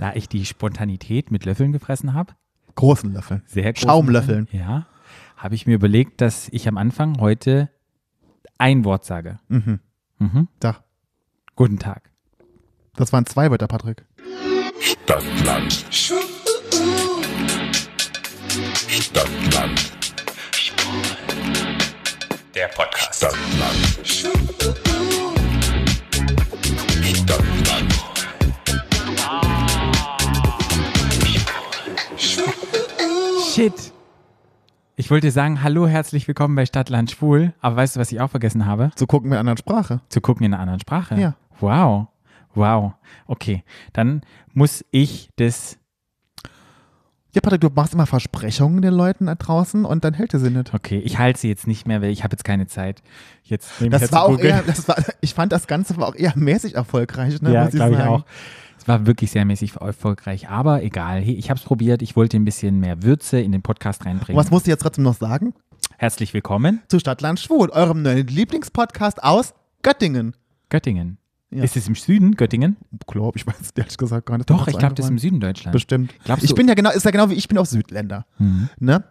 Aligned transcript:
Da 0.00 0.14
ich 0.14 0.30
die 0.30 0.46
Spontanität 0.46 1.30
mit 1.30 1.44
Löffeln 1.44 1.72
gefressen 1.72 2.14
habe, 2.14 2.32
Großen 2.74 3.12
Löffel. 3.12 3.42
sehr 3.44 3.74
großen 3.74 3.86
Schaumlöffeln. 3.86 4.48
Ja, 4.50 4.86
habe 5.36 5.54
ich 5.54 5.66
mir 5.66 5.74
überlegt, 5.74 6.22
dass 6.22 6.48
ich 6.52 6.66
am 6.68 6.78
Anfang 6.78 7.20
heute 7.20 7.68
ein 8.56 8.86
Wort 8.86 9.04
sage. 9.04 9.40
Mhm. 9.48 9.78
Mhm. 10.18 10.48
Da. 10.58 10.82
Guten 11.54 11.78
Tag. 11.78 12.10
Das 12.96 13.12
waren 13.12 13.26
zwei 13.26 13.50
Wörter, 13.50 13.66
Patrick. 13.66 14.06
Stadtland. 14.80 15.84
Stadtland. 18.88 19.92
Der 22.54 22.68
Podcast. 22.68 23.18
Stadtland. 23.18 25.19
Shit. 33.52 33.92
Ich 34.94 35.10
wollte 35.10 35.32
sagen, 35.32 35.60
hallo, 35.64 35.88
herzlich 35.88 36.28
willkommen 36.28 36.54
bei 36.54 36.66
Stadtland 36.66 37.10
Schwul, 37.10 37.52
aber 37.60 37.74
weißt 37.74 37.96
du, 37.96 38.00
was 38.00 38.12
ich 38.12 38.20
auch 38.20 38.30
vergessen 38.30 38.64
habe? 38.64 38.92
Zu 38.94 39.08
gucken 39.08 39.28
mit 39.28 39.34
einer 39.36 39.40
anderen 39.40 39.56
Sprache. 39.56 40.00
Zu 40.08 40.20
gucken 40.20 40.46
in 40.46 40.54
einer 40.54 40.62
anderen 40.62 40.78
Sprache. 40.78 41.18
Ja. 41.18 41.34
Wow. 41.58 42.06
Wow. 42.54 42.92
Okay, 43.26 43.64
dann 43.92 44.20
muss 44.52 44.84
ich 44.92 45.30
das. 45.34 45.78
Ja, 47.32 47.40
Patrick, 47.40 47.62
du 47.62 47.70
machst 47.74 47.92
immer 47.92 48.06
Versprechungen 48.06 48.82
den 48.82 48.94
Leuten 48.94 49.26
da 49.26 49.34
draußen 49.34 49.84
und 49.84 50.04
dann 50.04 50.14
hält 50.14 50.32
er 50.32 50.38
sie 50.38 50.50
nicht. 50.50 50.72
Okay, 50.72 51.00
ich 51.00 51.18
halte 51.18 51.40
sie 51.40 51.48
jetzt 51.48 51.66
nicht 51.66 51.88
mehr, 51.88 52.02
weil 52.02 52.10
ich 52.10 52.22
habe 52.22 52.34
jetzt 52.34 52.44
keine 52.44 52.68
Zeit. 52.68 53.02
Jetzt 53.42 53.80
nebenher 53.80 53.98
Das 53.98 54.10
zu 54.10 54.14
war 54.14 54.26
auch 54.26 54.38
eher, 54.38 54.62
das 54.62 54.86
war, 54.86 54.96
ich 55.20 55.34
fand 55.34 55.50
das 55.50 55.66
Ganze 55.66 55.96
war 55.96 56.06
auch 56.06 56.14
eher 56.14 56.34
mäßig 56.36 56.76
erfolgreich, 56.76 57.42
ne? 57.42 57.52
ja, 57.52 57.66
glaube 57.66 57.94
ich 57.94 58.00
auch. 58.00 58.24
Es 58.80 58.88
war 58.88 59.06
wirklich 59.06 59.30
sehr 59.30 59.44
mäßig 59.44 59.76
erfolgreich, 59.76 60.48
aber 60.48 60.82
egal. 60.82 61.22
Ich 61.22 61.50
habe 61.50 61.58
es 61.60 61.64
probiert. 61.66 62.00
Ich 62.00 62.16
wollte 62.16 62.38
ein 62.38 62.46
bisschen 62.46 62.80
mehr 62.80 63.02
Würze 63.02 63.38
in 63.38 63.52
den 63.52 63.60
Podcast 63.60 64.00
Und 64.00 64.06
reinbringen. 64.06 64.40
was 64.40 64.50
musst 64.50 64.66
du 64.66 64.70
jetzt 64.70 64.80
trotzdem 64.80 65.04
noch 65.04 65.14
sagen? 65.16 65.52
Herzlich 65.98 66.32
willkommen, 66.32 66.80
Zu 66.88 66.98
Stadtland 66.98 67.38
Schwul, 67.40 67.68
eurem 67.70 68.00
neuen 68.00 68.26
Lieblingspodcast 68.26 69.22
aus 69.22 69.52
Göttingen. 69.82 70.34
Göttingen. 70.70 71.18
Ja. 71.50 71.62
Ist 71.62 71.76
es 71.76 71.88
im 71.88 71.94
Süden, 71.94 72.36
Göttingen? 72.36 72.76
Glaub, 73.06 73.36
ich 73.36 73.46
weiß 73.46 73.54
ehrlich 73.76 73.98
gesagt 73.98 74.24
gar 74.26 74.38
nicht. 74.38 74.48
Doch, 74.48 74.66
ich 74.66 74.78
glaube, 74.78 74.94
das 74.94 75.06
ist 75.06 75.10
im. 75.10 75.18
Süden 75.18 75.40
Deutschlands. 75.40 75.74
Bestimmt. 75.74 76.14
Glaubst 76.24 76.44
ich 76.44 76.50
du- 76.50 76.56
bin 76.56 76.66
ja 76.68 76.74
genau, 76.74 76.90
ist 76.90 77.04
ja 77.04 77.10
genau 77.10 77.28
wie 77.28 77.34
ich 77.34 77.48
bin 77.48 77.58
auch 77.58 77.66
Südländer. 77.66 78.24
Mhm. 78.38 78.70
Ne? 78.78 79.04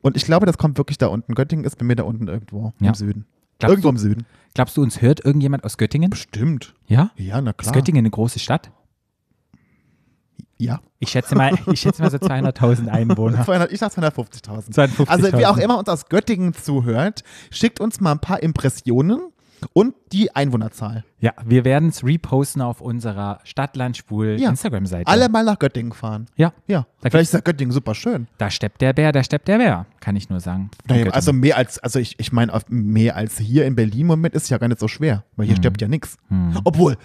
Und 0.00 0.16
ich 0.16 0.24
glaube, 0.24 0.46
das 0.46 0.56
kommt 0.56 0.78
wirklich 0.78 0.96
da 0.98 1.08
unten. 1.08 1.34
Göttingen 1.34 1.64
ist 1.66 1.76
bei 1.76 1.84
mir 1.84 1.96
da 1.96 2.04
unten 2.04 2.26
irgendwo 2.28 2.72
Ja. 2.80 2.88
im 2.88 2.94
Süden. 2.94 3.26
Glaubst 3.58 3.72
irgendwo 3.72 3.88
du- 3.88 3.92
im 3.92 3.98
Süden. 3.98 4.26
Glaubst 4.54 4.76
du, 4.78 4.82
uns 4.82 5.02
hört 5.02 5.22
irgendjemand 5.24 5.64
aus 5.64 5.76
Göttingen? 5.76 6.08
Bestimmt. 6.10 6.74
Ja? 6.86 7.10
Ja, 7.16 7.40
na 7.42 7.50
Ist 7.50 7.58
klar. 7.58 7.74
Göttingen 7.74 7.98
eine 8.00 8.10
große 8.10 8.38
Stadt? 8.38 8.70
Ja. 10.60 10.80
Ich 10.98 11.10
schätze 11.10 11.34
mal, 11.34 11.52
ich 11.72 11.80
schätze 11.80 12.02
mal 12.02 12.10
so 12.10 12.18
200.000 12.18 12.88
Einwohner. 12.88 13.44
200, 13.44 13.72
ich 13.72 13.78
sag 13.80 13.90
250.000. 13.92 14.72
250.000. 14.74 15.08
Also 15.08 15.28
wer 15.32 15.50
auch 15.50 15.56
immer 15.56 15.78
uns 15.78 15.88
aus 15.88 16.06
Göttingen 16.08 16.54
zuhört, 16.54 17.22
schickt 17.50 17.80
uns 17.80 18.00
mal 18.00 18.12
ein 18.12 18.18
paar 18.20 18.42
Impressionen 18.42 19.20
und 19.74 19.94
die 20.12 20.34
Einwohnerzahl. 20.34 21.04
Ja, 21.18 21.32
wir 21.44 21.64
werden 21.66 21.90
es 21.90 22.02
reposten 22.02 22.62
auf 22.62 22.80
unserer 22.80 23.40
Stadtlandspul 23.44 24.38
Ja. 24.40 24.48
Instagram-Seite. 24.50 25.06
Alle 25.06 25.28
mal 25.28 25.44
nach 25.44 25.58
Göttingen 25.58 25.92
fahren. 25.92 26.26
Ja, 26.36 26.52
Ja. 26.66 26.86
Da 27.02 27.10
Vielleicht 27.10 27.28
ist 27.28 27.34
ja 27.34 27.40
Göttingen 27.40 27.72
super 27.72 27.94
schön. 27.94 28.26
da 28.38 28.50
steppt 28.50 28.80
der 28.80 28.92
Bär, 28.94 29.12
da 29.12 29.22
steppt 29.22 29.48
der 29.48 29.58
Bär, 29.58 29.86
kann 30.00 30.16
ich 30.16 30.30
nur 30.30 30.40
sagen. 30.40 30.70
Naja, 30.88 31.10
also 31.10 31.32
mehr 31.34 31.56
als, 31.58 31.78
also 31.78 31.98
ich, 31.98 32.18
ich 32.18 32.32
meine, 32.32 32.52
mehr 32.68 33.16
als 33.16 33.38
hier 33.38 33.66
in 33.66 33.74
Berlin 33.76 34.00
im 34.02 34.06
Moment 34.06 34.34
ist 34.34 34.48
ja 34.48 34.56
gar 34.58 34.68
nicht 34.68 34.80
so 34.80 34.88
schwer, 34.88 35.24
weil 35.36 35.46
hier 35.46 35.56
stirbt 35.56 35.80
ja 35.82 35.88
nichts. 35.88 36.16
Obwohl, 36.64 36.96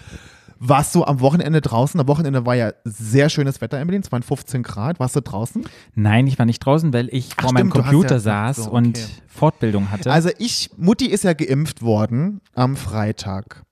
warst 0.58 0.94
du 0.94 1.04
am 1.04 1.20
Wochenende 1.20 1.60
draußen? 1.60 1.98
Am 2.00 2.08
Wochenende 2.08 2.46
war 2.46 2.54
ja 2.54 2.72
sehr 2.84 3.28
schönes 3.28 3.60
Wetter 3.60 3.80
in 3.80 3.86
Berlin, 3.86 4.02
es 4.04 4.10
waren 4.12 4.22
15 4.22 4.62
Grad. 4.62 4.98
Warst 5.00 5.16
du 5.16 5.20
draußen? 5.20 5.64
Nein, 5.94 6.26
ich 6.26 6.38
war 6.38 6.46
nicht 6.46 6.60
draußen, 6.60 6.92
weil 6.92 7.08
ich 7.12 7.30
Ach, 7.36 7.42
vor 7.44 7.52
meinem 7.52 7.70
stimmt, 7.70 7.84
hast 7.86 7.92
Computer 7.92 8.14
ja- 8.16 8.20
saß 8.20 8.56
so, 8.56 8.70
und 8.70 8.98
okay. 8.98 9.06
Fortbildung 9.28 9.90
hatte. 9.90 10.10
Also 10.10 10.30
ich, 10.38 10.70
Mutti 10.76 11.06
ist 11.06 11.24
ja 11.24 11.32
geimpft 11.34 11.82
worden 11.82 12.40
am 12.54 12.76
Freitag. 12.76 13.62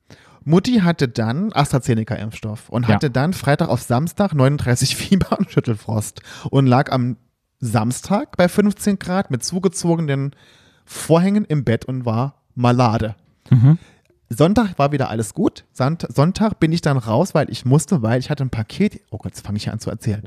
Mutti 0.47 0.81
hatte 0.81 1.09
dann 1.09 1.53
AstraZeneca-Impfstoff 1.55 2.69
und 2.69 2.87
Ja. 2.89 2.95
hatte 2.97 3.11
dann 3.11 3.33
Freitag 3.33 3.69
auf 3.69 3.81
Samstag 3.83 4.34
39 4.34 4.95
Fieber 4.97 5.39
und 5.39 5.51
Schüttelfrost 5.51 6.21
und 6.51 6.66
lag 6.66 6.93
am 6.93 7.16
Samstag 7.61 8.37
bei 8.37 8.49
15 8.49 8.99
Grad 8.99 9.31
mit 9.31 9.43
zugezogenen 9.43 10.33
Vorhängen 10.84 11.47
im 11.47 11.65
Bett 11.65 11.87
und 11.87 12.05
war 12.05 12.43
malade. 12.55 13.15
Mhm. 13.49 13.78
Sonntag 14.31 14.79
war 14.79 14.93
wieder 14.93 15.11
alles 15.11 15.35
gut. 15.35 15.65
Sonntag 15.73 16.59
bin 16.61 16.73
ich 16.73 16.81
dann 16.81 16.97
raus, 16.97 17.35
weil 17.35 17.51
ich 17.51 17.65
musste, 17.65 18.03
weil 18.03 18.19
ich 18.21 18.31
hatte 18.31 18.45
ein 18.45 18.51
Paket. 18.51 19.01
Oh 19.11 19.19
Gott, 19.19 19.33
jetzt 19.33 19.45
fange 19.47 19.59
ich 19.59 19.71
an 19.71 19.79
zu 19.79 19.91
erzählen. 19.91 20.23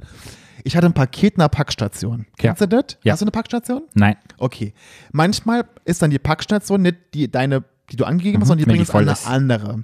Ich 0.63 0.75
hatte 0.75 0.87
ein 0.87 0.93
Paket 0.93 1.35
in 1.35 1.41
einer 1.41 1.49
Packstation. 1.49 2.25
Kennst 2.37 2.61
du 2.61 2.67
das? 2.67 2.97
Ja. 3.03 3.13
Hast 3.13 3.21
du 3.21 3.25
eine 3.25 3.31
Packstation? 3.31 3.83
Nein, 3.93 4.15
Okay. 4.37 4.73
Manchmal 5.11 5.65
ist 5.85 6.01
dann 6.01 6.11
die 6.11 6.19
Packstation 6.19 6.81
nicht 6.81 6.97
die 7.13 7.29
deine, 7.31 7.63
die 7.91 7.95
du 7.95 8.05
angegeben 8.05 8.41
hast, 8.41 8.47
Mhm, 8.47 8.59
sondern 8.61 8.69
die 8.69 8.75
die 8.77 8.81
es 8.83 8.89
an 8.93 9.07
eine 9.07 9.53
andere. 9.53 9.83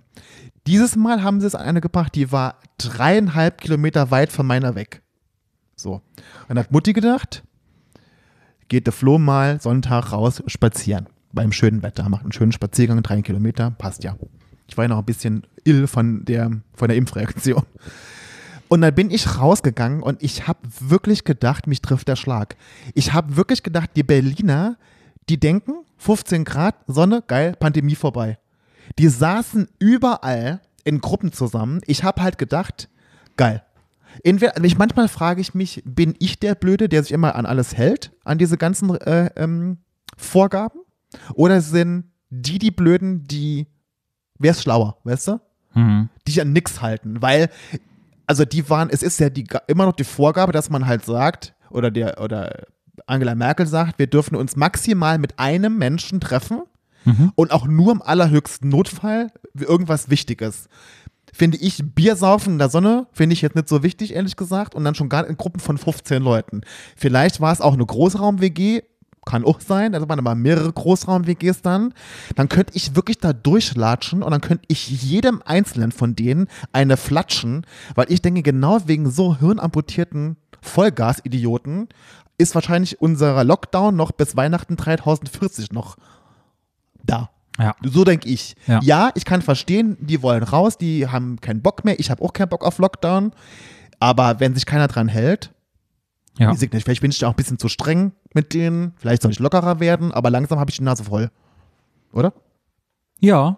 Dieses 0.67 0.95
Mal 0.95 1.23
haben 1.23 1.41
sie 1.41 1.47
es 1.47 1.55
an 1.55 1.61
eine 1.65 1.81
gebracht, 1.81 2.15
die 2.15 2.31
war 2.31 2.57
dreieinhalb 2.77 3.61
Kilometer 3.61 4.11
weit 4.11 4.31
von 4.31 4.45
meiner 4.45 4.75
weg. 4.75 5.01
So. 5.75 5.93
Und 5.95 6.01
dann 6.49 6.59
hat 6.59 6.71
Mutti 6.71 6.93
gedacht, 6.93 7.43
geht 8.69 8.85
der 8.87 8.93
Flo 8.93 9.17
mal 9.19 9.59
Sonntag 9.61 10.11
raus 10.11 10.41
spazieren. 10.47 11.07
Beim 11.33 11.51
schönen 11.51 11.81
Wetter. 11.83 12.07
Macht 12.09 12.23
einen 12.23 12.31
schönen 12.31 12.51
Spaziergang, 12.51 13.01
drei 13.03 13.21
Kilometer, 13.21 13.71
passt 13.71 14.03
ja. 14.03 14.15
Ich 14.67 14.77
war 14.77 14.85
ja 14.85 14.89
noch 14.89 14.99
ein 14.99 15.05
bisschen 15.05 15.45
ill 15.65 15.87
von 15.87 16.23
der, 16.25 16.51
von 16.73 16.87
der 16.87 16.97
Impfreaktion. 16.97 17.63
Und 18.69 18.81
dann 18.81 18.95
bin 18.95 19.11
ich 19.11 19.37
rausgegangen 19.37 20.01
und 20.01 20.23
ich 20.23 20.47
habe 20.47 20.59
wirklich 20.79 21.25
gedacht, 21.25 21.67
mich 21.67 21.81
trifft 21.81 22.07
der 22.07 22.15
Schlag. 22.15 22.55
Ich 22.95 23.13
habe 23.13 23.35
wirklich 23.35 23.61
gedacht, 23.61 23.91
die 23.95 24.03
Berliner, 24.03 24.77
die 25.29 25.39
denken, 25.39 25.83
15 25.97 26.43
Grad, 26.43 26.75
Sonne, 26.87 27.23
geil, 27.27 27.55
Pandemie 27.59 27.95
vorbei. 27.95 28.39
Die 28.97 29.09
saßen 29.09 29.67
überall 29.79 30.61
in 30.83 31.01
Gruppen 31.01 31.31
zusammen. 31.31 31.81
Ich 31.85 32.03
habe 32.03 32.21
halt 32.21 32.37
gedacht, 32.37 32.89
geil. 33.37 33.63
Entweder, 34.23 34.63
ich, 34.63 34.77
manchmal 34.77 35.07
frage 35.07 35.41
ich 35.41 35.53
mich, 35.53 35.81
bin 35.85 36.15
ich 36.19 36.39
der 36.39 36.55
Blöde, 36.55 36.89
der 36.89 37.03
sich 37.03 37.11
immer 37.11 37.35
an 37.35 37.45
alles 37.45 37.75
hält, 37.75 38.11
an 38.23 38.37
diese 38.37 38.57
ganzen 38.57 38.95
äh, 38.95 39.29
ähm, 39.35 39.77
Vorgaben? 40.17 40.79
Oder 41.33 41.61
sind 41.61 42.05
die 42.29 42.59
die 42.59 42.71
Blöden, 42.71 43.25
die, 43.25 43.67
wer 44.39 44.51
ist 44.51 44.63
schlauer, 44.63 44.97
weißt 45.03 45.27
du? 45.29 45.39
Mhm. 45.75 46.09
die 46.27 46.31
sich 46.33 46.41
an 46.41 46.53
nichts 46.53 46.83
halten, 46.83 47.23
weil 47.23 47.49
also 48.27 48.45
die 48.45 48.69
waren, 48.69 48.89
es 48.91 49.01
ist 49.01 49.19
ja 49.19 49.29
die, 49.29 49.47
immer 49.67 49.85
noch 49.85 49.95
die 49.95 50.03
Vorgabe, 50.03 50.51
dass 50.51 50.69
man 50.69 50.85
halt 50.85 51.03
sagt 51.03 51.55
oder 51.71 51.89
der 51.91 52.21
oder 52.21 52.65
Angela 53.07 53.35
Merkel 53.35 53.65
sagt, 53.65 53.99
wir 53.99 54.07
dürfen 54.07 54.35
uns 54.35 54.55
maximal 54.55 55.17
mit 55.17 55.39
einem 55.39 55.77
Menschen 55.77 56.19
treffen 56.19 56.61
und 57.35 57.51
auch 57.51 57.67
nur 57.67 57.91
im 57.91 58.01
allerhöchsten 58.01 58.69
Notfall 58.69 59.27
irgendwas 59.55 60.09
Wichtiges. 60.09 60.69
Finde 61.33 61.57
ich 61.57 61.83
Bier 61.93 62.15
saufen 62.15 62.53
in 62.53 62.59
der 62.59 62.69
Sonne, 62.69 63.07
finde 63.11 63.33
ich 63.33 63.41
jetzt 63.41 63.55
nicht 63.55 63.67
so 63.67 63.83
wichtig, 63.83 64.13
ehrlich 64.13 64.37
gesagt, 64.37 64.75
und 64.75 64.85
dann 64.85 64.95
schon 64.95 65.09
gar 65.09 65.27
in 65.27 65.35
Gruppen 65.35 65.59
von 65.59 65.77
15 65.77 66.21
Leuten. 66.21 66.61
Vielleicht 66.95 67.41
war 67.41 67.51
es 67.51 67.59
auch 67.59 67.73
eine 67.73 67.85
Großraum-WG, 67.85 68.83
kann 69.25 69.45
auch 69.45 69.61
sein, 69.61 69.93
da 69.93 70.07
waren 70.07 70.19
aber 70.19 70.35
mehrere 70.35 70.71
Großraum-WGs 70.71 71.61
dann. 71.61 71.93
Dann 72.35 72.49
könnte 72.49 72.73
ich 72.75 72.95
wirklich 72.95 73.19
da 73.19 73.33
durchlatschen 73.33 74.23
und 74.23 74.31
dann 74.31 74.41
könnte 74.41 74.65
ich 74.67 74.89
jedem 74.89 75.41
Einzelnen 75.45 75.91
von 75.91 76.15
denen 76.15 76.47
eine 76.71 76.97
flatschen, 76.97 77.65
weil 77.95 78.11
ich 78.11 78.21
denke, 78.21 78.43
genau 78.43 78.79
wegen 78.85 79.09
so 79.09 79.37
hirnamputierten 79.37 80.37
Vollgas-Idioten 80.61 81.89
ist 82.37 82.55
wahrscheinlich 82.55 83.01
unser 83.01 83.43
Lockdown 83.43 83.95
noch 83.95 84.11
bis 84.11 84.35
Weihnachten 84.35 84.75
3040 84.75 85.71
noch 85.71 85.97
da. 87.03 87.29
Ja. 87.59 87.75
So 87.83 88.03
denke 88.03 88.27
ich. 88.29 88.55
Ja. 88.65 88.79
Ja. 88.81 89.11
ich 89.15 89.25
kann 89.25 89.41
verstehen, 89.41 89.97
die 89.99 90.23
wollen 90.23 90.43
raus, 90.43 90.77
die 90.77 91.07
haben 91.07 91.39
keinen 91.39 91.61
Bock 91.61 91.85
mehr. 91.85 91.99
Ich 91.99 92.09
habe 92.09 92.23
auch 92.23 92.33
keinen 92.33 92.49
Bock 92.49 92.65
auf 92.65 92.79
Lockdown. 92.79 93.31
Aber 93.99 94.39
wenn 94.39 94.55
sich 94.55 94.65
keiner 94.65 94.87
dran 94.87 95.07
hält, 95.07 95.51
Ja. 96.39 96.51
ich 96.51 96.59
nicht, 96.59 96.83
vielleicht 96.83 97.01
bin 97.01 97.11
ich 97.11 97.19
da 97.19 97.27
auch 97.27 97.33
ein 97.33 97.35
bisschen 97.35 97.59
zu 97.59 97.67
streng 97.69 98.11
mit 98.33 98.53
denen. 98.53 98.93
Vielleicht 98.97 99.21
soll 99.21 99.31
ich 99.31 99.39
lockerer 99.39 99.79
werden, 99.79 100.11
aber 100.11 100.29
langsam 100.29 100.59
habe 100.59 100.71
ich 100.71 100.77
die 100.77 100.83
Nase 100.83 101.03
voll. 101.03 101.29
Oder? 102.11 102.33
Ja. 103.19 103.57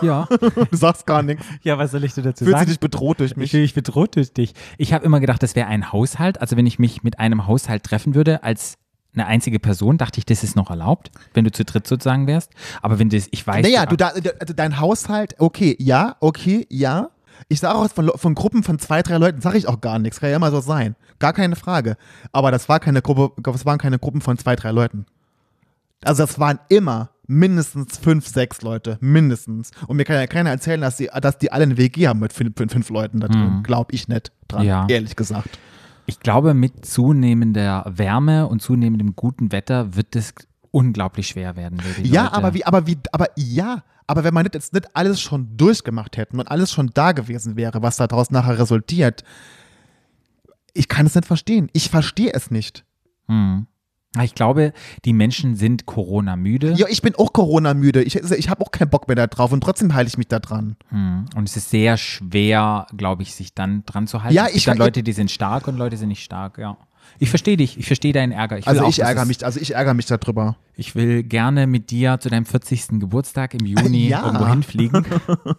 Ja. 0.00 0.28
Du 0.70 0.76
sagst 0.76 1.06
gar 1.06 1.22
nichts. 1.22 1.44
ja, 1.62 1.76
was 1.78 1.90
soll 1.90 2.04
ich 2.04 2.14
dir 2.14 2.22
dazu 2.22 2.44
Fühlst 2.44 2.54
du 2.54 2.58
sagen? 2.58 2.70
dich 2.70 2.80
bedroht 2.80 3.18
durch 3.20 3.32
Ich 3.32 3.36
mich? 3.36 3.50
fühle 3.50 3.62
mich 3.64 3.74
bedroht 3.74 4.14
durch 4.16 4.32
dich. 4.32 4.54
Ich 4.78 4.92
habe 4.92 5.04
immer 5.04 5.18
gedacht, 5.18 5.42
das 5.42 5.56
wäre 5.56 5.66
ein 5.66 5.90
Haushalt. 5.92 6.40
Also 6.40 6.56
wenn 6.56 6.66
ich 6.66 6.78
mich 6.78 7.02
mit 7.02 7.18
einem 7.18 7.46
Haushalt 7.48 7.82
treffen 7.82 8.14
würde 8.14 8.44
als 8.44 8.74
eine 9.14 9.26
einzige 9.26 9.58
Person, 9.58 9.98
dachte 9.98 10.18
ich, 10.18 10.24
das 10.24 10.42
ist 10.44 10.54
noch 10.56 10.70
erlaubt, 10.70 11.10
wenn 11.34 11.44
du 11.44 11.50
zu 11.50 11.64
dritt 11.64 11.86
sozusagen 11.86 12.26
wärst. 12.28 12.52
Aber 12.80 12.98
wenn 13.00 13.08
das, 13.10 13.26
ich 13.32 13.44
weiß. 13.46 13.62
Naja, 13.64 13.84
du 13.86 13.96
da, 13.96 14.12
also 14.38 14.54
dein 14.54 14.78
Haushalt, 14.78 15.34
okay, 15.38 15.76
ja, 15.80 16.16
okay, 16.20 16.66
ja. 16.70 17.10
Ich 17.48 17.60
sage 17.60 17.76
auch 17.78 17.88
von, 17.90 18.10
von 18.14 18.34
Gruppen 18.34 18.62
von 18.62 18.78
zwei, 18.78 19.02
drei 19.02 19.16
Leuten, 19.18 19.40
sage 19.40 19.58
ich 19.58 19.68
auch 19.68 19.80
gar 19.80 19.98
nichts. 19.98 20.20
Kann 20.20 20.30
ja 20.30 20.36
immer 20.36 20.50
so 20.50 20.60
sein. 20.60 20.96
Gar 21.18 21.32
keine 21.32 21.56
Frage. 21.56 21.96
Aber 22.32 22.50
das 22.50 22.68
war 22.68 22.80
keine 22.80 23.02
Gruppe, 23.02 23.32
das 23.42 23.64
waren 23.66 23.78
keine 23.78 23.98
Gruppen 23.98 24.20
von 24.20 24.38
zwei, 24.38 24.56
drei 24.56 24.70
Leuten. 24.70 25.06
Also 26.04 26.24
das 26.24 26.38
waren 26.38 26.58
immer 26.68 27.10
mindestens 27.28 27.96
fünf, 27.98 28.26
sechs 28.26 28.62
Leute, 28.62 28.98
mindestens. 29.00 29.70
Und 29.86 29.96
mir 29.96 30.04
kann 30.04 30.16
ja 30.16 30.26
keiner 30.26 30.50
erzählen, 30.50 30.80
dass 30.80 30.96
die, 30.96 31.08
dass 31.20 31.38
die 31.38 31.52
alle 31.52 31.62
eine 31.64 31.76
WG 31.76 32.08
haben 32.08 32.20
mit 32.20 32.32
fünf, 32.32 32.54
fünf 32.56 32.90
Leuten 32.90 33.20
da 33.20 33.28
drin. 33.28 33.58
Mhm. 33.58 33.62
Glaub 33.62 33.92
ich 33.92 34.08
nicht 34.08 34.32
dran, 34.48 34.64
Ja. 34.64 34.86
ehrlich 34.88 35.14
gesagt. 35.16 35.58
Ich 36.06 36.18
glaube, 36.18 36.52
mit 36.54 36.84
zunehmender 36.84 37.84
Wärme 37.88 38.48
und 38.48 38.60
zunehmendem 38.60 39.14
guten 39.14 39.52
Wetter 39.52 39.94
wird 39.94 40.16
es 40.16 40.34
unglaublich 40.72 41.28
schwer 41.28 41.54
werden. 41.54 41.78
Ja, 42.02 42.24
Leute. 42.24 42.34
aber 42.34 42.54
wie, 42.54 42.64
aber 42.66 42.86
wie, 42.88 42.98
aber 43.12 43.26
ja, 43.36 43.84
aber 44.06 44.24
wenn 44.24 44.34
man 44.34 44.48
jetzt 44.52 44.72
nicht 44.72 44.94
alles 44.96 45.20
schon 45.20 45.56
durchgemacht 45.56 46.16
hätten 46.16 46.38
und 46.40 46.48
alles 46.48 46.72
schon 46.72 46.90
da 46.94 47.12
gewesen 47.12 47.56
wäre, 47.56 47.82
was 47.82 47.96
daraus 47.96 48.30
nachher 48.30 48.58
resultiert, 48.58 49.24
ich 50.74 50.88
kann 50.88 51.06
es 51.06 51.14
nicht 51.14 51.26
verstehen. 51.26 51.68
Ich 51.72 51.90
verstehe 51.90 52.32
es 52.32 52.50
nicht. 52.50 52.84
Hm. 53.28 53.66
Ich 54.22 54.34
glaube, 54.34 54.74
die 55.06 55.14
Menschen 55.14 55.56
sind 55.56 55.86
Corona-müde. 55.86 56.72
Ja, 56.72 56.86
ich 56.88 57.00
bin 57.00 57.14
auch 57.14 57.32
Corona-müde. 57.32 58.02
Ich, 58.02 58.16
ich 58.16 58.50
habe 58.50 58.60
auch 58.62 58.70
keinen 58.70 58.90
Bock 58.90 59.08
mehr 59.08 59.14
da 59.16 59.26
drauf 59.26 59.52
und 59.52 59.62
trotzdem 59.62 59.94
halte 59.94 60.08
ich 60.08 60.18
mich 60.18 60.28
da 60.28 60.38
dran. 60.38 60.76
Hm. 60.88 61.24
Und 61.34 61.48
es 61.48 61.56
ist 61.56 61.70
sehr 61.70 61.96
schwer, 61.96 62.86
glaube 62.94 63.22
ich, 63.22 63.34
sich 63.34 63.54
dann 63.54 63.84
dran 63.86 64.06
zu 64.06 64.22
halten. 64.22 64.34
Ja, 64.34 64.44
es 64.44 64.48
gibt 64.48 64.56
ich- 64.58 64.64
dann 64.66 64.76
Leute, 64.78 65.02
die 65.02 65.12
sind 65.12 65.30
stark 65.30 65.66
und 65.66 65.78
Leute 65.78 65.96
sind 65.96 66.08
nicht 66.08 66.22
stark, 66.24 66.58
ja. 66.58 66.76
Ich 67.18 67.30
verstehe 67.30 67.56
dich, 67.56 67.78
ich 67.78 67.86
verstehe 67.86 68.12
deinen 68.12 68.32
Ärger. 68.32 68.58
Ich 68.58 68.66
Also 68.66 68.86
ich 68.86 68.98
ärgere 69.00 69.24
mich, 69.26 69.44
also 69.44 69.60
ich 69.60 69.74
ärgere 69.74 69.94
mich 69.94 70.06
darüber. 70.06 70.56
Ich 70.74 70.94
will 70.94 71.22
gerne 71.22 71.66
mit 71.66 71.90
dir 71.90 72.18
zu 72.18 72.30
deinem 72.30 72.46
40. 72.46 72.98
Geburtstag 73.00 73.52
im 73.54 73.66
Juni 73.66 74.08
Ja. 74.12 74.24
irgendwo 74.24 74.46
hinfliegen. 74.48 75.04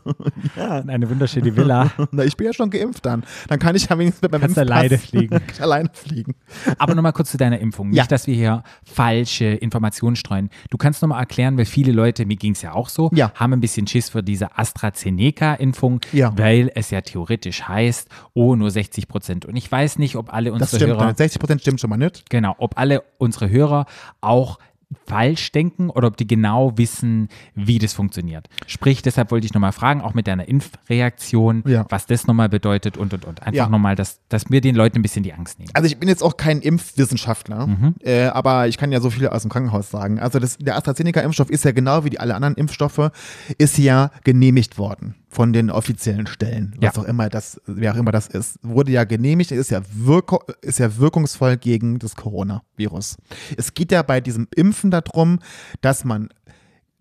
ja. 0.57 0.79
In 0.79 0.89
eine 0.89 1.09
wunderschöne 1.09 1.55
Villa. 1.55 1.91
Na, 2.11 2.23
ich 2.23 2.35
bin 2.35 2.47
ja 2.47 2.53
schon 2.53 2.69
geimpft 2.71 3.05
dann. 3.05 3.23
Dann 3.47 3.59
kann 3.59 3.75
ich 3.75 3.87
ja 3.89 3.97
wenigstens 3.97 4.23
mit 4.23 4.31
meinem 4.31 4.41
Kannst 4.41 4.57
Impfpass 4.57 4.75
alleine 4.77 4.97
fliegen. 4.97 5.39
alleine 5.59 5.89
fliegen. 5.93 6.35
Aber 6.79 6.95
nochmal 6.95 7.13
kurz 7.13 7.29
zu 7.31 7.37
deiner 7.37 7.59
Impfung. 7.59 7.89
Nicht, 7.89 7.97
Ja. 7.97 8.05
dass 8.07 8.25
wir 8.25 8.33
hier 8.35 8.63
falsche 8.83 9.45
Informationen 9.45 10.15
streuen. 10.15 10.49
Du 10.71 10.77
kannst 10.77 11.01
nochmal 11.03 11.19
erklären, 11.19 11.57
weil 11.57 11.65
viele 11.65 11.91
Leute, 11.91 12.25
mir 12.25 12.35
ging 12.37 12.53
es 12.53 12.63
ja 12.63 12.73
auch 12.73 12.89
so, 12.89 13.11
Ja. 13.13 13.31
haben 13.35 13.53
ein 13.53 13.61
bisschen 13.61 13.85
Schiss 13.87 14.09
vor 14.09 14.23
dieser 14.23 14.59
AstraZeneca-Impfung, 14.59 16.01
weil 16.35 16.71
es 16.75 16.89
ja 16.89 17.01
theoretisch 17.01 17.63
heißt, 17.67 18.09
oh, 18.33 18.55
nur 18.55 18.71
60 18.71 19.07
Prozent. 19.07 19.45
Und 19.45 19.55
ich 19.55 19.71
weiß 19.71 19.99
nicht, 19.99 20.15
ob 20.15 20.33
alle 20.33 20.49
Das 20.51 20.61
unsere 20.61 20.75
stimmt. 20.77 20.93
Hörer, 20.93 21.05
nicht. 21.07 21.17
60 21.17 21.39
Prozent 21.43 21.61
stimmt 21.61 21.79
schon 21.81 21.89
mal 21.89 21.97
nicht. 21.97 22.29
genau, 22.29 22.55
ob 22.57 22.77
alle 22.77 23.03
unsere 23.17 23.49
Hörer 23.49 23.85
auch 24.21 24.59
falsch 25.07 25.51
denken 25.51 25.89
oder 25.89 26.07
ob 26.07 26.17
die 26.17 26.27
genau 26.27 26.77
wissen, 26.77 27.27
wie 27.55 27.79
das 27.79 27.93
funktioniert. 27.93 28.47
Sprich, 28.67 29.01
deshalb 29.01 29.31
wollte 29.31 29.45
ich 29.47 29.53
nochmal 29.53 29.71
fragen, 29.71 30.01
auch 30.01 30.13
mit 30.13 30.27
deiner 30.27 30.47
Impfreaktion, 30.47 31.63
Ja. 31.65 31.85
was 31.89 32.05
das 32.05 32.27
nochmal 32.27 32.47
bedeutet 32.47 32.95
und, 32.97 33.11
und, 33.13 33.25
und. 33.25 33.41
Einfach 33.41 33.53
Ja. 33.65 33.69
nochmal, 33.69 33.95
dass, 33.95 34.19
dass 34.29 34.51
wir 34.51 34.61
den 34.61 34.75
Leuten 34.75 34.99
ein 34.99 35.01
bisschen 35.01 35.23
die 35.23 35.33
Angst 35.33 35.57
nehmen. 35.57 35.71
Also 35.73 35.87
ich 35.87 35.97
bin 35.97 36.09
jetzt 36.09 36.21
auch 36.21 36.37
kein 36.37 36.61
Impfwissenschaftler, 36.61 37.67
Mhm. 37.67 37.95
äh, 38.03 38.25
aber 38.25 38.67
ich 38.67 38.77
kann 38.77 38.91
ja 38.91 39.01
so 39.01 39.09
viel 39.09 39.27
aus 39.27 39.41
dem 39.41 39.49
Krankenhaus 39.51 39.89
sagen. 39.89 40.19
Also 40.19 40.37
das, 40.39 40.57
der 40.59 40.77
AstraZeneca-Impfstoff 40.77 41.49
ist 41.49 41.65
ja 41.65 41.71
genau 41.71 42.03
wie 42.05 42.11
die 42.11 42.19
alle 42.19 42.35
anderen 42.35 42.53
Impfstoffe, 42.55 43.09
ist 43.57 43.77
ja 43.79 44.11
genehmigt 44.23 44.77
worden 44.77 45.15
von 45.33 45.51
den 45.51 45.71
offiziellen 45.71 46.27
Stellen, 46.27 46.75
was 46.77 46.95
Ja. 46.95 47.01
auch 47.01 47.06
immer 47.06 47.27
das, 47.30 47.59
wer 47.65 47.94
auch 47.94 47.97
immer 47.97 48.12
das 48.12 48.27
ist, 48.27 48.59
wurde 48.62 48.91
ja 48.91 49.03
genehmigt, 49.03 49.51
ist 49.51 49.71
ja, 49.71 49.81
wirko, 49.94 50.41
ist 50.62 50.80
ja 50.80 50.97
wirkungsvoll 50.97 51.57
gegen 51.57 51.97
das 52.00 52.15
Coronavirus. 52.15 53.18
Es 53.57 53.74
geht 53.74 53.91
ja 53.91 54.03
bei 54.03 54.21
diesem 54.21 54.47
Impfen 54.56 54.91
darum, 54.91 55.39
dass 55.81 56.03
man 56.06 56.30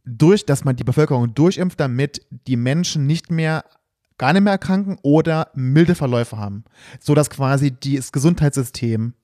durch, 0.04 0.46
dass 0.46 0.64
man 0.64 0.76
die 0.76 0.84
Bevölkerung 0.84 1.34
durchimpft, 1.34 1.78
damit 1.78 2.26
die 2.46 2.56
Menschen 2.56 3.06
nicht 3.06 3.30
mehr 3.30 3.64
gar 4.18 4.32
nicht 4.32 4.42
mehr 4.42 4.52
erkranken 4.52 4.98
oder 5.02 5.48
milde 5.54 5.94
Verläufe 5.94 6.38
haben, 6.38 6.64
so 7.00 7.14
dass 7.14 7.28
quasi 7.28 7.72
das 7.72 8.12
Gesundheitssystem 8.12 9.14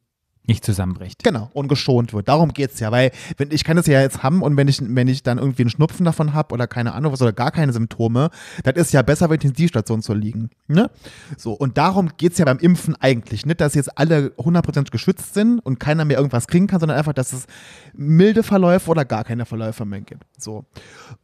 Nicht 0.48 0.64
zusammenbricht. 0.64 1.22
genau 1.22 1.50
und 1.52 1.68
geschont 1.68 2.14
wird. 2.14 2.26
Darum 2.26 2.54
geht's 2.54 2.80
ja, 2.80 2.90
weil 2.90 3.10
wenn 3.36 3.50
ich 3.50 3.64
kann 3.64 3.76
das 3.76 3.86
ja 3.86 4.00
jetzt 4.00 4.22
haben 4.22 4.40
und 4.40 4.56
wenn 4.56 4.66
ich 4.66 4.80
wenn 4.82 5.06
ich 5.06 5.22
dann 5.22 5.36
irgendwie 5.36 5.62
einen 5.62 5.70
Schnupfen 5.70 6.06
davon 6.06 6.32
habe 6.32 6.54
oder 6.54 6.66
keine 6.66 6.94
Ahnung 6.94 7.12
was 7.12 7.20
oder 7.20 7.34
gar 7.34 7.50
keine 7.50 7.74
Symptome, 7.74 8.30
das 8.64 8.74
ist 8.76 8.92
ja 8.94 9.02
besser, 9.02 9.28
bei 9.28 9.34
Intensivstation 9.34 10.00
zu 10.00 10.14
liegen, 10.14 10.48
ne? 10.66 10.90
So 11.36 11.52
und 11.52 11.76
darum 11.76 12.12
geht's 12.16 12.38
ja 12.38 12.46
beim 12.46 12.58
Impfen 12.58 12.96
eigentlich, 12.96 13.44
nicht, 13.44 13.60
dass 13.60 13.74
jetzt 13.74 13.98
alle 13.98 14.28
100% 14.38 14.90
geschützt 14.90 15.34
sind 15.34 15.58
und 15.58 15.78
keiner 15.78 16.06
mehr 16.06 16.16
irgendwas 16.16 16.46
kriegen 16.46 16.66
kann, 16.66 16.80
sondern 16.80 16.96
einfach, 16.96 17.12
dass 17.12 17.34
es 17.34 17.46
milde 17.92 18.42
Verläufe 18.42 18.90
oder 18.90 19.04
gar 19.04 19.24
keine 19.24 19.44
Verläufe 19.44 19.84
mehr 19.84 20.00
gibt. 20.00 20.24
So 20.38 20.64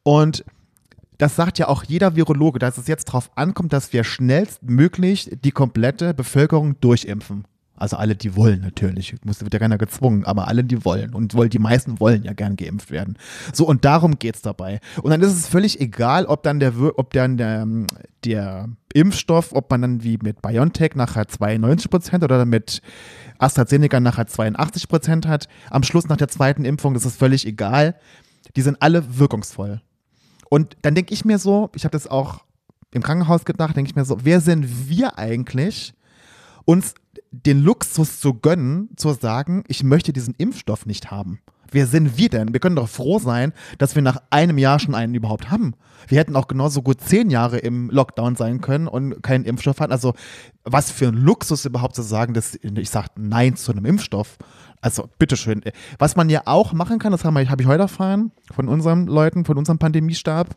und 0.02 0.44
das 1.16 1.34
sagt 1.34 1.58
ja 1.58 1.68
auch 1.68 1.84
jeder 1.84 2.14
Virologe, 2.14 2.58
dass 2.58 2.76
es 2.76 2.88
jetzt 2.88 3.08
darauf 3.08 3.30
ankommt, 3.36 3.72
dass 3.72 3.94
wir 3.94 4.04
schnellstmöglich 4.04 5.30
die 5.42 5.52
komplette 5.52 6.12
Bevölkerung 6.12 6.78
durchimpfen. 6.80 7.46
Also 7.76 7.96
alle, 7.96 8.14
die 8.14 8.36
wollen 8.36 8.60
natürlich. 8.60 9.16
Muss, 9.24 9.40
wird 9.40 9.52
ja 9.52 9.58
keiner 9.58 9.78
gezwungen, 9.78 10.24
aber 10.24 10.46
alle, 10.46 10.62
die 10.62 10.84
wollen. 10.84 11.12
Und 11.12 11.34
die 11.52 11.58
meisten 11.58 11.98
wollen 11.98 12.22
ja 12.22 12.32
gern 12.32 12.54
geimpft 12.56 12.90
werden. 12.90 13.18
So, 13.52 13.66
und 13.66 13.84
darum 13.84 14.18
geht's 14.18 14.42
dabei. 14.42 14.80
Und 15.02 15.10
dann 15.10 15.20
ist 15.22 15.32
es 15.32 15.48
völlig 15.48 15.80
egal, 15.80 16.26
ob 16.26 16.44
dann 16.44 16.60
der, 16.60 16.72
ob 16.96 17.12
dann 17.12 17.36
der, 17.36 17.62
ähm, 17.62 17.86
der 18.24 18.68
Impfstoff, 18.92 19.52
ob 19.52 19.70
man 19.70 19.82
dann 19.82 20.02
wie 20.04 20.18
mit 20.22 20.40
BioNTech 20.40 20.94
nachher 20.94 21.26
92 21.26 21.90
Prozent 21.90 22.22
oder 22.22 22.44
mit 22.44 22.80
AstraZeneca 23.38 23.98
nachher 23.98 24.28
82 24.28 24.88
Prozent 24.88 25.26
hat. 25.26 25.48
Am 25.70 25.82
Schluss 25.82 26.06
nach 26.06 26.16
der 26.16 26.28
zweiten 26.28 26.64
Impfung, 26.64 26.94
das 26.94 27.04
ist 27.04 27.18
völlig 27.18 27.44
egal. 27.44 27.96
Die 28.54 28.62
sind 28.62 28.80
alle 28.80 29.18
wirkungsvoll. 29.18 29.80
Und 30.48 30.76
dann 30.82 30.94
denke 30.94 31.12
ich 31.12 31.24
mir 31.24 31.38
so, 31.38 31.70
ich 31.74 31.84
habe 31.84 31.92
das 31.92 32.06
auch 32.06 32.44
im 32.92 33.02
Krankenhaus 33.02 33.44
gedacht, 33.44 33.76
denke 33.76 33.90
ich 33.90 33.96
mir 33.96 34.04
so, 34.04 34.18
wer 34.22 34.40
sind 34.40 34.88
wir 34.88 35.18
eigentlich, 35.18 35.94
uns 36.64 36.94
den 37.30 37.62
Luxus 37.62 38.20
zu 38.20 38.34
gönnen, 38.34 38.90
zu 38.96 39.12
sagen, 39.12 39.64
ich 39.68 39.82
möchte 39.82 40.12
diesen 40.12 40.34
Impfstoff 40.36 40.86
nicht 40.86 41.10
haben? 41.10 41.40
Wer 41.70 41.86
sind 41.86 42.16
wir 42.16 42.28
denn? 42.28 42.52
Wir 42.52 42.60
können 42.60 42.76
doch 42.76 42.88
froh 42.88 43.18
sein, 43.18 43.52
dass 43.78 43.96
wir 43.96 44.02
nach 44.02 44.22
einem 44.30 44.58
Jahr 44.58 44.78
schon 44.78 44.94
einen 44.94 45.14
überhaupt 45.14 45.50
haben. 45.50 45.74
Wir 46.06 46.18
hätten 46.18 46.36
auch 46.36 46.46
genauso 46.46 46.82
gut 46.82 47.00
zehn 47.00 47.30
Jahre 47.30 47.58
im 47.58 47.90
Lockdown 47.90 48.36
sein 48.36 48.60
können 48.60 48.86
und 48.86 49.22
keinen 49.22 49.44
Impfstoff 49.44 49.80
hatten. 49.80 49.92
Also 49.92 50.14
was 50.62 50.92
für 50.92 51.08
ein 51.08 51.14
Luxus 51.14 51.64
überhaupt 51.64 51.96
zu 51.96 52.02
sagen, 52.02 52.32
dass 52.32 52.56
ich 52.62 52.90
sage 52.90 53.08
Nein 53.16 53.56
zu 53.56 53.72
einem 53.72 53.86
Impfstoff. 53.86 54.38
Also 54.80 55.08
bitteschön. 55.18 55.62
Was 55.98 56.14
man 56.14 56.28
ja 56.28 56.42
auch 56.44 56.72
machen 56.72 56.98
kann, 56.98 57.10
das 57.10 57.24
habe 57.24 57.48
hab 57.48 57.60
ich 57.60 57.66
heute 57.66 57.82
erfahren 57.82 58.32
von 58.52 58.68
unseren 58.68 59.06
Leuten, 59.06 59.44
von 59.44 59.58
unserem 59.58 59.78
Pandemiestab, 59.78 60.54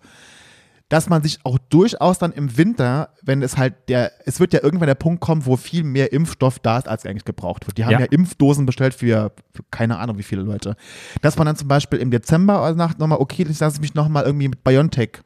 dass 0.90 1.10
man 1.10 1.22
sich 1.22 1.40
auch 1.44 1.58
durchaus 1.58 2.18
dann 2.18 2.32
im 2.32 2.58
Winter, 2.58 3.10
wenn 3.22 3.42
es 3.42 3.58
halt 3.58 3.90
der, 3.90 4.12
es 4.26 4.40
wird 4.40 4.54
ja 4.54 4.64
irgendwann 4.64 4.88
der 4.88 4.96
Punkt 4.96 5.20
kommen, 5.20 5.46
wo 5.46 5.58
viel 5.58 5.84
mehr 5.84 6.14
Impfstoff 6.14 6.60
da 6.60 6.78
ist, 6.78 6.88
als 6.88 7.06
eigentlich 7.06 7.26
gebraucht 7.26 7.68
wird. 7.68 7.78
Die 7.78 7.84
haben 7.84 7.92
Ja. 7.92 8.00
ja, 8.00 8.06
Impfdosen 8.06 8.66
bestellt 8.66 8.94
für, 8.94 9.34
für 9.54 9.64
keine 9.70 9.98
Ahnung 9.98 10.18
wie 10.18 10.24
viele 10.24 10.44
Leute. 10.44 10.76
Dass 11.22 11.38
man 11.38 11.46
dann 11.46 11.58
zum 11.58 11.68
Beispiel 11.68 12.00
im 12.00 12.10
Dezember 12.10 12.62
oder 12.62 12.76
Nacht 12.76 13.00
nochmal, 13.00 13.20
okay, 13.20 13.46
ich 13.50 13.60
lasse 13.60 13.82
mich 13.82 13.96
nochmal 13.96 14.24
irgendwie 14.24 14.48
mit 14.48 14.64
BioNTech 14.64 15.20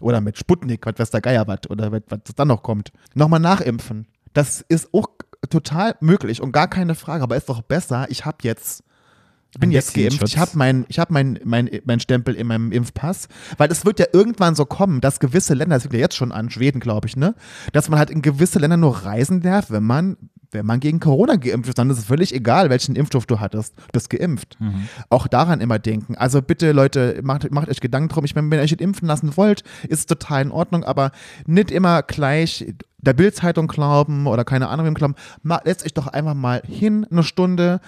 oder 0.00 0.20
mit 0.22 0.38
Sputnik, 0.38 0.86
was 0.86 0.98
weiß 0.98 1.10
der 1.10 1.20
Geier 1.20 1.46
was, 1.46 1.68
oder 1.68 1.92
was, 1.92 2.02
was 2.08 2.20
dann 2.34 2.48
noch 2.48 2.62
kommt, 2.62 2.90
nochmal 3.14 3.40
nachimpfen. 3.40 4.06
Das 4.32 4.64
ist 4.68 4.92
auch 4.94 5.08
total 5.50 5.96
möglich 6.00 6.40
und 6.40 6.52
gar 6.52 6.68
keine 6.68 6.94
Frage, 6.94 7.22
aber 7.22 7.36
ist 7.36 7.50
doch 7.50 7.60
besser, 7.60 8.06
ich 8.08 8.24
habe 8.24 8.38
jetzt 8.42 8.82
ich 9.54 9.60
bin 9.60 9.70
jetzt 9.70 9.94
geimpft. 9.94 10.18
Schutz. 10.18 10.30
Ich 10.30 10.38
habe 10.38 10.50
mein, 10.54 10.84
ich 10.88 10.98
hab 10.98 11.10
mein, 11.10 11.38
mein, 11.44 11.70
mein 11.84 12.00
Stempel 12.00 12.34
in 12.34 12.46
meinem 12.48 12.72
Impfpass. 12.72 13.28
Weil 13.56 13.70
es 13.70 13.84
wird 13.84 14.00
ja 14.00 14.06
irgendwann 14.12 14.54
so 14.54 14.64
kommen, 14.64 15.00
dass 15.00 15.20
gewisse 15.20 15.54
Länder, 15.54 15.76
das 15.76 15.84
fängt 15.84 15.94
ja 15.94 16.00
jetzt 16.00 16.16
schon 16.16 16.32
an, 16.32 16.50
Schweden, 16.50 16.80
glaube 16.80 17.06
ich, 17.06 17.16
ne? 17.16 17.34
Dass 17.72 17.88
man 17.88 17.98
halt 17.98 18.10
in 18.10 18.20
gewisse 18.20 18.58
Länder 18.58 18.76
nur 18.76 19.04
reisen 19.04 19.40
darf, 19.40 19.70
wenn 19.70 19.84
man, 19.84 20.16
wenn 20.50 20.66
man 20.66 20.80
gegen 20.80 20.98
Corona 20.98 21.36
geimpft 21.36 21.68
ist. 21.68 21.78
Dann 21.78 21.88
ist 21.90 21.98
es 21.98 22.04
völlig 22.04 22.34
egal, 22.34 22.68
welchen 22.68 22.96
Impfstoff 22.96 23.26
du 23.26 23.38
hattest. 23.38 23.76
Du 23.78 23.92
bist 23.92 24.10
geimpft. 24.10 24.58
Auch 25.08 25.28
daran 25.28 25.60
immer 25.60 25.78
denken. 25.78 26.16
Also 26.16 26.42
bitte, 26.42 26.72
Leute, 26.72 27.20
macht, 27.22 27.50
macht 27.52 27.68
euch 27.68 27.80
Gedanken 27.80 28.08
drum. 28.08 28.24
Ich 28.24 28.34
meine, 28.34 28.50
wenn 28.50 28.58
ihr 28.58 28.64
euch 28.64 28.72
impfen 28.72 29.06
lassen 29.06 29.36
wollt, 29.36 29.62
ist 29.88 30.00
es 30.00 30.06
total 30.06 30.42
in 30.42 30.50
Ordnung, 30.50 30.82
aber 30.84 31.12
nicht 31.46 31.70
immer 31.70 32.02
gleich 32.02 32.74
der 32.98 33.12
Bildzeitung 33.12 33.68
glauben 33.68 34.26
oder 34.26 34.44
keine 34.44 34.68
Ahnung 34.68 34.86
wem 34.86 34.94
glauben. 34.94 35.14
Setzt 35.64 35.84
euch 35.84 35.94
doch 35.94 36.08
einfach 36.08 36.34
mal 36.34 36.62
hin, 36.66 37.06
eine 37.10 37.22
Stunde. 37.22 37.80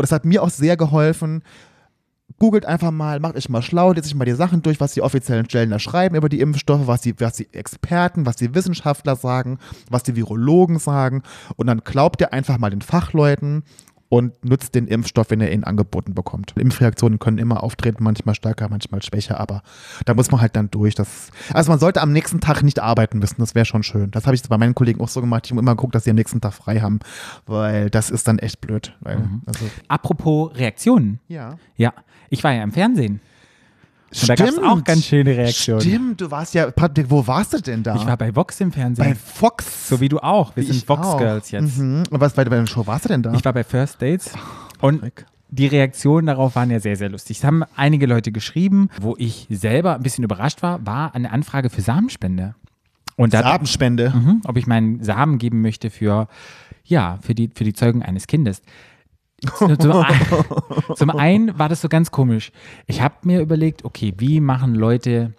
Und 0.00 0.04
das 0.04 0.12
hat 0.12 0.24
mir 0.24 0.42
auch 0.42 0.48
sehr 0.48 0.78
geholfen. 0.78 1.42
Googelt 2.38 2.64
einfach 2.64 2.90
mal, 2.90 3.20
macht 3.20 3.36
euch 3.36 3.50
mal 3.50 3.60
schlau, 3.60 3.92
lest 3.92 4.08
euch 4.08 4.14
mal 4.14 4.24
die 4.24 4.32
Sachen 4.32 4.62
durch, 4.62 4.80
was 4.80 4.94
die 4.94 5.02
offiziellen 5.02 5.44
Stellen 5.44 5.68
da 5.68 5.78
schreiben 5.78 6.16
über 6.16 6.30
die 6.30 6.40
Impfstoffe, 6.40 6.86
was 6.86 7.02
die, 7.02 7.20
was 7.20 7.34
die 7.34 7.52
Experten, 7.52 8.24
was 8.24 8.36
die 8.36 8.54
Wissenschaftler 8.54 9.14
sagen, 9.14 9.58
was 9.90 10.02
die 10.02 10.16
Virologen 10.16 10.78
sagen. 10.78 11.22
Und 11.56 11.66
dann 11.66 11.80
glaubt 11.80 12.22
ihr 12.22 12.32
einfach 12.32 12.56
mal 12.56 12.70
den 12.70 12.80
Fachleuten 12.80 13.62
und 14.10 14.44
nutzt 14.44 14.74
den 14.74 14.88
Impfstoff, 14.88 15.30
wenn 15.30 15.40
ihr 15.40 15.50
ihn 15.52 15.64
angeboten 15.64 16.14
bekommt. 16.14 16.52
Impfreaktionen 16.56 17.20
können 17.20 17.38
immer 17.38 17.62
auftreten, 17.62 18.02
manchmal 18.02 18.34
stärker, 18.34 18.68
manchmal 18.68 19.02
schwächer, 19.02 19.38
aber 19.40 19.62
da 20.04 20.14
muss 20.14 20.30
man 20.32 20.40
halt 20.40 20.56
dann 20.56 20.68
durch. 20.70 20.96
Das, 20.96 21.30
also 21.54 21.70
man 21.70 21.78
sollte 21.78 22.02
am 22.02 22.12
nächsten 22.12 22.40
Tag 22.40 22.62
nicht 22.62 22.80
arbeiten 22.80 23.20
müssen, 23.20 23.36
das 23.38 23.54
wäre 23.54 23.64
schon 23.64 23.84
schön. 23.84 24.10
Das 24.10 24.26
habe 24.26 24.34
ich 24.34 24.42
bei 24.42 24.58
meinen 24.58 24.74
Kollegen 24.74 25.00
auch 25.00 25.08
so 25.08 25.20
gemacht. 25.20 25.46
Ich 25.46 25.52
habe 25.52 25.60
immer 25.60 25.76
geguckt, 25.76 25.94
dass 25.94 26.04
sie 26.04 26.10
am 26.10 26.16
nächsten 26.16 26.40
Tag 26.40 26.52
frei 26.52 26.80
haben, 26.80 26.98
weil 27.46 27.88
das 27.88 28.10
ist 28.10 28.26
dann 28.26 28.40
echt 28.40 28.60
blöd. 28.60 28.96
Weil, 29.00 29.28
also, 29.46 29.64
Apropos 29.88 30.54
Reaktionen. 30.56 31.20
ja. 31.28 31.56
Ja, 31.76 31.94
ich 32.28 32.44
war 32.44 32.52
ja 32.52 32.62
im 32.62 32.72
Fernsehen. 32.72 33.20
Und 34.10 34.28
da 34.28 34.34
gab's 34.34 34.58
auch 34.58 34.82
ganz 34.82 35.04
schöne 35.04 35.36
Reaktionen. 35.36 35.80
Stimmt, 35.80 36.20
du 36.20 36.30
warst 36.30 36.54
ja, 36.54 36.70
Patrick, 36.70 37.06
wo 37.08 37.24
warst 37.26 37.52
du 37.52 37.60
denn 37.60 37.82
da? 37.82 37.94
Ich 37.94 38.06
war 38.06 38.16
bei 38.16 38.34
Vox 38.34 38.60
im 38.60 38.72
Fernsehen. 38.72 39.04
bei 39.04 39.14
Fox. 39.14 39.88
so 39.88 40.00
wie 40.00 40.08
du 40.08 40.18
auch. 40.18 40.56
Wir 40.56 40.64
sind 40.64 40.76
ich 40.76 40.88
auch. 40.88 40.98
Vox 40.98 41.18
Girls 41.18 41.50
jetzt. 41.52 41.78
Mhm. 41.78 42.02
Und 42.10 42.20
was 42.20 42.34
bei, 42.34 42.44
der 42.44 42.66
Show 42.66 42.86
warst 42.86 43.04
du 43.04 43.08
denn 43.08 43.22
da? 43.22 43.32
Ich 43.34 43.44
war 43.44 43.52
bei 43.52 43.62
First 43.62 44.02
Dates 44.02 44.32
und 44.80 44.96
Patrick. 45.00 45.26
die 45.50 45.66
Reaktionen 45.68 46.26
darauf 46.26 46.56
waren 46.56 46.70
ja 46.70 46.80
sehr, 46.80 46.96
sehr 46.96 47.08
lustig. 47.08 47.38
Es 47.38 47.44
haben 47.44 47.62
einige 47.76 48.06
Leute 48.06 48.32
geschrieben, 48.32 48.88
wo 49.00 49.14
ich 49.16 49.46
selber 49.48 49.94
ein 49.94 50.02
bisschen 50.02 50.24
überrascht 50.24 50.62
war, 50.62 50.84
war 50.84 51.14
eine 51.14 51.30
Anfrage 51.30 51.70
für 51.70 51.80
Samenspende. 51.80 52.56
Und 53.14 53.32
da, 53.34 53.42
Samenspende. 53.42 54.10
Mhm, 54.10 54.40
ob 54.44 54.56
ich 54.56 54.66
meinen 54.66 55.04
Samen 55.04 55.38
geben 55.38 55.60
möchte 55.60 55.90
für, 55.90 56.26
ja, 56.84 57.18
für 57.22 57.34
die, 57.34 57.50
für 57.54 57.64
die 57.64 57.74
Zeugung 57.74 58.02
eines 58.02 58.26
Kindes. 58.26 58.62
Zum, 59.56 59.70
ein, 59.92 60.16
zum 60.96 61.10
einen 61.10 61.58
war 61.58 61.68
das 61.68 61.80
so 61.80 61.88
ganz 61.88 62.10
komisch. 62.10 62.52
Ich 62.86 63.00
habe 63.00 63.14
mir 63.22 63.40
überlegt, 63.40 63.84
okay, 63.84 64.14
wie 64.18 64.40
machen 64.40 64.74
Leute 64.74 65.34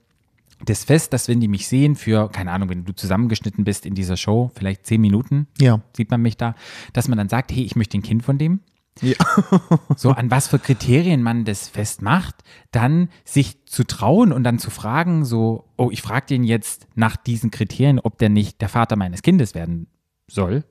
das 0.65 0.84
fest, 0.84 1.13
dass 1.13 1.27
wenn 1.27 1.39
die 1.39 1.48
mich 1.48 1.67
sehen 1.67 1.96
für, 1.96 2.29
keine 2.29 2.51
Ahnung, 2.51 2.70
wenn 2.70 2.86
du 2.86 2.93
zusammengeschnitten 2.93 3.63
bist 3.63 3.86
in 3.86 3.96
dieser 3.96 4.15
Show, 4.17 4.51
vielleicht 4.53 4.86
zehn 4.86 5.01
Minuten, 5.01 5.48
Ja. 5.60 5.81
sieht 5.96 6.12
man 6.12 6.22
mich 6.22 6.38
da, 6.38 6.55
dass 6.93 7.08
man 7.08 7.17
dann 7.17 7.29
sagt, 7.29 7.51
hey, 7.51 7.63
ich 7.63 7.75
möchte 7.75 7.98
ein 7.98 8.03
Kind 8.03 8.24
von 8.24 8.38
dem. 8.38 8.60
Ja. 9.01 9.15
So, 9.96 10.12
an 10.12 10.29
was 10.31 10.48
für 10.48 10.60
Kriterien 10.60 11.22
man 11.24 11.46
das 11.46 11.67
festmacht, 11.67 12.36
dann 12.72 13.10
sich 13.25 13.65
zu 13.65 13.84
trauen 13.84 14.31
und 14.31 14.43
dann 14.43 14.58
zu 14.60 14.70
fragen, 14.70 15.25
so, 15.25 15.65
oh, 15.77 15.89
ich 15.91 16.01
frage 16.01 16.27
den 16.27 16.43
jetzt 16.43 16.88
nach 16.96 17.15
diesen 17.17 17.51
Kriterien, 17.51 18.00
ob 18.00 18.17
der 18.17 18.29
nicht 18.29 18.62
der 18.62 18.70
Vater 18.70 18.96
meines 18.96 19.22
Kindes 19.22 19.53
werden 19.55 19.88
soll. 20.27 20.63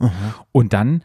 Und 0.52 0.72
dann 0.72 1.02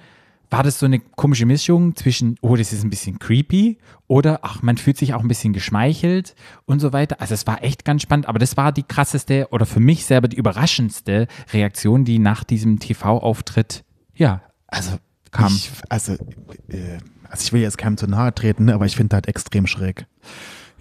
war 0.56 0.64
das 0.64 0.80
so 0.80 0.86
eine 0.86 1.00
komische 1.00 1.46
Mischung 1.46 1.98
zwischen, 1.98 2.38
oh, 2.40 2.56
das 2.56 2.72
ist 2.72 2.82
ein 2.82 2.90
bisschen 2.90 3.20
creepy 3.20 3.78
oder, 4.08 4.40
ach, 4.44 4.62
man 4.62 4.78
fühlt 4.78 4.98
sich 4.98 5.14
auch 5.14 5.20
ein 5.20 5.28
bisschen 5.28 5.52
geschmeichelt 5.52 6.34
und 6.64 6.80
so 6.80 6.94
weiter. 6.94 7.20
Also 7.20 7.34
es 7.34 7.46
war 7.46 7.62
echt 7.62 7.84
ganz 7.84 8.04
spannend, 8.04 8.30
aber 8.30 8.40
das 8.40 8.56
war 8.56 8.72
die 8.72 8.84
krasseste 8.84 9.50
oder 9.52 9.66
für 9.66 9.82
mich 9.82 10.06
selber 10.06 10.30
die 10.30 10.38
überraschendste 10.38 11.28
Reaktion, 11.52 12.06
die 12.06 12.20
nach 12.20 12.46
diesem 12.46 12.80
TV-Auftritt, 12.80 13.84
ja, 14.16 14.44
Also, 14.68 14.98
Kam. 15.32 15.48
Ich, 15.48 15.70
also, 15.90 16.14
äh, 16.14 17.00
also, 17.30 17.44
ich 17.44 17.52
will 17.52 17.62
jetzt 17.62 17.78
keinem 17.78 17.98
zu 17.98 18.08
nahe 18.08 18.34
treten, 18.34 18.70
aber 18.70 18.86
ich 18.86 18.96
finde 18.96 19.20
das 19.20 19.28
extrem 19.28 19.68
schräg. 19.68 20.06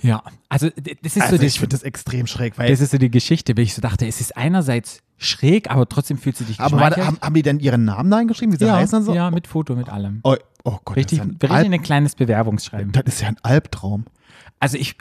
Ja. 0.05 0.23
Also 0.49 0.69
das 0.71 1.17
ist 1.17 1.23
Also, 1.23 1.37
so 1.37 1.41
die, 1.41 1.47
ich 1.47 1.59
finde 1.59 1.75
das 1.75 1.83
extrem 1.83 2.27
schräg, 2.27 2.59
weil. 2.59 2.71
Das 2.71 2.81
ist 2.81 2.91
so 2.91 2.99
die 2.99 3.11
Geschichte, 3.11 3.57
weil 3.57 3.65
ich 3.65 3.75
so 3.75 3.81
dachte, 3.81 4.07
es 4.07 4.21
ist 4.21 4.37
einerseits 4.37 5.03
schräg, 5.17 5.71
aber 5.71 5.89
trotzdem 5.89 6.19
fühlst 6.19 6.41
du 6.41 6.45
dich 6.45 6.61
aber 6.61 6.79
warte, 6.79 7.07
haben, 7.07 7.19
haben 7.21 7.35
die 7.35 7.43
denn 7.43 7.59
ihren 7.59 7.85
Namen 7.85 8.11
da 8.11 8.19
hingeschrieben, 8.19 8.53
wie 8.53 8.59
sie 8.59 8.67
ja, 8.67 8.77
heißen 8.77 9.03
so? 9.03 9.15
ja, 9.15 9.31
mit 9.31 9.47
Foto, 9.47 9.75
mit 9.75 9.89
allem. 9.89 10.21
Oh, 10.23 10.37
oh 10.65 10.79
Gott, 10.85 10.97
richtig, 10.97 11.19
das, 11.19 11.27
ist 11.27 11.33
richtig 11.33 11.51
ja 11.51 11.57
ein 11.57 11.65
ein 11.65 11.73
Alb, 11.73 11.85
kleines 11.85 12.15
Bewerbungsschreiben. 12.15 12.93
das 12.93 13.05
ist 13.07 13.23
ja 13.23 13.29
ein 13.29 13.39
Albtraum. 13.43 14.05
Also 14.61 14.77
ich 14.77 14.97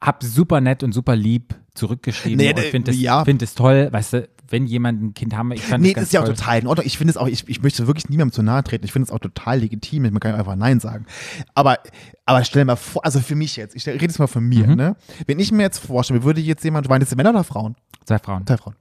habe 0.00 0.24
super 0.26 0.60
nett 0.60 0.82
und 0.82 0.92
super 0.92 1.16
lieb 1.16 1.54
zurückgeschrieben 1.74 2.38
Nee, 2.38 2.50
und 2.50 2.60
finde 2.60 2.90
es 2.90 3.00
ja. 3.00 3.24
find 3.24 3.40
es 3.40 3.54
toll, 3.54 3.88
weißt 3.90 4.12
du, 4.14 4.28
wenn 4.52 4.66
jemand 4.66 5.02
ein 5.02 5.14
Kind 5.14 5.34
haben 5.36 5.50
will, 5.50 5.56
ich 5.56 5.62
fand 5.64 5.82
Nee, 5.82 5.94
das 5.94 6.04
ist 6.04 6.12
ja 6.12 6.20
auch 6.20 6.24
toll. 6.24 6.34
total 6.34 6.60
in 6.60 6.66
Ordnung. 6.68 6.86
Ich 6.86 6.98
finde 6.98 7.10
es 7.10 7.16
auch, 7.16 7.26
ich, 7.26 7.48
ich 7.48 7.62
möchte 7.62 7.86
wirklich 7.86 8.08
niemandem 8.08 8.32
zu 8.32 8.42
nahe 8.42 8.62
treten. 8.62 8.84
Ich 8.84 8.92
finde 8.92 9.06
es 9.06 9.10
auch 9.10 9.18
total 9.18 9.58
legitim. 9.60 10.02
Man 10.04 10.20
kann 10.20 10.34
einfach 10.34 10.54
Nein 10.54 10.78
sagen. 10.78 11.06
Aber, 11.54 11.78
aber 12.26 12.44
stell 12.44 12.62
dir 12.62 12.66
mal 12.66 12.76
vor, 12.76 13.04
also 13.04 13.18
für 13.20 13.34
mich 13.34 13.56
jetzt, 13.56 13.74
ich 13.74 13.86
rede 13.88 14.04
jetzt 14.04 14.18
mal 14.18 14.26
von 14.28 14.44
mir, 14.48 14.68
Mhm. 14.68 14.74
ne? 14.76 14.96
Wenn 15.26 15.40
ich 15.40 15.50
mir 15.50 15.62
jetzt 15.62 15.78
vorstelle, 15.78 16.22
würde 16.22 16.40
jetzt 16.40 16.62
jemand, 16.62 16.88
waren 16.88 17.00
das 17.00 17.14
Männer 17.16 17.30
oder 17.30 17.42
Frauen? 17.44 17.74
Zwei 18.04 18.18
Frauen. 18.18 18.46
Zwei 18.46 18.56
Frauen. 18.56 18.74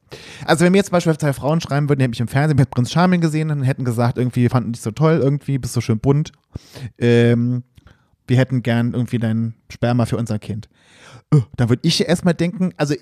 Also 0.46 0.66
wenn 0.66 0.72
mir 0.72 0.80
jetzt 0.80 0.88
zum 0.88 0.94
Beispiel 0.94 1.18
zwei 1.18 1.34
Frauen 1.34 1.62
schreiben 1.62 1.88
würden, 1.90 2.00
die 2.00 2.04
hätten 2.04 2.12
mich 2.12 2.20
im 2.20 2.28
Fernsehen 2.28 2.58
mit 2.58 2.70
Prinz 2.70 2.92
Charming 2.92 3.22
gesehen 3.22 3.50
und 3.52 3.64
hätten 3.64 3.86
gesagt, 3.86 4.18
irgendwie 4.18 4.50
fanden 4.50 4.74
dich 4.74 4.82
so 4.82 4.92
toll, 4.92 5.20
irgendwie 5.22 5.58
bist 5.58 5.74
so 5.74 5.82
schön 5.82 6.00
bunt. 6.00 6.32
Ähm, 6.98 7.64
wir 8.28 8.38
hätten 8.38 8.64
gern 8.64 8.94
irgendwie 8.94 9.18
dein 9.20 9.56
Sperma 9.70 10.06
für 10.06 10.18
unser 10.18 10.40
Kind. 10.40 10.70
Äh, 11.34 11.40
Dann 11.58 11.70
würde 11.70 11.82
ich 11.88 12.08
erstmal 12.08 12.34
denken, 12.34 12.74
also 12.78 12.96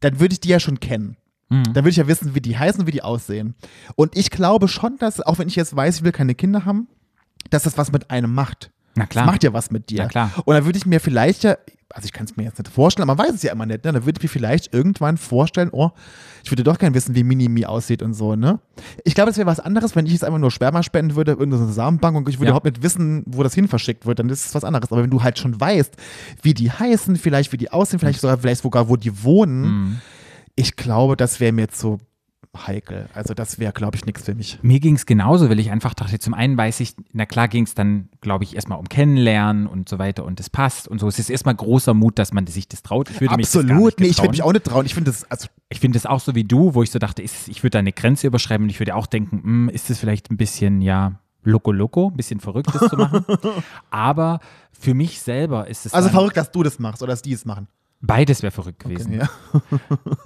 dann 0.00 0.20
würde 0.20 0.32
ich 0.34 0.40
die 0.40 0.48
ja 0.48 0.60
schon 0.60 0.80
kennen. 0.80 1.16
Mhm. 1.50 1.64
Dann 1.64 1.76
würde 1.76 1.90
ich 1.90 1.96
ja 1.96 2.06
wissen, 2.08 2.34
wie 2.34 2.40
die 2.40 2.56
heißen, 2.58 2.86
wie 2.86 2.90
die 2.92 3.02
aussehen. 3.02 3.54
Und 3.96 4.16
ich 4.16 4.30
glaube 4.30 4.68
schon, 4.68 4.96
dass, 4.98 5.20
auch 5.20 5.38
wenn 5.38 5.48
ich 5.48 5.56
jetzt 5.56 5.74
weiß, 5.76 5.96
ich 5.98 6.02
will 6.04 6.12
keine 6.12 6.34
Kinder 6.34 6.64
haben, 6.64 6.88
dass 7.50 7.64
das 7.64 7.76
was 7.78 7.92
mit 7.92 8.10
einem 8.10 8.32
macht. 8.34 8.70
Na 8.96 9.06
klar. 9.06 9.24
Das 9.26 9.32
macht 9.32 9.44
ja 9.44 9.52
was 9.52 9.70
mit 9.70 9.90
dir. 9.90 10.02
Na 10.04 10.08
klar. 10.08 10.30
Und 10.44 10.54
dann 10.54 10.64
würde 10.64 10.78
ich 10.78 10.86
mir 10.86 11.00
vielleicht 11.00 11.42
ja, 11.44 11.56
also 11.90 12.06
ich 12.06 12.12
kann 12.12 12.24
es 12.26 12.36
mir 12.36 12.44
jetzt 12.44 12.58
nicht 12.58 12.70
vorstellen, 12.72 13.08
aber 13.08 13.16
man 13.22 13.28
weiß 13.28 13.36
es 13.36 13.42
ja 13.42 13.52
immer 13.52 13.66
nicht, 13.66 13.84
ne? 13.84 13.92
Dann 13.92 14.04
würde 14.04 14.18
ich 14.18 14.22
mir 14.22 14.28
vielleicht 14.28 14.72
irgendwann 14.74 15.16
vorstellen, 15.16 15.68
oh, 15.72 15.90
ich 16.42 16.50
würde 16.50 16.64
doch 16.64 16.78
gerne 16.78 16.94
wissen, 16.94 17.14
wie 17.14 17.22
Minimi 17.22 17.66
aussieht 17.66 18.02
und 18.02 18.14
so, 18.14 18.34
ne? 18.34 18.58
Ich 19.04 19.14
glaube, 19.14 19.30
es 19.30 19.36
wäre 19.36 19.46
was 19.46 19.60
anderes, 19.60 19.94
wenn 19.94 20.06
ich 20.06 20.12
jetzt 20.12 20.24
einfach 20.24 20.38
nur 20.40 20.50
Sperma 20.50 20.82
spenden 20.82 21.14
würde, 21.14 21.32
irgendeine 21.32 21.70
Samenbank 21.72 22.16
und 22.16 22.28
ich 22.28 22.36
würde 22.36 22.46
Ja. 22.46 22.50
überhaupt 22.50 22.66
nicht 22.66 22.82
wissen, 22.82 23.22
wo 23.26 23.42
das 23.44 23.54
hin 23.54 23.68
verschickt 23.68 24.06
wird, 24.06 24.18
dann 24.18 24.28
ist 24.28 24.46
es 24.46 24.54
was 24.54 24.64
anderes. 24.64 24.90
Aber 24.90 25.02
wenn 25.02 25.10
du 25.10 25.22
halt 25.22 25.38
schon 25.38 25.60
weißt, 25.60 25.94
wie 26.42 26.54
die 26.54 26.70
heißen, 26.72 27.14
vielleicht 27.16 27.52
wie 27.52 27.58
die 27.58 27.70
aussehen, 27.70 27.98
vielleicht 28.00 28.20
sogar, 28.20 28.38
vielleicht 28.38 28.62
sogar, 28.62 28.88
wo 28.88 28.96
die 28.96 29.22
wohnen, 29.22 29.62
Mhm. 29.62 30.00
Ich 30.56 30.76
glaube, 30.76 31.16
das 31.16 31.40
wäre 31.40 31.52
mir 31.52 31.68
so 31.72 31.98
heikel. 32.56 33.08
Also 33.14 33.34
das 33.34 33.58
wäre, 33.58 33.72
glaube 33.72 33.96
ich, 33.96 34.06
nichts 34.06 34.22
für 34.24 34.34
mich. 34.34 34.58
Mir 34.62 34.80
ging 34.80 34.94
es 34.94 35.06
genauso, 35.06 35.50
weil 35.50 35.58
ich 35.58 35.70
einfach 35.70 35.94
dachte, 35.94 36.18
zum 36.18 36.34
einen 36.34 36.56
weiß 36.56 36.80
ich, 36.80 36.94
na 37.12 37.26
klar 37.26 37.48
ging 37.48 37.64
es 37.64 37.74
dann, 37.74 38.08
glaube 38.20 38.44
ich, 38.44 38.54
erstmal 38.54 38.78
um 38.78 38.88
Kennenlernen 38.88 39.66
und 39.66 39.88
so 39.88 39.98
weiter 39.98 40.24
und 40.24 40.40
es 40.40 40.50
passt 40.50 40.88
und 40.88 41.00
so. 41.00 41.08
Es 41.08 41.18
ist 41.18 41.30
erstmal 41.30 41.54
großer 41.54 41.94
Mut, 41.94 42.18
dass 42.18 42.32
man 42.32 42.46
sich 42.46 42.68
das 42.68 42.82
traut. 42.82 43.10
Ich 43.10 43.20
würde 43.20 43.36
mich 43.36 43.46
das 43.50 43.56
Absolut, 43.56 43.98
nee, 44.00 44.06
ich 44.06 44.18
würde 44.18 44.30
mich 44.30 44.42
auch 44.42 44.52
nicht 44.52 44.64
trauen. 44.64 44.86
Ich 44.86 44.94
finde 44.94 45.10
das, 45.10 45.28
also 45.30 45.48
Ich 45.68 45.80
finde 45.80 45.98
es 45.98 46.06
auch 46.06 46.20
so 46.20 46.34
wie 46.34 46.44
du, 46.44 46.74
wo 46.74 46.82
ich 46.82 46.90
so 46.90 46.98
dachte, 46.98 47.22
ist, 47.22 47.48
ich 47.48 47.62
würde 47.62 47.70
da 47.70 47.78
eine 47.80 47.92
Grenze 47.92 48.26
überschreiben 48.26 48.64
und 48.64 48.70
ich 48.70 48.78
würde 48.78 48.94
auch 48.94 49.06
denken, 49.06 49.42
hm, 49.42 49.68
ist 49.68 49.90
das 49.90 49.98
vielleicht 49.98 50.30
ein 50.30 50.36
bisschen, 50.36 50.80
ja, 50.80 51.18
Loco 51.42 51.72
Loco, 51.72 52.08
ein 52.08 52.16
bisschen 52.16 52.40
verrückt, 52.40 52.70
das 52.74 52.88
zu 52.88 52.96
machen. 52.96 53.24
Aber 53.90 54.40
für 54.72 54.94
mich 54.94 55.20
selber 55.20 55.68
ist 55.68 55.84
es 55.86 55.92
Also 55.92 56.08
verrückt, 56.08 56.36
dass 56.36 56.50
du 56.50 56.62
das 56.62 56.78
machst 56.78 57.02
oder 57.02 57.12
dass 57.12 57.20
die 57.22 57.32
es 57.32 57.44
machen. 57.44 57.68
Beides 58.06 58.42
wäre 58.42 58.50
verrückt 58.50 58.80
gewesen. 58.80 59.12
Ja. 59.12 59.28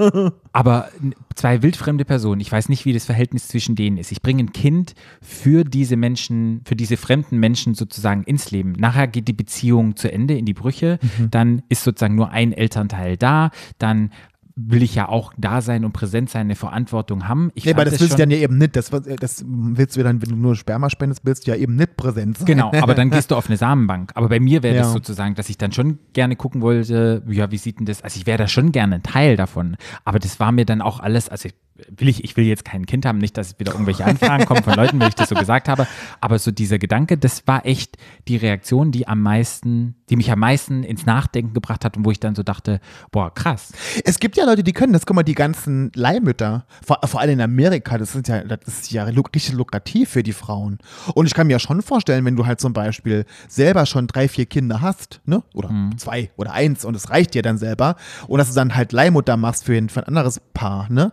Aber 0.52 0.88
zwei 1.34 1.62
wildfremde 1.62 2.04
Personen, 2.04 2.40
ich 2.40 2.50
weiß 2.50 2.68
nicht, 2.68 2.84
wie 2.84 2.92
das 2.92 3.04
Verhältnis 3.06 3.48
zwischen 3.48 3.76
denen 3.76 3.96
ist. 3.98 4.12
Ich 4.12 4.22
bringe 4.22 4.42
ein 4.42 4.52
Kind 4.52 4.94
für 5.22 5.64
diese 5.64 5.96
Menschen, 5.96 6.62
für 6.66 6.76
diese 6.76 6.96
fremden 6.96 7.38
Menschen 7.38 7.74
sozusagen 7.74 8.24
ins 8.24 8.50
Leben. 8.50 8.72
Nachher 8.72 9.06
geht 9.06 9.28
die 9.28 9.32
Beziehung 9.32 9.96
zu 9.96 10.10
Ende 10.12 10.36
in 10.36 10.44
die 10.44 10.54
Brüche, 10.54 10.98
Mhm. 11.18 11.30
dann 11.30 11.62
ist 11.68 11.84
sozusagen 11.84 12.14
nur 12.14 12.30
ein 12.30 12.52
Elternteil 12.52 13.16
da, 13.16 13.50
dann 13.78 14.10
will 14.60 14.82
ich 14.82 14.94
ja 14.96 15.08
auch 15.08 15.32
da 15.36 15.60
sein 15.60 15.84
und 15.84 15.92
präsent 15.92 16.30
sein, 16.30 16.42
eine 16.42 16.56
Verantwortung 16.56 17.28
haben. 17.28 17.50
Ich 17.54 17.64
Nee, 17.64 17.72
aber 17.72 17.82
fand 17.82 17.92
das 17.92 18.00
willst 18.00 18.14
du 18.14 18.18
dann 18.18 18.30
ja 18.30 18.38
eben 18.38 18.58
nicht. 18.58 18.74
Das, 18.74 18.90
das 18.90 19.44
willst 19.46 19.96
du 19.96 20.02
dann, 20.02 20.20
wenn 20.20 20.30
du 20.30 20.36
nur 20.36 20.56
Sperma 20.56 20.90
spendest, 20.90 21.20
willst 21.24 21.46
du 21.46 21.52
ja 21.52 21.56
eben 21.56 21.76
nicht 21.76 21.96
präsent 21.96 22.38
sein. 22.38 22.46
Genau, 22.46 22.72
aber 22.80 22.94
dann 22.94 23.10
gehst 23.12 23.30
du 23.30 23.36
auf 23.36 23.46
eine 23.48 23.56
Samenbank. 23.56 24.10
Aber 24.14 24.28
bei 24.28 24.40
mir 24.40 24.62
wäre 24.64 24.76
das 24.76 24.88
Ja. 24.88 24.92
sozusagen, 24.92 25.36
dass 25.36 25.48
ich 25.48 25.58
dann 25.58 25.70
schon 25.70 25.98
gerne 26.12 26.34
gucken 26.34 26.60
wollte, 26.60 27.22
ja, 27.28 27.50
wie 27.52 27.58
sieht 27.58 27.78
denn 27.78 27.86
das? 27.86 28.02
Also 28.02 28.18
ich 28.18 28.26
wäre 28.26 28.38
da 28.38 28.48
schon 28.48 28.72
gerne 28.72 28.96
ein 28.96 29.02
Teil 29.04 29.36
davon. 29.36 29.76
Aber 30.04 30.18
das 30.18 30.40
war 30.40 30.50
mir 30.50 30.64
dann 30.64 30.82
auch 30.82 30.98
alles, 30.98 31.28
also 31.28 31.48
ich 31.48 31.54
will 31.88 32.08
ich, 32.08 32.24
ich 32.24 32.36
will 32.36 32.44
jetzt 32.44 32.64
kein 32.64 32.86
Kind 32.86 33.06
haben, 33.06 33.18
nicht, 33.18 33.36
dass 33.36 33.58
wieder 33.58 33.72
irgendwelche 33.72 34.04
Anfragen 34.04 34.46
kommen 34.46 34.62
von 34.62 34.74
Leuten, 34.74 35.00
wenn 35.00 35.08
ich 35.08 35.14
das 35.14 35.28
so 35.28 35.34
gesagt 35.34 35.68
habe. 35.68 35.86
Aber 36.20 36.38
so 36.38 36.50
dieser 36.50 36.78
Gedanke, 36.78 37.16
das 37.18 37.46
war 37.46 37.64
echt 37.64 37.96
die 38.26 38.36
Reaktion, 38.36 38.90
die 38.90 39.06
am 39.06 39.22
meisten, 39.22 39.94
die 40.10 40.16
mich 40.16 40.30
am 40.30 40.40
meisten 40.40 40.82
ins 40.82 41.06
Nachdenken 41.06 41.54
gebracht 41.54 41.84
hat 41.84 41.96
und 41.96 42.04
wo 42.04 42.10
ich 42.10 42.20
dann 42.20 42.34
so 42.34 42.42
dachte, 42.42 42.80
boah, 43.10 43.32
krass. 43.32 43.72
Es 44.04 44.18
gibt 44.18 44.36
ja 44.36 44.44
Leute, 44.44 44.62
die 44.62 44.72
können 44.72 44.92
das. 44.92 45.06
Guck 45.06 45.16
mal, 45.16 45.22
die 45.22 45.34
ganzen 45.34 45.92
Leihmütter, 45.94 46.66
vor, 46.84 46.98
vor 47.04 47.20
allem 47.20 47.32
in 47.32 47.40
Amerika, 47.40 47.98
das, 47.98 48.12
sind 48.12 48.28
ja, 48.28 48.42
das 48.42 48.60
ist 48.66 48.92
ja 48.92 49.04
richtig 49.04 49.52
lukrativ 49.52 50.10
für 50.10 50.22
die 50.22 50.32
Frauen. 50.32 50.78
Und 51.14 51.26
ich 51.26 51.34
kann 51.34 51.46
mir 51.46 51.54
ja 51.54 51.58
schon 51.58 51.82
vorstellen, 51.82 52.24
wenn 52.24 52.36
du 52.36 52.46
halt 52.46 52.60
zum 52.60 52.72
Beispiel 52.72 53.24
selber 53.48 53.86
schon 53.86 54.06
drei, 54.06 54.28
vier 54.28 54.46
Kinder 54.46 54.80
hast, 54.80 55.20
ne? 55.24 55.42
oder 55.54 55.70
zwei 55.96 56.30
oder 56.36 56.52
eins 56.52 56.84
und 56.84 56.94
es 56.94 57.10
reicht 57.10 57.34
dir 57.34 57.42
dann 57.42 57.58
selber 57.58 57.96
und 58.26 58.38
dass 58.38 58.48
du 58.48 58.54
dann 58.54 58.74
halt 58.74 58.92
Leihmutter 58.92 59.36
machst 59.36 59.64
für 59.64 59.76
ein, 59.76 59.88
für 59.88 60.00
ein 60.00 60.08
anderes 60.08 60.40
Paar, 60.54 60.90
ne? 60.90 61.12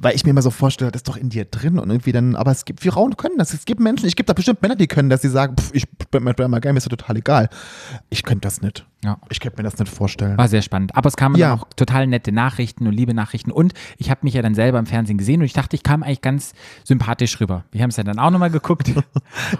Weil 0.00 0.14
ich 0.14 0.24
mir 0.24 0.30
immer 0.30 0.42
so 0.42 0.50
vorstelle, 0.50 0.90
das 0.90 1.00
ist 1.00 1.08
doch 1.08 1.16
in 1.16 1.28
dir 1.30 1.44
drin 1.44 1.78
und 1.78 1.90
irgendwie 1.90 2.12
dann, 2.12 2.36
aber 2.36 2.50
es 2.52 2.64
gibt, 2.64 2.80
Frauen 2.82 3.16
können 3.16 3.38
das. 3.38 3.52
Es 3.54 3.64
gibt 3.64 3.80
Menschen, 3.80 4.06
ich 4.06 4.16
gibt 4.16 4.28
da 4.28 4.32
bestimmt 4.34 4.62
Männer, 4.62 4.76
die 4.76 4.86
können 4.86 5.10
das, 5.10 5.20
die 5.20 5.28
sagen, 5.28 5.56
pff, 5.56 5.70
ich 5.72 5.88
bin 6.10 6.24
mir 6.24 6.34
mal 6.48 6.60
geil, 6.60 6.72
mir 6.72 6.78
ist 6.78 6.84
das 6.90 6.96
total 6.96 7.16
egal. 7.16 7.48
Ich 8.10 8.22
könnte 8.22 8.42
das 8.42 8.60
nicht. 8.62 8.84
Ja. 9.04 9.18
Ich 9.30 9.38
könnte 9.38 9.58
mir 9.58 9.62
das 9.62 9.78
nicht 9.78 9.92
vorstellen. 9.92 10.36
War 10.36 10.48
sehr 10.48 10.60
spannend. 10.62 10.96
Aber 10.96 11.06
es 11.06 11.16
kamen 11.16 11.36
Ja. 11.36 11.54
auch 11.54 11.68
total 11.76 12.08
nette 12.08 12.32
Nachrichten 12.32 12.86
und 12.88 12.92
liebe 12.94 13.14
Nachrichten. 13.14 13.52
Und 13.52 13.72
ich 13.96 14.10
habe 14.10 14.20
mich 14.24 14.34
ja 14.34 14.42
dann 14.42 14.56
selber 14.56 14.80
im 14.80 14.86
Fernsehen 14.86 15.18
gesehen 15.18 15.38
und 15.40 15.44
ich 15.46 15.52
dachte, 15.52 15.76
ich 15.76 15.84
kam 15.84 16.02
eigentlich 16.02 16.20
ganz 16.20 16.52
sympathisch 16.84 17.38
rüber. 17.40 17.64
Wir 17.70 17.82
haben 17.82 17.90
es 17.90 17.96
ja 17.96 18.02
dann 18.02 18.18
auch 18.18 18.30
nochmal 18.30 18.50
geguckt. 18.50 18.90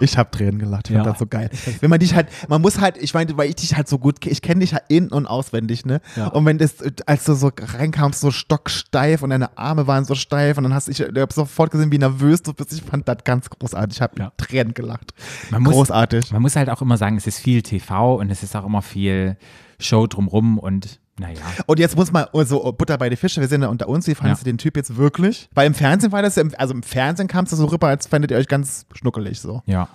Ich 0.01 0.17
habe 0.17 0.29
Tränen 0.31 0.59
gelacht, 0.59 0.89
ich 0.89 0.95
Ja. 0.95 1.03
fand 1.03 1.13
das 1.13 1.19
so 1.19 1.25
geil. 1.25 1.49
Wenn 1.79 1.89
man 1.89 1.99
dich 1.99 2.15
halt, 2.15 2.27
man 2.49 2.61
muss 2.61 2.79
halt, 2.79 2.97
ich 2.97 3.13
meine, 3.13 3.35
weil 3.37 3.49
ich 3.49 3.55
dich 3.55 3.75
halt 3.75 3.87
so 3.87 3.97
gut, 3.97 4.25
ich 4.25 4.41
kenne 4.41 4.59
dich 4.61 4.73
halt 4.73 4.83
in- 4.87 5.09
und 5.09 5.25
auswendig, 5.25 5.85
ne? 5.85 6.01
Ja. 6.15 6.27
Und 6.27 6.45
wenn 6.45 6.57
das, 6.57 6.75
als 7.05 7.23
du 7.25 7.33
so 7.33 7.51
reinkamst, 7.57 8.19
so 8.19 8.31
stocksteif 8.31 9.21
und 9.23 9.29
deine 9.31 9.57
Arme 9.57 9.87
waren 9.87 10.05
so 10.05 10.15
steif 10.15 10.28
und 10.57 10.63
dann 10.63 10.73
hast 10.73 10.87
du, 10.87 10.91
ich, 10.91 10.99
ich 10.99 11.07
habe 11.07 11.33
sofort 11.33 11.71
gesehen, 11.71 11.91
wie 11.91 11.97
nervös 11.97 12.41
du 12.43 12.53
bist. 12.53 12.71
Ich 12.73 12.81
fand 12.81 13.07
das 13.07 13.17
ganz 13.23 13.49
großartig. 13.49 13.97
Ich 13.97 14.01
habe 14.01 14.13
Ja. 14.19 14.31
Tränen 14.37 14.73
gelacht. 14.73 15.13
Man 15.49 15.63
muss- 15.63 15.73
großartig. 15.73 16.31
Man 16.31 16.41
muss 16.41 16.55
halt 16.55 16.69
auch 16.69 16.81
immer 16.81 16.97
sagen, 16.97 17.17
es 17.17 17.27
ist 17.27 17.39
viel 17.39 17.61
TV 17.61 18.15
und 18.15 18.29
es 18.29 18.43
ist 18.43 18.55
auch 18.55 18.65
immer 18.65 18.81
viel 18.81 19.37
Show 19.79 20.07
drumrum 20.07 20.57
und 20.59 20.99
naja. 21.19 21.41
Und 21.65 21.79
jetzt 21.79 21.97
muss 21.97 22.11
man, 22.13 22.27
so 22.45 22.71
Butter 22.71 22.97
bei 22.97 23.09
die 23.09 23.17
Fische, 23.17 23.41
wir 23.41 23.47
sind 23.49 23.61
ja 23.61 23.67
unter 23.67 23.89
uns, 23.89 24.07
wie 24.07 24.15
fandest 24.15 24.41
Ja. 24.41 24.43
du 24.45 24.51
den 24.51 24.57
Typ 24.57 24.77
jetzt 24.77 24.95
wirklich? 24.95 25.49
Weil 25.53 25.67
im 25.67 25.73
Fernsehen 25.73 26.11
war 26.13 26.21
das, 26.21 26.35
ja- 26.37 26.43
also 26.57 26.73
im 26.73 26.81
Fernsehen 26.83 27.27
kam 27.27 27.43
es 27.45 27.51
so 27.51 27.65
rüber, 27.65 27.87
als 27.89 28.07
fändet 28.07 28.31
ihr 28.31 28.37
euch 28.37 28.47
ganz 28.47 28.85
schnuckelig 28.93 29.41
so. 29.41 29.61
Ja. 29.65 29.89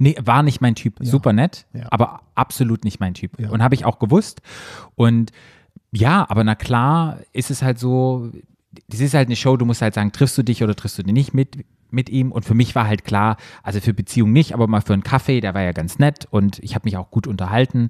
Nee, 0.00 0.16
war 0.22 0.44
nicht 0.44 0.60
mein 0.60 0.76
Typ. 0.76 0.94
Super 1.00 1.32
nett, 1.32 1.66
Ja. 1.72 1.86
aber 1.90 2.20
absolut 2.36 2.84
nicht 2.84 3.00
mein 3.00 3.14
Typ. 3.14 3.40
Ja. 3.40 3.50
Und 3.50 3.60
habe 3.64 3.74
ich 3.74 3.84
auch 3.84 3.98
gewusst. 3.98 4.40
Und 4.94 5.32
ja, 5.90 6.24
aber 6.28 6.44
na 6.44 6.54
klar 6.54 7.18
ist 7.32 7.50
es 7.50 7.62
halt 7.62 7.80
so, 7.80 8.30
das 8.88 9.00
ist 9.00 9.14
halt 9.14 9.28
eine 9.28 9.36
Show, 9.36 9.56
du 9.56 9.64
musst 9.64 9.82
halt 9.82 9.94
sagen, 9.94 10.12
triffst 10.12 10.36
du 10.36 10.42
dich 10.42 10.62
oder 10.62 10.74
triffst 10.74 10.98
du 10.98 11.02
dich 11.02 11.14
nicht 11.14 11.34
mit 11.34 11.64
mit 11.90 12.10
ihm 12.10 12.32
und 12.32 12.44
für 12.44 12.54
mich 12.54 12.74
war 12.74 12.86
halt 12.86 13.04
klar, 13.04 13.36
also 13.62 13.80
für 13.80 13.94
Beziehung 13.94 14.32
nicht, 14.32 14.52
aber 14.52 14.66
mal 14.66 14.80
für 14.80 14.92
einen 14.92 15.02
Kaffee, 15.02 15.40
der 15.40 15.54
war 15.54 15.62
ja 15.62 15.72
ganz 15.72 15.98
nett 15.98 16.26
und 16.30 16.58
ich 16.60 16.74
habe 16.74 16.84
mich 16.84 16.96
auch 16.96 17.10
gut 17.10 17.26
unterhalten 17.26 17.88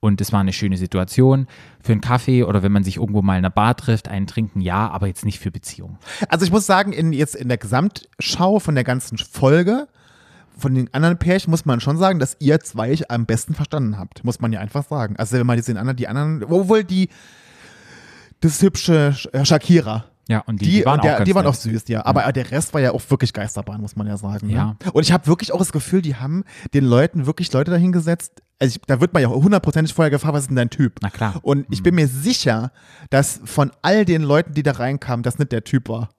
und 0.00 0.20
es 0.20 0.32
war 0.32 0.40
eine 0.40 0.52
schöne 0.52 0.76
Situation. 0.76 1.46
Für 1.82 1.92
einen 1.92 2.00
Kaffee 2.00 2.44
oder 2.44 2.62
wenn 2.62 2.72
man 2.72 2.84
sich 2.84 2.96
irgendwo 2.96 3.22
mal 3.22 3.34
in 3.34 3.44
einer 3.44 3.50
Bar 3.50 3.76
trifft, 3.76 4.08
einen 4.08 4.26
trinken, 4.26 4.60
ja, 4.60 4.88
aber 4.88 5.06
jetzt 5.06 5.24
nicht 5.24 5.40
für 5.40 5.50
Beziehung. 5.50 5.98
Also 6.28 6.44
ich 6.44 6.52
muss 6.52 6.66
sagen, 6.66 6.92
in, 6.92 7.12
jetzt 7.12 7.34
in 7.34 7.48
der 7.48 7.58
Gesamtschau 7.58 8.60
von 8.60 8.74
der 8.74 8.84
ganzen 8.84 9.18
Folge, 9.18 9.88
von 10.56 10.74
den 10.74 10.92
anderen 10.92 11.18
Pärchen 11.18 11.50
muss 11.50 11.64
man 11.64 11.80
schon 11.80 11.96
sagen, 11.96 12.18
dass 12.18 12.36
ihr 12.38 12.60
zwei 12.60 12.90
euch 12.92 13.10
am 13.10 13.26
besten 13.26 13.54
verstanden 13.54 13.98
habt. 13.98 14.24
Muss 14.24 14.40
man 14.40 14.52
ja 14.52 14.60
einfach 14.60 14.86
sagen. 14.86 15.16
Also 15.16 15.38
wenn 15.38 15.46
man 15.46 15.56
jetzt 15.56 15.68
den 15.68 15.78
anderen, 15.78 15.96
die 15.96 16.06
anderen, 16.06 16.44
obwohl 16.44 16.84
die, 16.84 17.08
das 18.40 18.60
hübsche 18.62 19.16
äh, 19.32 19.44
Shakira, 19.44 20.04
Ja, 20.30 20.40
und 20.46 20.60
die, 20.60 20.64
die, 20.66 20.70
die 20.78 20.84
waren 20.86 21.00
der, 21.00 21.20
auch 21.20 21.24
die 21.24 21.34
waren 21.34 21.46
auch 21.46 21.54
süß, 21.54 21.88
ja. 21.88 22.04
Aber 22.06 22.30
der 22.32 22.50
Rest 22.50 22.72
war 22.72 22.80
ja 22.80 22.92
auch 22.92 23.02
wirklich 23.10 23.32
Geisterbahn, 23.32 23.80
muss 23.80 23.96
man 23.96 24.06
ja 24.06 24.16
sagen. 24.16 24.46
Ne? 24.46 24.52
Ja. 24.54 24.76
Und 24.92 25.02
ich 25.02 25.10
habe 25.12 25.26
wirklich 25.26 25.52
auch 25.52 25.58
das 25.58 25.72
Gefühl, 25.72 26.02
die 26.02 26.14
haben 26.16 26.44
den 26.72 26.84
Leuten 26.84 27.26
wirklich 27.26 27.52
Leute 27.52 27.70
dahingesetzt. 27.70 28.40
Also 28.60 28.76
ich, 28.76 28.82
da 28.86 29.00
wird 29.00 29.12
man 29.12 29.22
ja 29.22 29.28
hundertprozentig 29.28 29.92
vorher 29.92 30.10
gefragt, 30.10 30.34
was 30.34 30.42
ist 30.42 30.48
denn 30.48 30.56
dein 30.56 30.70
Typ? 30.70 30.98
Na 31.02 31.10
klar. 31.10 31.40
Und 31.42 31.66
ich 31.70 31.82
bin 31.82 31.94
mir 31.94 32.06
sicher, 32.06 32.70
dass 33.08 33.40
von 33.44 33.72
all 33.82 34.04
den 34.04 34.22
Leuten, 34.22 34.54
die 34.54 34.62
da 34.62 34.72
reinkamen, 34.72 35.22
das 35.22 35.38
nicht 35.38 35.50
der 35.50 35.64
Typ 35.64 35.88
war, 35.88 36.10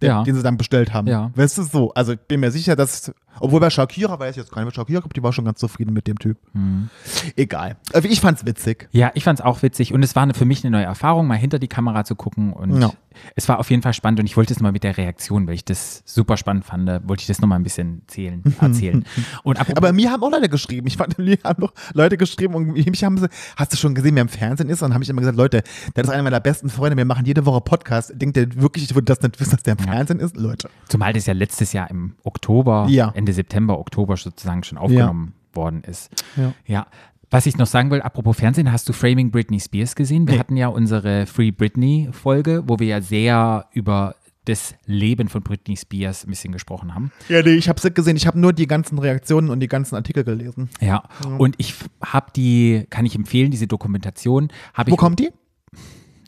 der, 0.00 0.08
Ja. 0.08 0.22
den 0.22 0.34
sie 0.36 0.42
dann 0.42 0.56
bestellt 0.56 0.94
haben. 0.94 1.06
Ja. 1.08 1.30
Weißt 1.34 1.58
du 1.58 1.62
so? 1.64 1.92
Also 1.92 2.12
ich 2.12 2.20
bin 2.20 2.40
mir 2.40 2.50
sicher, 2.50 2.76
dass, 2.76 3.12
obwohl 3.38 3.60
bei 3.60 3.70
Shakira 3.70 4.18
weiß 4.18 4.30
ich 4.32 4.36
jetzt 4.42 4.52
gar 4.52 4.64
nicht, 4.64 4.74
Shakira, 4.74 5.02
die 5.14 5.22
war 5.22 5.32
schon 5.32 5.44
ganz 5.44 5.60
zufrieden 5.60 5.92
mit 5.92 6.06
dem 6.06 6.18
Typ. 6.18 6.36
Mhm. 6.52 6.90
Egal. 7.36 7.76
Also 7.92 8.08
ich 8.08 8.20
fand's 8.20 8.44
witzig. 8.46 8.88
Ja, 8.92 9.10
ich 9.14 9.24
fand 9.24 9.38
es 9.38 9.44
auch 9.44 9.62
witzig 9.62 9.92
und 9.94 10.02
es 10.02 10.16
war 10.16 10.22
eine, 10.24 10.34
für 10.34 10.44
mich 10.44 10.64
eine 10.64 10.70
neue 10.76 10.84
Erfahrung, 10.84 11.26
mal 11.26 11.36
hinter 11.36 11.58
die 11.58 11.68
Kamera 11.68 12.04
zu 12.04 12.14
gucken 12.14 12.52
und 12.52 12.80
Ja. 12.80 12.90
es 13.36 13.48
war 13.48 13.58
auf 13.58 13.70
jeden 13.70 13.82
Fall 13.82 13.92
spannend 13.94 14.20
und 14.20 14.26
ich 14.26 14.36
wollte 14.36 14.52
es 14.52 14.60
mal 14.60 14.72
mit 14.72 14.82
der 14.84 14.96
Reaktion, 14.96 15.46
weil 15.46 15.54
ich 15.54 15.64
das 15.64 16.02
super 16.06 16.36
spannend 16.36 16.64
fand, 16.64 16.88
wollte 17.08 17.20
ich 17.22 17.26
das 17.26 17.40
nochmal 17.40 17.58
ein 17.58 17.62
bisschen 17.62 18.02
zählen, 18.06 18.42
erzählen. 18.60 19.04
Und 19.42 19.58
apropos, 19.60 19.76
Aber 19.76 19.92
mir 19.92 20.10
haben 20.10 20.22
auch 20.22 20.30
Leute 20.30 20.48
geschrieben. 20.48 20.86
Ich 20.86 20.96
fand, 20.96 21.18
mir 21.18 21.38
haben 21.44 21.62
noch 21.62 21.72
Leute 21.94 22.16
geschrieben 22.16 22.54
und 22.54 22.72
mich 22.72 23.04
haben 23.04 23.18
sie, 23.18 23.28
hast 23.56 23.72
du 23.72 23.76
schon 23.76 23.94
gesehen, 23.94 24.14
wer 24.14 24.22
im 24.22 24.28
Fernsehen 24.28 24.68
ist? 24.68 24.82
Und 24.82 24.88
dann 24.90 24.94
habe 24.94 25.04
ich 25.04 25.10
immer 25.10 25.20
gesagt, 25.20 25.36
Leute, 25.36 25.62
das 25.94 26.04
ist 26.04 26.10
einer 26.10 26.22
meiner 26.22 26.40
besten 26.40 26.68
Freunde, 26.68 26.96
wir 26.96 27.04
machen 27.04 27.24
jede 27.26 27.44
Woche 27.46 27.60
Podcast. 27.60 28.12
Denkt 28.14 28.36
ihr 28.36 28.48
wirklich, 28.60 28.84
ich 28.84 28.94
würde 28.94 29.06
das 29.06 29.20
nicht 29.22 29.38
wissen, 29.40 29.52
dass 29.52 29.62
der 29.62 29.72
im 29.78 29.78
Fernsehen 29.84 30.20
ist? 30.20 30.36
Leute. 30.36 30.68
zumal 30.88 31.12
das 31.12 31.26
ja 31.26 31.32
letztes 31.34 31.72
Jahr 31.72 31.90
im 31.90 32.14
Oktober, 32.24 32.86
Ja. 32.88 33.12
Ende 33.20 33.34
September, 33.34 33.78
Oktober 33.78 34.16
sozusagen 34.16 34.64
schon 34.64 34.78
aufgenommen 34.78 35.34
worden 35.52 35.82
ist. 35.84 36.10
Ja. 36.36 36.54
ja. 36.66 36.86
Was 37.30 37.44
ich 37.44 37.58
noch 37.58 37.66
sagen 37.66 37.90
will, 37.90 38.00
apropos 38.00 38.38
Fernsehen, 38.38 38.72
hast 38.72 38.88
du 38.88 38.94
Framing 38.94 39.30
Britney 39.30 39.60
Spears 39.60 39.94
gesehen? 39.94 40.26
Wir 40.26 40.38
hatten 40.38 40.56
ja 40.56 40.68
unsere 40.68 41.26
Free 41.26 41.50
Britney-Folge, 41.52 42.64
wo 42.66 42.78
wir 42.78 42.86
ja 42.86 43.00
sehr 43.02 43.66
über 43.72 44.16
das 44.46 44.74
Leben 44.86 45.28
von 45.28 45.42
Britney 45.42 45.76
Spears 45.76 46.24
ein 46.24 46.30
bisschen 46.30 46.50
gesprochen 46.50 46.94
haben. 46.94 47.12
Ja, 47.28 47.42
nee, 47.42 47.50
ich 47.50 47.68
habe 47.68 47.76
es 47.76 47.84
nicht 47.84 47.94
gesehen. 47.94 48.16
Ich 48.16 48.26
habe 48.26 48.40
nur 48.40 48.54
die 48.54 48.66
ganzen 48.66 48.98
Reaktionen 48.98 49.50
und 49.50 49.60
die 49.60 49.68
ganzen 49.68 49.96
Artikel 49.96 50.24
gelesen. 50.24 50.70
Ja, 50.80 51.04
und 51.38 51.56
ich 51.58 51.74
habe 52.02 52.32
die, 52.34 52.86
kann 52.88 53.04
ich 53.04 53.14
empfehlen, 53.14 53.50
diese 53.50 53.66
Dokumentation. 53.66 54.48
Wo 54.74 54.84
ich 54.86 54.96
kommt 54.96 55.20
die? 55.20 55.30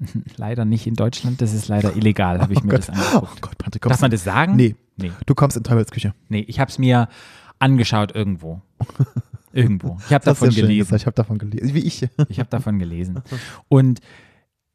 leider 0.36 0.64
nicht 0.64 0.86
in 0.86 0.94
Deutschland, 0.94 1.40
das 1.40 1.52
ist 1.52 1.68
leider 1.68 1.96
illegal, 1.96 2.40
habe 2.40 2.52
ich 2.52 2.62
mir 2.62 2.76
das 2.78 2.88
Oh 2.90 2.92
angeguckt. 2.92 3.42
Gott, 3.42 3.58
Patrick, 3.58 3.82
Darf 3.82 4.00
man 4.00 4.10
das 4.10 4.24
sagen? 4.24 4.56
Nee. 4.56 4.76
Nee, 4.96 5.10
Du 5.26 5.34
kommst 5.34 5.56
in 5.56 5.64
Teufelsküche. 5.64 6.14
nee 6.28 6.44
ich 6.46 6.60
habe 6.60 6.70
es 6.70 6.78
mir 6.78 7.08
angeschaut 7.58 8.14
irgendwo. 8.14 8.60
irgendwo. 9.52 9.96
Ich 10.06 10.12
habe 10.12 10.24
Das 10.24 10.38
davon 10.38 10.50
gelesen. 10.50 10.78
gesagt. 10.78 11.00
Ich 11.02 11.06
habe 11.06 11.14
davon 11.14 11.38
gelesen. 11.38 11.74
Wie 11.74 11.80
ich. 11.80 12.08
Ich 12.28 12.38
habe 12.38 12.50
davon 12.50 12.78
gelesen. 12.78 13.20
Und 13.68 14.00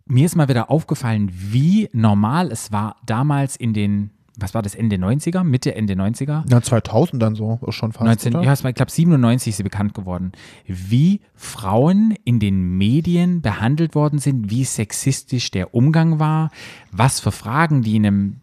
mir 0.05 0.25
ist 0.25 0.35
mal 0.35 0.47
wieder 0.47 0.71
aufgefallen, 0.71 1.29
wie 1.31 1.89
normal 1.93 2.51
es 2.51 2.71
war 2.71 2.95
damals 3.05 3.55
in 3.57 3.73
den, 3.73 4.11
was 4.37 4.53
war 4.53 4.61
das, 4.61 4.75
Ende 4.75 4.97
90er, 4.97 5.43
Mitte, 5.43 5.75
Ende 5.75 5.95
90er? 5.95 6.43
Ja, 6.49 6.61
2000 6.61 7.21
dann 7.21 7.35
so, 7.35 7.59
schon 7.69 7.91
fast. 7.91 8.05
19, 8.05 8.35
oder? 8.35 8.45
ja, 8.45 8.53
es 8.53 8.63
war, 8.63 8.69
ich 8.69 8.75
glaube, 8.75 8.91
97 8.91 9.49
ist 9.49 9.57
sie 9.57 9.63
bekannt 9.63 9.95
geworden, 9.95 10.31
wie 10.67 11.21
Frauen 11.33 12.15
in 12.23 12.39
den 12.39 12.77
Medien 12.77 13.41
behandelt 13.41 13.95
worden 13.95 14.19
sind, 14.19 14.51
wie 14.51 14.63
sexistisch 14.63 15.49
der 15.49 15.73
Umgang 15.73 16.19
war, 16.19 16.51
was 16.91 17.19
für 17.19 17.31
Fragen 17.31 17.81
die 17.81 17.95
einem 17.95 18.37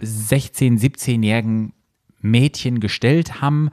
16-, 0.00 0.78
17-jährigen 0.80 1.72
Mädchen 2.20 2.78
gestellt 2.78 3.40
haben, 3.40 3.70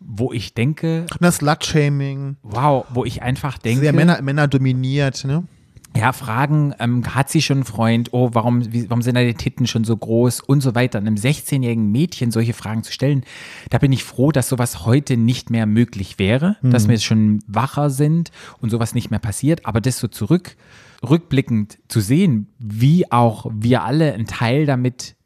wo 0.00 0.32
ich 0.32 0.54
denke, 0.54 1.06
Das 1.20 1.36
Slut-Shaming. 1.36 2.36
wow, 2.42 2.84
wo 2.90 3.04
ich 3.04 3.22
einfach 3.22 3.58
denke, 3.58 3.80
Sehr 3.80 3.92
Männer, 3.92 4.20
Männer 4.22 4.48
dominiert, 4.48 5.24
ne? 5.24 5.44
Ja, 5.96 6.12
Fragen, 6.12 6.74
ähm, 6.78 7.14
hat 7.14 7.30
sie 7.30 7.42
schon 7.42 7.58
einen 7.58 7.64
Freund, 7.64 8.12
oh, 8.12 8.30
warum, 8.32 8.72
wie, 8.72 8.88
warum 8.88 9.02
sind 9.02 9.14
da 9.14 9.22
die 9.22 9.34
Titten 9.34 9.66
schon 9.66 9.84
so 9.84 9.96
groß? 9.96 10.40
Und 10.40 10.60
so 10.60 10.74
weiter. 10.74 10.98
Einem 10.98 11.14
16-jährigen 11.14 11.90
Mädchen 11.90 12.30
solche 12.30 12.52
Fragen 12.52 12.82
zu 12.82 12.92
stellen, 12.92 13.24
da 13.70 13.78
bin 13.78 13.92
ich 13.92 14.04
froh, 14.04 14.32
dass 14.32 14.48
sowas 14.48 14.84
heute 14.84 15.16
nicht 15.16 15.50
mehr 15.50 15.66
möglich 15.66 16.18
wäre, 16.18 16.56
dass 16.62 16.88
wir 16.88 16.98
schon 16.98 17.42
wacher 17.46 17.90
sind 17.90 18.30
und 18.60 18.70
sowas 18.70 18.94
nicht 18.94 19.10
mehr 19.10 19.20
passiert, 19.20 19.66
aber 19.66 19.80
das 19.80 19.98
so 19.98 20.08
zurück, 20.08 20.56
rückblickend 21.08 21.78
zu 21.88 22.00
sehen, 22.00 22.48
wie 22.58 23.10
auch 23.10 23.46
wir 23.52 23.82
alle 23.84 24.12
einen 24.12 24.26
Teil 24.26 24.66
damit 24.66 25.16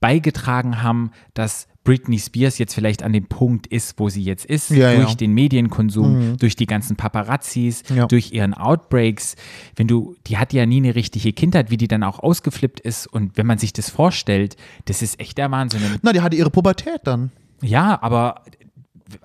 beigetragen 0.00 0.82
haben, 0.82 1.10
dass 1.34 1.68
Britney 1.82 2.18
Spears 2.18 2.58
jetzt 2.58 2.74
vielleicht 2.74 3.02
an 3.02 3.12
dem 3.12 3.26
Punkt 3.26 3.66
ist, 3.66 3.98
wo 3.98 4.08
sie 4.10 4.22
jetzt 4.22 4.44
ist, 4.44 4.70
Ja, 4.70 4.94
durch 4.94 5.08
ja. 5.10 5.14
den 5.14 5.32
Medienkonsum, 5.32 6.36
durch 6.38 6.54
die 6.54 6.66
ganzen 6.66 6.96
Paparazzis, 6.96 7.82
Ja. 7.94 8.06
durch 8.06 8.32
ihren 8.32 8.52
Outbreaks. 8.54 9.34
Wenn 9.76 9.88
du, 9.88 10.14
die 10.26 10.36
hat 10.36 10.52
ja 10.52 10.66
nie 10.66 10.76
eine 10.76 10.94
richtige 10.94 11.32
Kindheit, 11.32 11.70
wie 11.70 11.76
die 11.78 11.88
dann 11.88 12.02
auch 12.02 12.18
ausgeflippt 12.18 12.80
ist. 12.80 13.06
Und 13.06 13.36
wenn 13.36 13.46
man 13.46 13.58
sich 13.58 13.72
das 13.72 13.88
vorstellt, 13.90 14.56
das 14.84 15.00
ist 15.02 15.18
echt 15.20 15.38
der 15.38 15.50
Wahnsinn. 15.50 15.80
Na, 16.02 16.12
die 16.12 16.20
hatte 16.20 16.36
ihre 16.36 16.50
Pubertät 16.50 17.00
dann. 17.04 17.30
Ja, 17.62 17.98
aber 18.02 18.42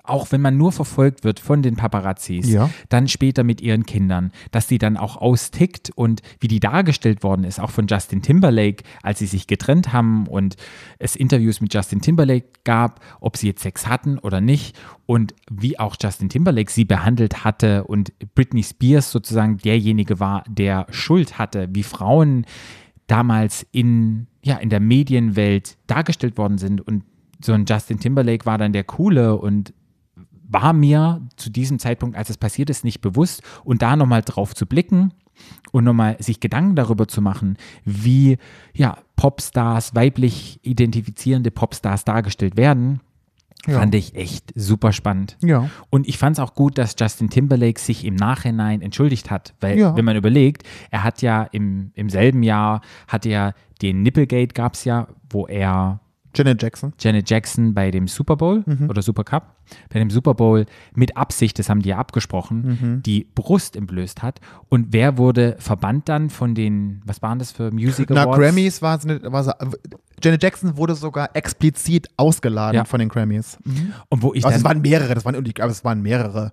auch 0.04 0.32
wenn 0.32 0.40
man 0.40 0.56
nur 0.56 0.72
verfolgt 0.72 1.24
wird 1.24 1.40
von 1.40 1.62
den 1.62 1.76
Paparazzis, 1.76 2.48
Ja. 2.48 2.70
dann 2.88 3.08
später 3.08 3.44
mit 3.44 3.60
ihren 3.60 3.86
Kindern, 3.86 4.32
dass 4.50 4.66
die 4.66 4.78
dann 4.78 4.96
auch 4.96 5.16
austickt 5.16 5.90
und 5.94 6.22
wie 6.40 6.48
die 6.48 6.60
dargestellt 6.60 7.22
worden 7.22 7.44
ist, 7.44 7.60
auch 7.60 7.70
von 7.70 7.86
Justin 7.86 8.22
Timberlake, 8.22 8.84
als 9.02 9.18
sie 9.18 9.26
sich 9.26 9.46
getrennt 9.46 9.92
haben 9.92 10.26
und 10.26 10.56
es 10.98 11.16
Interviews 11.16 11.60
mit 11.60 11.72
Justin 11.74 12.00
Timberlake 12.00 12.46
gab, 12.64 13.00
ob 13.20 13.36
sie 13.36 13.46
jetzt 13.48 13.62
Sex 13.62 13.86
hatten 13.86 14.18
oder 14.18 14.40
nicht 14.40 14.76
und 15.06 15.34
wie 15.50 15.78
auch 15.78 15.96
Justin 16.00 16.28
Timberlake 16.28 16.70
sie 16.70 16.84
behandelt 16.84 17.44
hatte 17.44 17.84
und 17.84 18.12
Britney 18.34 18.62
Spears 18.62 19.10
sozusagen 19.10 19.58
derjenige 19.58 20.20
war, 20.20 20.44
der 20.48 20.86
Schuld 20.90 21.38
hatte, 21.38 21.68
wie 21.72 21.82
Frauen 21.82 22.44
damals 23.06 23.66
in, 23.72 24.26
ja, 24.42 24.56
in 24.56 24.68
der 24.68 24.80
Medienwelt 24.80 25.76
dargestellt 25.86 26.36
worden 26.38 26.58
sind 26.58 26.80
und 26.86 27.04
so 27.44 27.52
ein 27.52 27.64
Justin 27.66 27.98
Timberlake 28.00 28.46
war 28.46 28.58
dann 28.58 28.72
der 28.72 28.84
Coole 28.84 29.36
und 29.36 29.72
war 30.48 30.72
mir 30.72 31.20
zu 31.36 31.50
diesem 31.50 31.78
Zeitpunkt, 31.78 32.16
als 32.16 32.30
es 32.30 32.36
passiert 32.38 32.70
ist, 32.70 32.84
nicht 32.84 33.00
bewusst 33.00 33.42
und 33.64 33.82
da 33.82 33.96
nochmal 33.96 34.22
drauf 34.22 34.54
zu 34.54 34.64
blicken 34.66 35.12
und 35.72 35.84
nochmal 35.84 36.16
sich 36.20 36.40
Gedanken 36.40 36.76
darüber 36.76 37.08
zu 37.08 37.20
machen, 37.20 37.56
wie 37.84 38.38
ja, 38.74 38.96
Popstars, 39.16 39.94
weiblich 39.94 40.60
identifizierende 40.62 41.50
Popstars 41.50 42.04
dargestellt 42.04 42.56
werden, 42.56 43.00
Ja. 43.66 43.80
fand 43.80 43.94
ich 43.96 44.14
echt 44.14 44.52
super 44.54 44.92
spannend. 44.92 45.36
Ja. 45.42 45.68
Und 45.90 46.06
ich 46.08 46.16
fand 46.18 46.38
es 46.38 46.40
auch 46.40 46.54
gut, 46.54 46.78
dass 46.78 46.94
Justin 46.98 47.28
Timberlake 47.28 47.80
sich 47.80 48.04
im 48.04 48.14
Nachhinein 48.14 48.80
entschuldigt 48.82 49.30
hat, 49.30 49.52
weil 49.60 49.76
Ja. 49.78 49.96
wenn 49.96 50.04
man 50.04 50.16
überlegt, 50.16 50.62
er 50.90 51.02
hat 51.02 51.20
ja 51.22 51.42
im, 51.42 51.90
im 51.94 52.08
selben 52.08 52.42
Jahr, 52.44 52.80
hat 53.08 53.26
er 53.26 53.54
den 53.82 54.02
Nipplegate 54.02 54.54
gab 54.54 54.74
es 54.74 54.84
ja, 54.84 55.08
wo 55.28 55.46
er 55.46 56.00
Janet 56.36 56.62
Jackson. 56.62 56.92
Janet 57.00 57.28
Jackson 57.30 57.74
bei 57.74 57.90
dem 57.90 58.06
Super 58.08 58.36
Bowl 58.36 58.62
Mhm. 58.66 58.88
oder 58.90 59.02
Super 59.02 59.24
Cup, 59.24 59.56
bei 59.92 59.98
dem 59.98 60.10
Super 60.10 60.34
Bowl 60.34 60.66
mit 60.94 61.16
Absicht, 61.16 61.58
das 61.58 61.68
haben 61.68 61.82
die 61.82 61.88
ja 61.90 61.98
abgesprochen, 61.98 62.78
Mhm. 62.80 63.02
die 63.02 63.26
Brust 63.34 63.76
entblößt 63.76 64.22
hat. 64.22 64.40
Und 64.68 64.88
wer 64.92 65.18
wurde 65.18 65.56
verbannt 65.58 66.08
dann 66.08 66.30
von 66.30 66.54
den, 66.54 67.00
was 67.04 67.22
waren 67.22 67.38
das 67.38 67.52
für 67.52 67.70
Music 67.70 68.10
Na, 68.10 68.22
Awards? 68.24 68.38
Grammys 68.38 68.82
war 68.82 68.98
es 68.98 69.04
Janet 70.22 70.42
Jackson 70.42 70.76
wurde 70.76 70.94
sogar 70.94 71.30
explizit 71.34 72.08
ausgeladen 72.16 72.76
Ja. 72.76 72.84
von 72.84 72.98
den 73.00 73.08
Grammys. 73.08 73.58
Und 74.08 74.22
wo 74.22 74.32
ich 74.32 74.44
Also 74.44 74.54
dann, 74.54 74.58
es 74.60 74.64
waren 74.64 74.80
mehrere, 74.80 75.14
das 75.14 75.24
waren, 75.24 75.44
ich 75.44 75.54
glaube, 75.54 75.70
es 75.72 75.84
waren 75.84 76.00
mehrere. 76.02 76.52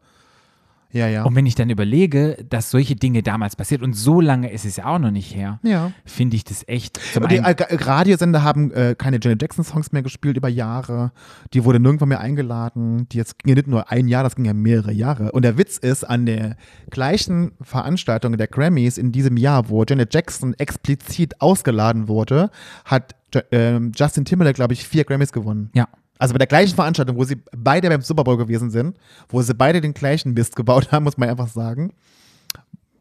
Ja, 0.94 1.08
ja. 1.08 1.24
und 1.24 1.36
wenn 1.36 1.46
ich 1.46 1.56
dann 1.56 1.70
überlege, 1.70 2.38
dass 2.50 2.70
solche 2.70 2.96
Dinge 2.96 3.24
damals 3.24 3.56
passiert 3.56 3.82
und 3.82 3.94
so 3.94 4.22
lange 4.22 4.52
ist 4.52 4.64
es 4.64 4.78
ja 4.78 4.86
auch 4.86 5.00
noch 5.00 5.12
nicht 5.12 5.36
her, 5.36 5.60
ja. 5.64 5.92
finde 6.06 6.36
ich 6.36 6.44
das 6.44 6.64
echt 6.68 7.00
zum 7.14 7.28
die 7.28 7.38
äh, 7.38 7.56
Radiosender 7.70 8.44
haben 8.44 8.72
äh, 8.72 8.96
keine 8.98 9.20
Janet 9.22 9.42
Jackson-Songs 9.42 9.92
mehr 9.92 10.04
gespielt 10.04 10.38
über 10.38 10.50
Jahre. 10.50 11.12
Die 11.54 11.66
wurde 11.66 11.80
nirgendwo 11.80 12.06
mehr 12.06 12.20
eingeladen. 12.20 13.08
Die 13.10 13.18
jetzt 13.18 13.40
ging 13.40 13.50
ja 13.50 13.56
nicht 13.56 13.68
nur 13.68 13.92
ein 13.92 14.08
Jahr, 14.08 14.24
das 14.24 14.36
ging 14.36 14.46
ja 14.46 14.54
mehrere 14.54 14.94
Jahre. 14.94 15.32
Und 15.32 15.44
der 15.44 15.58
Witz 15.58 15.78
ist, 15.78 16.04
an 16.04 16.26
der 16.26 16.58
gleichen 16.90 17.54
Veranstaltung 17.62 18.38
der 18.38 18.48
Grammys 18.48 18.98
in 18.98 19.12
diesem 19.12 19.38
Jahr, 19.38 19.70
wo 19.70 19.84
Janet 19.84 20.14
Jackson 20.14 20.54
explizit 20.54 21.42
ausgeladen 21.42 22.08
wurde, 22.08 22.52
hat 22.86 23.16
ähm, 23.52 23.92
Justin 23.96 24.26
Timberlake, 24.26 24.56
glaube 24.56 24.74
ich, 24.74 24.88
vier 24.88 25.04
Grammys 25.06 25.32
gewonnen. 25.32 25.72
ja. 25.74 25.88
Also 26.24 26.34
bei 26.34 26.38
der 26.38 26.48
gleichen 26.48 26.74
Veranstaltung, 26.74 27.18
wo 27.18 27.26
sie 27.26 27.36
beide 27.52 27.90
beim 27.90 28.02
Super 28.02 28.24
Bowl 28.24 28.38
gewesen 28.38 28.72
sind, 28.72 28.98
wo 29.28 29.42
sie 29.42 29.54
beide 29.54 29.82
den 29.82 29.94
gleichen 29.94 30.34
Mist 30.34 30.56
gebaut 30.56 30.90
haben, 30.94 31.04
muss 31.04 31.18
man 31.18 31.28
einfach 31.28 31.50
sagen. 31.50 31.92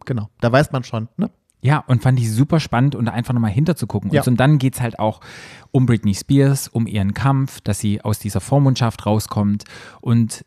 Genau, 0.05 0.29
da 0.41 0.51
weiß 0.51 0.73
man 0.73 0.83
schon, 0.83 1.09
ne? 1.17 1.31
Ja, 1.61 1.85
und 1.87 2.03
fand 2.03 2.19
ich 2.19 2.29
super 2.33 2.59
spannend 2.59 2.97
und 2.97 3.07
einfach 3.07 3.33
nochmal 3.33 3.53
hinterzugucken. 3.53 4.11
Ja. 4.11 4.25
Und, 4.25 4.41
dann 4.41 4.59
geht 4.59 4.75
es 4.75 4.81
halt 4.81 4.99
auch 4.99 5.21
um 5.71 5.87
Britney 5.87 6.17
Spears, 6.17 6.67
um 6.67 6.89
ihren 6.89 7.15
Kampf, 7.15 7.61
dass 7.61 7.79
sie 7.79 8.01
aus 8.01 8.19
dieser 8.19 8.41
Vormundschaft 8.41 9.07
rauskommt. 9.07 9.63
Und 10.01 10.45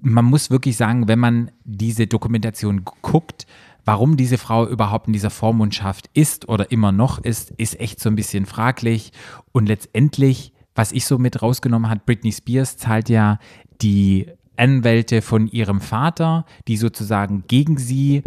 man 0.00 0.24
muss 0.24 0.50
wirklich 0.50 0.78
sagen, 0.78 1.06
wenn 1.06 1.18
man 1.18 1.50
diese 1.64 2.06
Dokumentation 2.06 2.86
guckt, 3.02 3.44
warum 3.84 4.16
diese 4.16 4.38
Frau 4.38 4.66
überhaupt 4.66 5.08
in 5.08 5.12
dieser 5.12 5.28
Vormundschaft 5.28 6.08
ist 6.14 6.48
oder 6.48 6.72
immer 6.72 6.92
noch 6.92 7.18
ist, 7.18 7.50
ist 7.58 7.78
echt 7.78 8.00
so 8.00 8.08
ein 8.08 8.16
bisschen 8.16 8.46
fraglich. 8.46 9.12
Und 9.52 9.66
letztendlich, 9.66 10.54
was 10.74 10.92
ich 10.92 11.06
so 11.06 11.18
mit 11.18 11.42
rausgenommen 11.42 11.90
hat, 11.90 12.06
Britney 12.06 12.32
Spears 12.32 12.76
zahlt 12.76 13.08
ja 13.08 13.38
die 13.80 14.26
Anwälte 14.56 15.22
von 15.22 15.48
ihrem 15.48 15.80
Vater, 15.80 16.46
die 16.68 16.76
sozusagen 16.76 17.44
gegen 17.48 17.76
sie 17.76 18.22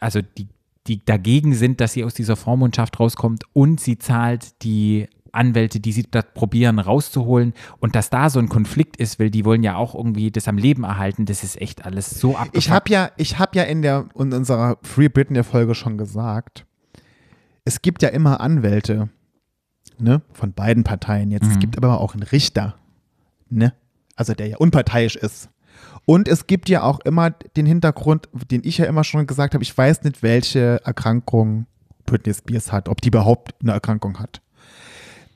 also 0.00 0.20
die, 0.22 0.48
die 0.86 1.04
dagegen 1.04 1.54
sind, 1.54 1.80
dass 1.80 1.92
sie 1.92 2.04
aus 2.04 2.14
dieser 2.14 2.36
Vormundschaft 2.36 2.98
rauskommt 2.98 3.44
und 3.52 3.80
sie 3.80 3.98
zahlt 3.98 4.62
die 4.62 5.08
Anwälte, 5.32 5.78
die 5.78 5.92
sie 5.92 6.06
da 6.10 6.22
probieren 6.22 6.78
rauszuholen 6.78 7.52
und 7.80 7.94
dass 7.94 8.08
da 8.08 8.30
so 8.30 8.38
ein 8.38 8.48
Konflikt 8.48 8.96
ist, 8.96 9.20
weil 9.20 9.30
die 9.30 9.44
wollen 9.44 9.62
ja 9.62 9.76
auch 9.76 9.94
irgendwie 9.94 10.30
das 10.30 10.48
am 10.48 10.56
Leben 10.56 10.84
erhalten, 10.84 11.26
das 11.26 11.44
ist 11.44 11.60
echt 11.60 11.84
alles 11.84 12.10
so 12.10 12.30
abgefuckt. 12.36 12.56
Ich 12.56 12.70
habe 12.70 12.90
ja, 12.90 13.10
ich 13.18 13.38
habe 13.38 13.56
ja 13.56 13.64
in 13.64 13.82
der 13.82 14.06
in 14.18 14.32
unserer 14.32 14.78
Free 14.82 15.08
Britney 15.08 15.44
Folge 15.44 15.74
schon 15.74 15.98
gesagt, 15.98 16.64
es 17.64 17.82
gibt 17.82 18.02
ja 18.02 18.08
immer 18.08 18.40
Anwälte, 18.40 19.10
ne, 20.00 20.22
von 20.32 20.52
beiden 20.52 20.84
Parteien 20.84 21.30
jetzt. 21.30 21.50
Es 21.50 21.58
gibt 21.58 21.76
aber 21.76 22.00
auch 22.00 22.14
einen 22.14 22.22
Richter, 22.22 22.76
ne, 23.50 23.72
also 24.16 24.34
der 24.34 24.48
ja 24.48 24.56
unparteiisch 24.58 25.16
ist. 25.16 25.48
Und 26.04 26.26
es 26.26 26.46
gibt 26.46 26.68
ja 26.68 26.82
auch 26.82 27.00
immer 27.00 27.30
den 27.30 27.66
Hintergrund, 27.66 28.28
den 28.50 28.62
ich 28.64 28.78
ja 28.78 28.86
immer 28.86 29.04
schon 29.04 29.26
gesagt 29.26 29.54
habe, 29.54 29.62
ich 29.62 29.76
weiß 29.76 30.02
nicht, 30.02 30.22
welche 30.22 30.80
Erkrankung 30.84 31.66
Britney 32.06 32.34
Spears 32.34 32.72
hat, 32.72 32.88
ob 32.88 33.00
die 33.00 33.08
überhaupt 33.08 33.54
eine 33.60 33.72
Erkrankung 33.72 34.18
hat. 34.18 34.40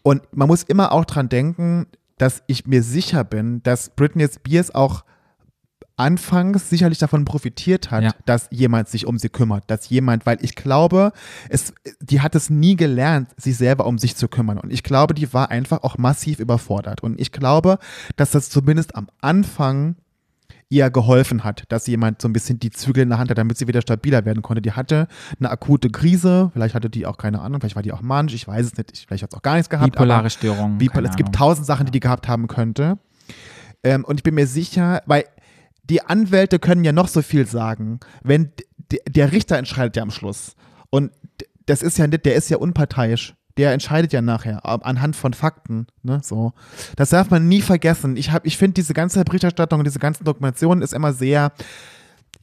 Und 0.03 0.23
man 0.35 0.49
muss 0.49 0.63
immer 0.63 0.93
auch 0.93 1.05
dran 1.05 1.29
denken, 1.29 1.87
dass 2.19 2.43
ich 2.47 2.67
mir 2.67 2.83
sicher 2.83 3.25
bin, 3.25 3.63
dass 3.63 3.91
Britney 3.91 4.27
Spears 4.29 4.75
auch 4.75 5.05
anfangs 5.97 6.71
sicherlich 6.71 6.99
davon 6.99 7.25
profitiert 7.25 7.91
hat, 7.91 8.03
Ja. 8.03 8.11
dass 8.27 8.49
jemand 8.51 8.89
sich 8.89 9.07
um 9.07 9.19
sie 9.19 9.29
kümmert, 9.29 9.65
dass 9.69 9.89
jemand, 9.89 10.27
weil 10.27 10.39
ich 10.43 10.55
glaube, 10.57 11.13
es, 11.49 11.73
die 12.01 12.21
hat 12.21 12.35
es 12.35 12.51
nie 12.51 12.77
gelernt, 12.77 13.29
sich 13.37 13.57
selber 13.57 13.87
um 13.87 13.99
sich 13.99 14.17
zu 14.17 14.29
kümmern. 14.29 14.59
Und 14.59 14.73
ich 14.73 14.83
glaube, 14.83 15.15
die 15.15 15.33
war 15.33 15.51
einfach 15.51 15.83
auch 15.83 15.99
massiv 15.99 16.39
überfordert. 16.39 17.03
Und 17.03 17.21
ich 17.21 17.33
glaube, 17.33 17.79
dass 18.17 18.31
das 18.31 18.49
zumindest 18.51 18.95
am 18.97 19.09
Anfang 19.21 19.97
ihr 20.69 20.89
geholfen 20.91 21.45
hat, 21.45 21.65
dass 21.69 21.87
jemand 21.87 22.23
so 22.23 22.29
ein 22.29 22.33
bisschen 22.33 22.59
die 22.59 22.71
Zügel 22.71 23.03
in 23.03 23.11
der 23.11 23.19
Hand 23.19 23.31
hat, 23.31 23.37
damit 23.37 23.59
sie 23.59 23.69
wieder 23.69 23.83
stabiler 23.83 24.25
werden 24.25 24.41
konnte. 24.41 24.63
Die 24.63 24.73
hatte 24.73 25.07
eine 25.39 25.51
akute 25.51 25.91
Krise, 25.91 26.51
vielleicht 26.55 26.75
hatte 26.75 26.89
die 26.89 27.05
auch 27.05 27.19
keine 27.19 27.43
Ahnung, 27.43 27.61
vielleicht 27.61 27.77
war 27.77 27.83
die 27.83 27.93
auch 27.93 28.01
manisch, 28.01 28.33
ich 28.33 28.49
weiß 28.49 28.65
es 28.67 28.77
nicht, 28.79 28.91
ich, 28.95 29.07
vielleicht 29.07 29.23
hat 29.23 29.33
es 29.33 29.37
auch 29.37 29.43
gar 29.43 29.57
nichts 29.57 29.69
gehabt. 29.69 29.93
Bipolare 29.93 30.31
Störung. 30.31 30.79
Bipol 30.79 31.05
es 31.05 31.17
gibt 31.17 31.35
tausend 31.35 31.67
Sachen, 31.67 31.85
die 31.85 31.93
die 31.93 32.01
gehabt 32.01 32.27
haben 32.27 32.49
könnte. 32.49 32.99
Ähm, 33.85 34.03
und 34.07 34.21
ich 34.21 34.23
bin 34.23 34.35
mir 34.35 34.47
sicher, 34.47 35.03
weil 35.05 35.25
die 35.85 36.03
Anwälte 36.03 36.59
können 36.59 36.85
ja 36.85 36.93
noch 36.93 37.09
so 37.09 37.23
viel 37.23 37.47
sagen, 37.47 38.01
wenn 38.23 38.53
der 39.09 39.33
Richter 39.33 39.57
entscheidet 39.59 39.97
ja 39.97 40.03
am 40.03 40.11
Schluss. 40.11 40.55
Und 40.91 41.13
das 41.67 41.83
ist 41.83 41.99
ja 41.99 42.07
nicht, 42.07 42.25
der 42.27 42.35
ist 42.35 42.51
ja 42.51 42.59
unparteiisch. 42.59 43.35
Der 43.59 43.73
entscheidet 43.73 44.13
ja 44.15 44.23
nachher 44.23 44.65
anhand 44.65 45.15
von 45.15 45.35
Fakten. 45.35 45.87
Ne, 46.03 46.21
so. 46.23 46.53
Das 46.97 47.11
darf 47.11 47.31
man 47.31 47.49
nie 47.49 47.61
vergessen. 47.61 48.17
Ich, 48.17 48.33
hab- 48.33 48.47
ich 48.47 48.57
finde, 48.57 48.75
diese 48.75 48.95
ganze 48.95 49.23
Berichterstattung 49.25 49.81
und 49.81 49.85
diese 49.87 49.99
ganzen 49.99 50.25
Dokumentationen 50.25 50.83
ist 50.83 50.95
immer 50.95 51.13
sehr, 51.13 51.53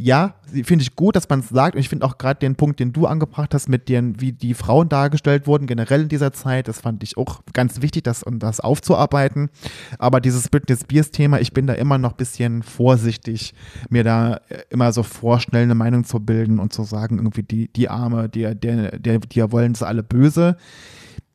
ja, 0.02 0.36
finde 0.64 0.82
ich 0.82 0.96
gut, 0.96 1.18
dass 1.18 1.28
man 1.28 1.42
es 1.42 1.50
sagt. 1.50 1.76
Und 1.76 1.82
ich 1.82 1.90
finde 1.90 2.06
auch 2.06 2.18
gerade 2.18 2.40
den 2.40 2.56
Punkt, 2.56 2.80
den 2.80 2.94
du 2.94 3.06
angebracht 3.06 3.54
hast, 3.54 3.68
mit 3.68 3.90
den, 3.90 4.22
wie 4.22 4.32
die 4.32 4.54
Frauen 4.54 4.88
dargestellt 4.88 5.46
wurden, 5.46 5.68
generell 5.68 6.04
in 6.04 6.08
dieser 6.08 6.32
Zeit, 6.32 6.70
das 6.70 6.80
fand 6.80 7.04
ich 7.04 7.18
auch 7.18 7.42
ganz 7.52 7.82
wichtig, 7.82 8.06
das, 8.06 8.24
um 8.24 8.40
das 8.40 8.62
aufzuarbeiten. 8.62 9.50
Aber 9.98 10.22
dieses 10.22 10.48
Britney 10.48 10.78
Spears-Thema, 10.78 11.42
ich 11.42 11.52
bin 11.52 11.68
da 11.68 11.74
immer 11.74 11.98
noch 11.98 12.12
ein 12.12 12.18
bisschen 12.18 12.64
vorsichtig, 12.64 13.54
mir 13.90 14.06
da 14.06 14.36
äh, 14.48 14.62
immer 14.70 14.94
so 14.94 15.04
vorschnell 15.04 15.64
eine 15.64 15.76
Meinung 15.76 16.06
zu 16.06 16.22
bilden 16.22 16.60
und 16.60 16.72
zu 16.72 16.84
sagen, 16.84 17.18
irgendwie 17.18 17.44
die, 17.44 17.68
die 17.68 17.90
Arme, 17.90 18.30
die, 18.30 18.56
der, 18.56 18.98
der, 18.98 19.20
die 19.20 19.52
wollen 19.52 19.76
sie 19.76 19.86
alle 19.86 20.02
böse. 20.02 20.56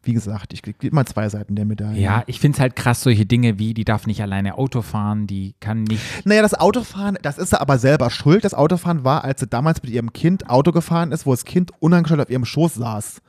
Wie 0.06 0.12
gesagt, 0.12 0.52
ich 0.52 0.62
kriege 0.62 0.86
immer 0.86 1.06
zwei 1.06 1.28
Seiten 1.28 1.54
der 1.54 1.64
Medaille. 1.64 2.00
Ja, 2.00 2.22
ich 2.26 2.40
finde 2.40 2.56
es 2.56 2.60
halt 2.60 2.76
krass, 2.76 3.02
solche 3.02 3.26
Dinge 3.26 3.58
wie, 3.58 3.74
die 3.74 3.84
darf 3.84 4.06
nicht 4.06 4.22
alleine 4.22 4.58
Auto 4.58 4.82
fahren, 4.82 5.26
die 5.26 5.54
kann 5.60 5.84
nicht. 5.84 6.02
Naja, 6.26 6.42
das 6.42 6.54
Autofahren, 6.54 7.18
das 7.22 7.38
ist 7.38 7.50
sie 7.50 7.60
aber 7.60 7.78
selber 7.78 8.10
schuld. 8.10 8.44
Das 8.44 8.54
Autofahren 8.54 9.04
war, 9.04 9.24
als 9.24 9.40
sie 9.40 9.46
damals 9.46 9.82
mit 9.82 9.92
ihrem 9.92 10.12
Kind 10.12 10.48
Auto 10.48 10.72
gefahren 10.72 11.12
ist, 11.12 11.26
wo 11.26 11.30
das 11.32 11.44
Kind 11.44 11.72
unangestellt 11.80 12.20
auf 12.20 12.30
ihrem 12.30 12.44
Schoß 12.44 12.74
saß. 12.74 13.22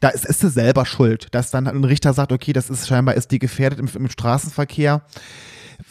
Da 0.00 0.08
ist, 0.08 0.24
ist 0.24 0.40
sie 0.40 0.50
selber 0.50 0.86
schuld, 0.86 1.28
dass 1.32 1.50
dann 1.50 1.66
ein 1.66 1.84
Richter 1.84 2.12
sagt, 2.12 2.32
okay, 2.32 2.52
das 2.52 2.70
ist 2.70 2.88
scheinbar, 2.88 3.14
ist 3.14 3.30
die 3.30 3.38
gefährdet 3.38 3.78
im, 3.78 3.88
im 3.94 4.08
Straßenverkehr. 4.08 5.02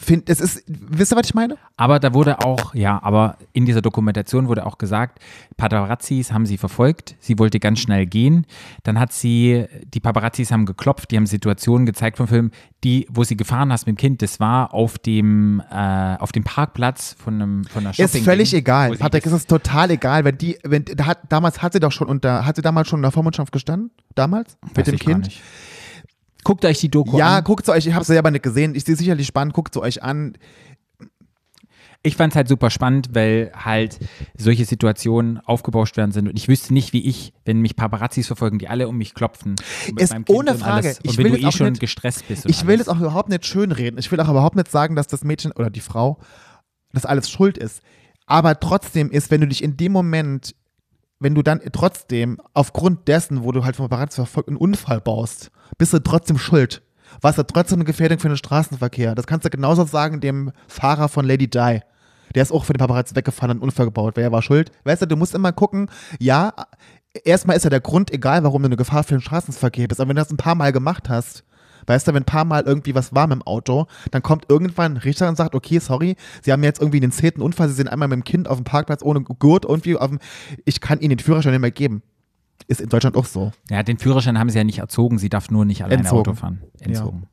Find, 0.04 0.28
es 0.28 0.40
ist, 0.40 0.64
wisst 0.66 1.12
ihr, 1.12 1.16
was 1.16 1.26
ich 1.26 1.34
meine? 1.34 1.56
Aber 1.76 1.98
da 1.98 2.14
wurde 2.14 2.40
auch, 2.40 2.74
ja, 2.74 3.02
aber 3.02 3.38
in 3.52 3.64
dieser 3.66 3.80
Dokumentation 3.80 4.48
wurde 4.48 4.66
auch 4.66 4.78
gesagt, 4.78 5.18
Paparazzis 5.56 6.32
haben 6.32 6.46
sie 6.46 6.58
verfolgt, 6.58 7.16
sie 7.20 7.38
wollte 7.38 7.58
ganz 7.58 7.80
schnell 7.80 8.06
gehen. 8.06 8.46
Dann 8.82 9.00
hat 9.00 9.12
sie, 9.12 9.66
die 9.92 10.00
Paparazzis 10.00 10.52
haben 10.52 10.66
geklopft, 10.66 11.10
die 11.10 11.16
haben 11.16 11.26
Situationen 11.26 11.86
gezeigt 11.86 12.18
vom 12.18 12.28
Film, 12.28 12.50
die, 12.84 13.06
wo 13.10 13.24
sie 13.24 13.36
gefahren 13.36 13.72
hast 13.72 13.86
mit 13.86 13.96
dem 13.96 13.98
Kind, 13.98 14.22
das 14.22 14.40
war 14.40 14.74
auf 14.74 14.98
dem, 14.98 15.62
äh, 15.70 16.16
auf 16.16 16.32
dem 16.32 16.44
Parkplatz 16.44 17.16
von, 17.18 17.34
einem, 17.34 17.64
von 17.64 17.84
einer 17.84 17.94
Shopping. 17.94 18.20
Ist 18.20 18.24
völlig 18.24 18.54
egal. 18.54 18.96
Patrick, 18.96 19.24
ist 19.24 19.32
es 19.32 19.46
total 19.46 19.90
egal, 19.90 20.24
wenn 20.24 20.36
die, 20.36 20.58
wenn, 20.64 20.84
da 20.84 21.06
hat, 21.06 21.20
damals 21.30 21.62
hat 21.62 21.72
sie 21.72 21.80
doch 21.80 21.92
schon 21.92 22.08
unter, 22.08 22.44
hat 22.44 22.56
sie 22.56 22.62
damals 22.62 22.88
schon 22.88 22.98
in 22.98 23.02
der 23.02 23.12
Vormundschaft 23.12 23.52
gestanden? 23.52 23.90
Damals? 24.14 24.58
Weiß 24.60 24.76
mit 24.76 24.86
dem 24.86 24.98
Kind? 24.98 25.30
Guckt 26.44 26.64
euch 26.64 26.78
die 26.78 26.90
Doku 26.90 27.18
Ja, 27.18 27.38
an. 27.38 27.44
guckt 27.44 27.66
sie 27.66 27.72
euch, 27.72 27.86
ich 27.86 27.94
habe 27.94 28.04
sie 28.04 28.12
selber 28.12 28.30
nicht 28.30 28.42
gesehen. 28.42 28.74
Ich 28.74 28.84
sehe 28.84 28.96
sicherlich 28.96 29.26
spannend, 29.26 29.54
guckt 29.54 29.74
sie 29.74 29.80
euch 29.80 30.02
an. 30.02 30.34
Ich 32.06 32.16
fand 32.16 32.34
es 32.34 32.36
halt 32.36 32.48
super 32.48 32.68
spannend, 32.68 33.08
weil 33.14 33.50
halt 33.56 33.98
solche 34.36 34.66
Situationen 34.66 35.38
aufgebauscht 35.38 35.96
werden 35.96 36.12
sind. 36.12 36.28
Und 36.28 36.36
ich 36.38 36.48
wüsste 36.48 36.74
nicht, 36.74 36.92
wie 36.92 37.02
ich, 37.02 37.32
wenn 37.46 37.60
mich 37.62 37.76
Paparazzis 37.76 38.26
verfolgen, 38.26 38.58
die 38.58 38.68
alle 38.68 38.88
um 38.88 38.98
mich 38.98 39.14
klopfen. 39.14 39.56
mit 39.86 40.00
Ist 40.02 40.14
ohne 40.28 40.50
und 40.52 40.58
Frage. 40.58 40.96
Ich 41.02 41.10
Und 41.12 41.16
wenn 41.18 41.24
will 41.32 41.40
du 41.40 41.48
eh 41.48 41.50
schon 41.52 41.70
nicht- 41.70 41.80
gestresst 41.80 42.28
bist. 42.28 42.44
Und 42.44 42.50
Ich 42.50 42.66
will 42.66 42.78
es 42.78 42.88
auch 42.88 42.98
überhaupt 43.00 43.30
nicht 43.30 43.46
schönreden. 43.46 43.98
Ich 43.98 44.12
will 44.12 44.20
auch 44.20 44.28
überhaupt 44.28 44.54
nicht 44.56 44.70
sagen, 44.70 44.96
dass 44.96 45.06
das 45.06 45.24
Mädchen 45.24 45.50
oder 45.52 45.70
die 45.70 45.80
Frau 45.80 46.18
das 46.92 47.06
alles 47.06 47.30
schuld 47.30 47.56
ist. 47.56 47.80
Aber 48.26 48.60
trotzdem 48.60 49.10
ist, 49.10 49.30
wenn 49.30 49.40
du 49.40 49.48
dich 49.48 49.62
in 49.62 49.78
dem 49.78 49.92
Moment, 49.92 50.54
wenn 51.24 51.34
du 51.34 51.42
dann 51.42 51.62
trotzdem 51.72 52.38
aufgrund 52.52 53.08
dessen, 53.08 53.44
wo 53.44 53.50
du 53.50 53.64
halt 53.64 53.76
vom 53.76 53.88
Paparazzi 53.88 54.16
verfolgt, 54.16 54.50
einen 54.50 54.58
Unfall 54.58 55.00
baust, 55.00 55.50
bist 55.78 55.94
du 55.94 55.98
trotzdem 55.98 56.36
schuld. 56.36 56.82
Warst 57.22 57.38
du 57.38 57.46
trotzdem 57.46 57.78
eine 57.78 57.86
Gefährdung 57.86 58.18
für 58.18 58.28
den 58.28 58.36
Straßenverkehr. 58.36 59.14
Das 59.14 59.26
kannst 59.26 59.46
du 59.46 59.50
genauso 59.50 59.84
sagen 59.84 60.20
dem 60.20 60.52
Fahrer 60.68 61.08
von 61.08 61.24
Lady 61.24 61.48
Di. 61.48 61.80
Der 62.34 62.42
ist 62.42 62.52
auch 62.52 62.66
für 62.66 62.74
den 62.74 62.78
Paparazzi 62.78 63.16
weggefahren 63.16 63.52
und 63.52 63.56
einen 63.56 63.62
Unfall 63.62 63.86
gebaut. 63.86 64.16
Wer 64.16 64.32
war 64.32 64.42
schuld? 64.42 64.70
Weißt 64.84 65.00
du, 65.00 65.06
du 65.06 65.16
musst 65.16 65.34
immer 65.34 65.52
gucken, 65.52 65.88
ja, 66.18 66.52
erstmal 67.24 67.56
ist 67.56 67.64
ja 67.64 67.70
der 67.70 67.80
Grund 67.80 68.10
egal, 68.10 68.44
warum 68.44 68.62
du 68.62 68.66
eine 68.66 68.76
Gefahr 68.76 69.02
für 69.02 69.14
den 69.14 69.22
Straßenverkehr 69.22 69.88
bist. 69.88 70.00
Aber 70.00 70.10
wenn 70.10 70.16
du 70.16 70.22
das 70.22 70.30
ein 70.30 70.36
paar 70.36 70.56
Mal 70.56 70.72
gemacht 70.72 71.08
hast, 71.08 71.42
weißt 71.86 72.08
du, 72.08 72.14
wenn 72.14 72.22
ein 72.22 72.26
paar 72.26 72.44
Mal 72.44 72.62
irgendwie 72.62 72.94
was 72.94 73.14
war 73.14 73.26
mit 73.26 73.36
dem 73.36 73.42
Auto, 73.42 73.86
dann 74.10 74.22
kommt 74.22 74.46
irgendwann 74.48 74.94
ein 74.94 74.96
Richter 74.98 75.28
und 75.28 75.36
sagt, 75.36 75.54
okay, 75.54 75.78
sorry, 75.78 76.16
Sie 76.42 76.52
haben 76.52 76.62
jetzt 76.62 76.80
irgendwie 76.80 77.00
den 77.00 77.12
zehnten 77.12 77.42
Unfall, 77.42 77.68
Sie 77.68 77.74
sind 77.74 77.88
einmal 77.88 78.08
mit 78.08 78.16
dem 78.16 78.24
Kind 78.24 78.48
auf 78.48 78.58
dem 78.58 78.64
Parkplatz 78.64 79.02
ohne 79.02 79.22
Gurt 79.22 79.64
irgendwie 79.64 79.96
auf 79.96 80.08
dem, 80.08 80.18
ich 80.64 80.80
kann 80.80 81.00
Ihnen 81.00 81.10
den 81.10 81.18
Führerschein 81.18 81.52
nicht 81.52 81.60
mehr 81.60 81.70
geben. 81.70 82.02
Ist 82.66 82.80
in 82.80 82.88
Deutschland 82.88 83.16
auch 83.16 83.26
so. 83.26 83.52
Ja, 83.70 83.82
den 83.82 83.98
Führerschein 83.98 84.38
haben 84.38 84.48
sie 84.50 84.58
ja 84.58 84.64
nicht 84.64 84.78
erzogen, 84.78 85.18
sie 85.18 85.28
darf 85.28 85.50
nur 85.50 85.64
nicht 85.64 85.82
alleine 85.84 86.00
Entzogen. 86.02 86.20
Auto 86.20 86.34
fahren. 86.34 86.62
Entzogen. 86.80 87.24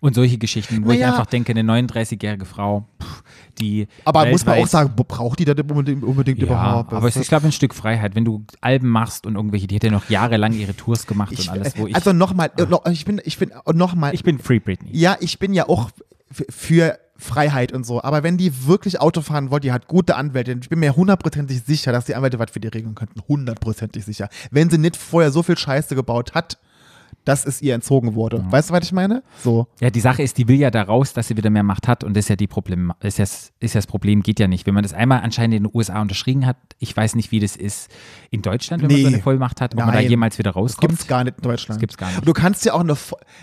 Und 0.00 0.14
solche 0.14 0.36
Geschichten, 0.36 0.84
wo 0.84 0.90
ich 0.90 1.00
Naja. 1.00 1.12
einfach 1.12 1.26
denke, 1.26 1.52
eine 1.52 1.62
39-jährige 1.62 2.44
Frau, 2.44 2.86
pff, 3.02 3.22
die. 3.58 3.86
Aber 4.04 4.26
muss 4.26 4.44
man 4.44 4.58
auch 4.58 4.66
sagen, 4.66 4.92
braucht 4.96 5.38
die 5.38 5.44
das 5.44 5.56
unbedingt, 5.58 6.02
unbedingt 6.02 6.38
Ja, 6.40 6.44
überhaupt? 6.44 6.92
aber 6.92 7.08
es 7.08 7.16
ist, 7.16 7.28
glaube 7.28 7.42
ich, 7.46 7.50
ein 7.50 7.52
Stück 7.52 7.74
Freiheit. 7.74 8.14
Wenn 8.14 8.24
du 8.24 8.44
Alben 8.60 8.88
machst 8.88 9.26
und 9.26 9.36
irgendwelche, 9.36 9.66
die 9.66 9.76
hätte 9.76 9.90
noch 9.90 10.10
jahrelang 10.10 10.52
ihre 10.52 10.74
Tours 10.76 11.06
gemacht 11.06 11.32
ich, 11.32 11.48
und 11.48 11.50
alles, 11.50 11.78
wo 11.78 11.86
ich. 11.86 11.94
also 11.94 12.12
nochmal, 12.12 12.50
noch, 12.68 12.84
ich 12.86 13.04
bin, 13.04 13.20
ich 13.24 13.38
bin 13.38 13.52
nochmal, 13.72 14.12
ich 14.14 14.24
bin 14.24 14.38
Free 14.38 14.58
Britney. 14.58 14.90
Ja, 14.92 15.16
ich 15.20 15.38
bin 15.38 15.54
ja 15.54 15.68
auch 15.68 15.90
für 16.30 16.98
Freiheit 17.24 17.72
und 17.72 17.84
so. 17.84 18.02
Aber 18.02 18.22
wenn 18.22 18.36
die 18.36 18.66
wirklich 18.66 19.00
Auto 19.00 19.22
fahren 19.22 19.50
wollt, 19.50 19.64
die 19.64 19.72
hat 19.72 19.88
gute 19.88 20.16
Anwälte. 20.16 20.56
Ich 20.60 20.68
bin 20.68 20.78
mir 20.78 20.94
hundertprozentig 20.94 21.62
sicher, 21.62 21.90
dass 21.90 22.04
die 22.04 22.14
Anwälte 22.14 22.38
was 22.38 22.50
für 22.50 22.60
die 22.60 22.68
regeln 22.68 22.94
könnten. 22.94 23.20
Hundertprozentig 23.26 24.04
sicher. 24.04 24.28
Wenn 24.50 24.70
sie 24.70 24.78
nicht 24.78 24.96
vorher 24.96 25.32
so 25.32 25.42
viel 25.42 25.56
Scheiße 25.56 25.94
gebaut 25.94 26.34
hat, 26.34 26.58
dass 27.24 27.46
es 27.46 27.62
ihr 27.62 27.74
entzogen 27.74 28.14
wurde. 28.14 28.44
Weißt 28.50 28.70
du, 28.70 28.74
was 28.74 28.84
ich 28.84 28.92
meine? 28.92 29.22
So. 29.42 29.66
Ja, 29.80 29.90
die 29.90 30.00
Sache 30.00 30.22
ist, 30.22 30.36
die 30.38 30.48
will 30.48 30.56
ja 30.58 30.70
da 30.70 30.82
raus, 30.82 31.12
dass 31.12 31.28
sie 31.28 31.36
wieder 31.36 31.50
mehr 31.50 31.62
Macht 31.62 31.88
hat 31.88 32.04
und 32.04 32.14
das 32.16 32.26
ist 32.26 32.28
ja 32.28 32.36
die 32.36 32.46
Problem, 32.46 32.92
ist 33.00 33.18
ja, 33.18 33.24
ist 33.24 33.50
ja 33.60 33.70
das 33.74 33.86
Problem, 33.86 34.22
geht 34.22 34.40
ja 34.40 34.46
nicht. 34.48 34.66
Wenn 34.66 34.74
man 34.74 34.82
das 34.82 34.92
einmal 34.92 35.20
anscheinend 35.22 35.54
in 35.56 35.64
den 35.64 35.70
USA 35.74 36.00
unterschrieben 36.02 36.46
hat, 36.46 36.56
ich 36.78 36.96
weiß 36.96 37.14
nicht, 37.14 37.30
wie 37.32 37.40
das 37.40 37.56
ist 37.56 37.90
in 38.30 38.42
Deutschland, 38.42 38.82
wenn 38.82 38.90
man 38.90 38.96
so 39.00 39.08
Nee. 39.08 39.14
eine 39.14 39.22
Vollmacht 39.22 39.60
hat, 39.60 39.74
ob 39.74 39.80
man 39.80 39.88
da 39.88 39.94
Nein. 39.94 40.08
jemals 40.10 40.38
wieder 40.38 40.50
Das 40.52 40.56
rauskommt. 40.56 40.90
gibt's 40.90 41.06
gar 41.06 41.24
nicht 41.24 41.36
in 41.38 41.42
Deutschland. 41.42 41.76
Das 41.76 41.80
gibt's 41.80 41.96
gar 41.96 42.08
nicht. 42.10 42.26
Du 42.26 42.32
kannst 42.32 42.64
ja 42.64 42.74
auch 42.74 42.80
eine, 42.80 42.96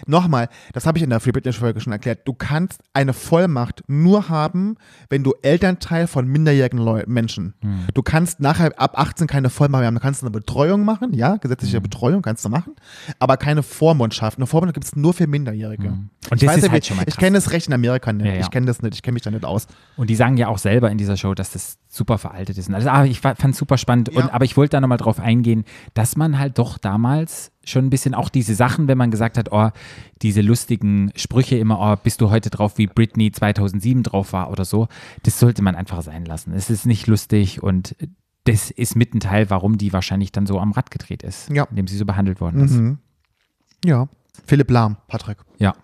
nochmal, 0.05 0.49
das 0.73 0.85
habe 0.85 0.97
ich 0.97 1.03
in 1.03 1.09
der 1.09 1.19
Free 1.19 1.31
British 1.31 1.57
Folge 1.59 1.79
schon 1.81 1.93
erklärt, 1.93 2.27
du 2.27 2.33
kannst 2.33 2.81
eine 2.93 3.13
Vollmacht 3.13 3.83
nur 3.87 4.29
haben, 4.29 4.75
wenn 5.09 5.23
du 5.23 5.33
Elternteil 5.41 6.07
von 6.07 6.27
minderjährigen 6.27 6.79
Leu 6.79 7.03
Menschen. 7.07 7.53
Hm. 7.61 7.87
Du 7.93 8.01
kannst 8.03 8.39
nachher 8.39 8.71
ab 8.79 8.97
18 8.97 9.27
keine 9.27 9.49
Vollmacht 9.49 9.81
mehr 9.81 9.87
haben. 9.87 9.95
Du 9.95 10.01
kannst 10.01 10.21
eine 10.23 10.31
Betreuung 10.31 10.83
machen, 10.85 11.13
ja, 11.13 11.37
gesetzliche 11.37 11.77
Hm. 11.77 11.83
Betreuung 11.83 12.21
kannst 12.21 12.45
du 12.45 12.49
machen, 12.49 12.75
aber 13.19 13.37
keine 13.37 13.63
Vormundschaft. 13.71 14.37
Eine 14.37 14.45
Vormundschaft 14.47 14.75
gibt 14.75 14.85
es 14.85 14.95
nur 14.95 15.13
für 15.13 15.27
Minderjährige. 15.27 15.87
Und 15.89 16.09
ich 16.33 16.39
das 16.41 16.43
weiß 16.49 16.57
ist 16.57 16.63
ja, 16.65 16.71
halt 16.71 16.85
schon 16.85 16.97
mal 16.97 17.05
ich 17.07 17.17
kenne 17.17 17.35
das 17.35 17.51
Recht 17.51 17.67
in 17.67 17.73
Amerika 17.73 18.13
nicht. 18.13 18.25
Ja. 18.27 18.35
Ich 18.39 18.51
kenne 18.51 18.65
das 18.65 18.81
nicht, 18.81 18.93
ich 18.95 19.01
kenne 19.01 19.13
mich 19.13 19.23
da 19.23 19.31
nicht 19.31 19.45
aus. 19.45 19.67
Und 19.97 20.09
die 20.09 20.15
sagen 20.15 20.37
ja 20.37 20.47
auch 20.47 20.57
selber 20.57 20.91
in 20.91 20.97
dieser 20.97 21.17
Show, 21.17 21.33
dass 21.33 21.51
das 21.51 21.77
super 21.87 22.17
veraltet 22.17 22.57
ist. 22.57 22.71
Alles. 22.71 22.85
Aber 22.87 23.05
ich 23.05 23.19
fand 23.21 23.43
es 23.43 23.57
super 23.57 23.77
spannend. 23.77 24.09
Und, 24.09 24.33
aber 24.33 24.45
ich 24.45 24.57
wollte 24.57 24.71
da 24.71 24.81
nochmal 24.81 24.97
drauf 24.97 25.19
eingehen, 25.19 25.65
dass 25.93 26.15
man 26.15 26.37
halt 26.37 26.57
doch 26.57 26.77
damals 26.77 27.51
schon 27.63 27.85
ein 27.85 27.89
bisschen 27.89 28.13
auch 28.13 28.29
diese 28.29 28.55
Sachen, 28.55 28.87
wenn 28.87 28.97
man 28.97 29.11
gesagt 29.11 29.37
hat, 29.37 29.51
oh, 29.51 29.69
diese 30.21 30.41
lustigen 30.41 31.11
Sprüche 31.15 31.57
immer, 31.57 31.79
oh, 31.79 31.95
bist 32.01 32.21
du 32.21 32.29
heute 32.29 32.49
drauf, 32.49 32.77
wie 32.77 32.87
Britney 32.87 33.31
2007 33.31 34.03
drauf 34.03 34.33
war 34.33 34.51
oder 34.51 34.65
so, 34.65 34.87
das 35.23 35.39
sollte 35.39 35.61
man 35.61 35.75
einfach 35.75 36.01
sein 36.01 36.25
lassen. 36.25 36.53
Es 36.53 36.69
ist 36.69 36.85
nicht 36.85 37.07
lustig 37.07 37.61
und 37.61 37.95
das 38.45 38.71
ist 38.71 38.95
mit 38.95 39.13
ein 39.13 39.19
Teil, 39.19 39.49
warum 39.49 39.77
die 39.77 39.93
wahrscheinlich 39.93 40.31
dann 40.31 40.47
so 40.47 40.59
am 40.59 40.71
Rad 40.71 40.89
gedreht 40.89 41.21
ist, 41.23 41.49
Ja. 41.51 41.67
indem 41.69 41.87
sie 41.87 41.97
so 41.97 42.05
behandelt 42.05 42.41
worden 42.41 42.61
ist. 42.63 42.71
Mhm. 42.71 42.97
Ja. 43.83 44.07
Philipp 44.45 44.69
Lahm, 44.71 44.97
Patrick. 45.07 45.37
Ja. 45.57 45.75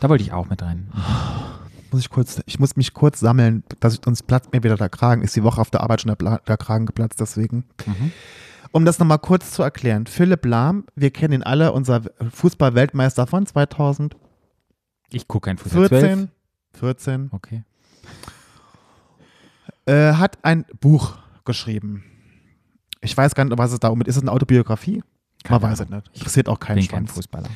Da 0.00 0.08
wollte 0.08 0.22
ich 0.24 0.32
auch 0.32 0.48
mit 0.48 0.62
rein. 0.62 0.90
muss 1.90 2.00
ich 2.00 2.10
kurz, 2.10 2.42
ich 2.46 2.58
muss 2.58 2.76
mich 2.76 2.92
kurz 2.94 3.20
sammeln, 3.20 3.62
dass 3.80 3.94
ich, 3.94 4.06
uns 4.06 4.22
platzt 4.22 4.52
mir 4.52 4.62
wieder 4.62 4.76
der 4.76 4.88
Kragen. 4.88 5.22
Ist 5.22 5.34
die 5.36 5.42
Woche 5.44 5.60
auf 5.60 5.70
der 5.70 5.80
Arbeit 5.82 6.00
schon 6.02 6.14
der, 6.16 6.38
der 6.40 6.56
Kragen 6.56 6.86
geplatzt, 6.86 7.20
deswegen. 7.20 7.64
Um 8.72 8.84
das 8.84 8.98
nochmal 8.98 9.18
kurz 9.20 9.52
zu 9.52 9.62
erklären. 9.62 10.06
Philipp 10.06 10.44
Lahm, 10.44 10.84
wir 10.96 11.10
kennen 11.10 11.34
ihn 11.34 11.42
alle, 11.42 11.72
unser 11.72 12.02
Fußball-Weltmeister 12.30 13.26
von 13.26 13.46
2014, 13.46 14.10
Ich 15.10 15.28
gucke 15.28 15.46
kein 15.48 15.58
Fußball. 15.58 15.88
12. 15.88 16.28
14, 16.74 17.28
Okay. 17.32 17.62
äh, 19.86 20.12
hat 20.14 20.38
ein 20.42 20.64
Buch 20.80 21.16
geschrieben. 21.44 22.04
Ich 23.00 23.16
weiß 23.16 23.34
gar 23.34 23.44
nicht, 23.44 23.56
was 23.56 23.72
es 23.72 23.78
darum 23.80 23.98
geht. 24.00 24.08
Ist 24.08 24.16
es 24.16 24.22
eine 24.22 24.32
Autobiografie? 24.32 25.02
Man 25.48 25.60
Keine 25.60 25.72
weiß 25.72 25.80
es 25.80 25.88
nicht. 25.88 26.10
Interessiert 26.14 26.48
auch 26.48 26.60
keinen 26.60 26.76
Bin 26.76 26.88
kein 26.88 27.06
Schwanz. 27.06 27.12
Fußballer. 27.12 27.48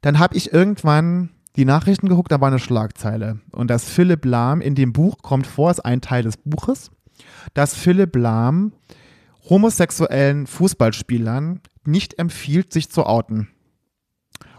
Dann 0.00 0.18
habe 0.18 0.36
ich 0.36 0.52
irgendwann 0.52 1.30
die 1.56 1.64
Nachrichten 1.64 2.08
geguckt, 2.08 2.32
da 2.32 2.40
war 2.40 2.48
eine 2.48 2.58
Schlagzeile. 2.58 3.40
Und 3.52 3.68
dass 3.68 3.88
Philipp 3.88 4.24
Lahm 4.24 4.60
in 4.60 4.74
dem 4.74 4.92
Buch 4.92 5.18
kommt 5.22 5.46
vor, 5.46 5.70
ist 5.70 5.80
ein 5.80 6.00
Teil 6.00 6.22
des 6.22 6.38
Buches, 6.38 6.90
dass 7.54 7.74
Philipp 7.74 8.16
Lahm 8.16 8.72
homosexuellen 9.48 10.46
Fußballspielern 10.46 11.60
nicht 11.84 12.18
empfiehlt, 12.18 12.72
sich 12.72 12.90
zu 12.90 13.04
outen. 13.04 13.48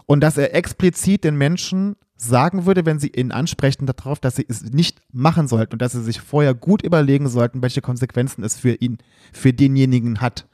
Und 0.06 0.20
dass 0.20 0.36
er 0.36 0.54
explizit 0.54 1.24
den 1.24 1.36
Menschen 1.36 1.96
sagen 2.16 2.66
würde, 2.66 2.86
wenn 2.86 3.00
sie 3.00 3.08
ihn 3.08 3.32
ansprechen 3.32 3.86
darauf, 3.86 4.20
dass 4.20 4.36
sie 4.36 4.46
es 4.48 4.62
nicht 4.62 5.00
machen 5.12 5.48
sollten 5.48 5.74
und 5.74 5.82
dass 5.82 5.92
sie 5.92 6.02
sich 6.02 6.20
vorher 6.20 6.54
gut 6.54 6.82
überlegen 6.82 7.28
sollten, 7.28 7.62
welche 7.62 7.80
Konsequenzen 7.80 8.44
es 8.44 8.56
für 8.56 8.74
ihn, 8.74 8.98
für 9.32 9.52
denjenigen 9.52 10.20
hat. 10.20 10.46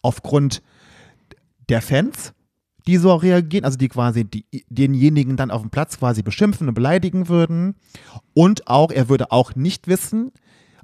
Aufgrund 0.00 0.62
der 1.72 1.82
Fans, 1.82 2.34
die 2.86 2.98
so 2.98 3.14
reagieren, 3.14 3.64
also 3.64 3.78
die 3.78 3.88
quasi 3.88 4.24
die, 4.24 4.44
denjenigen 4.68 5.36
dann 5.36 5.50
auf 5.50 5.62
dem 5.62 5.70
Platz 5.70 5.98
quasi 5.98 6.22
beschimpfen 6.22 6.68
und 6.68 6.74
beleidigen 6.74 7.28
würden. 7.28 7.76
Und 8.34 8.68
auch, 8.68 8.90
er 8.90 9.08
würde 9.08 9.32
auch 9.32 9.54
nicht 9.54 9.88
wissen, 9.88 10.32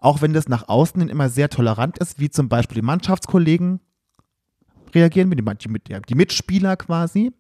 auch 0.01 0.23
wenn 0.23 0.33
das 0.33 0.49
nach 0.49 0.69
außen 0.69 1.01
hin 1.01 1.11
immer 1.11 1.29
sehr 1.29 1.51
tolerant 1.51 1.99
ist, 1.99 2.19
wie 2.19 2.31
zum 2.31 2.49
Beispiel 2.49 2.77
die 2.77 2.87
Mannschaftskollegen 2.87 3.81
reagieren, 4.95 5.31
die, 5.31 5.69
mit, 5.69 5.89
die 6.09 6.15
Mitspieler 6.15 6.77
quasi. 6.77 7.33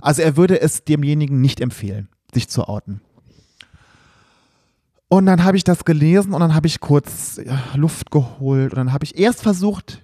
Also 0.00 0.22
er 0.22 0.36
würde 0.36 0.60
es 0.60 0.84
demjenigen 0.84 1.40
nicht 1.40 1.60
empfehlen, 1.60 2.08
sich 2.34 2.48
zu 2.48 2.68
outen. 2.68 3.00
Und 5.08 5.26
dann 5.26 5.44
habe 5.44 5.56
ich 5.56 5.62
das 5.62 5.84
gelesen 5.84 6.34
und 6.34 6.40
dann 6.40 6.54
habe 6.54 6.66
ich 6.66 6.80
kurz 6.80 7.40
ja, 7.44 7.62
Luft 7.76 8.10
geholt 8.10 8.72
und 8.72 8.76
dann 8.76 8.92
habe 8.92 9.04
ich 9.04 9.16
erst 9.16 9.42
versucht, 9.42 10.02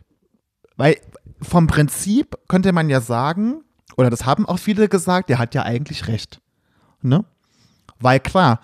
weil 0.76 0.96
vom 1.40 1.66
Prinzip 1.66 2.36
könnte 2.48 2.72
man 2.72 2.88
ja 2.88 3.00
sagen, 3.00 3.62
oder 3.96 4.10
das 4.10 4.24
haben 4.24 4.46
auch 4.46 4.58
viele 4.58 4.88
gesagt, 4.88 5.28
der 5.28 5.38
hat 5.38 5.54
ja 5.54 5.62
eigentlich 5.62 6.08
recht. 6.08 6.40
Ne? 7.02 7.24
Weil 8.00 8.20
klar, 8.20 8.60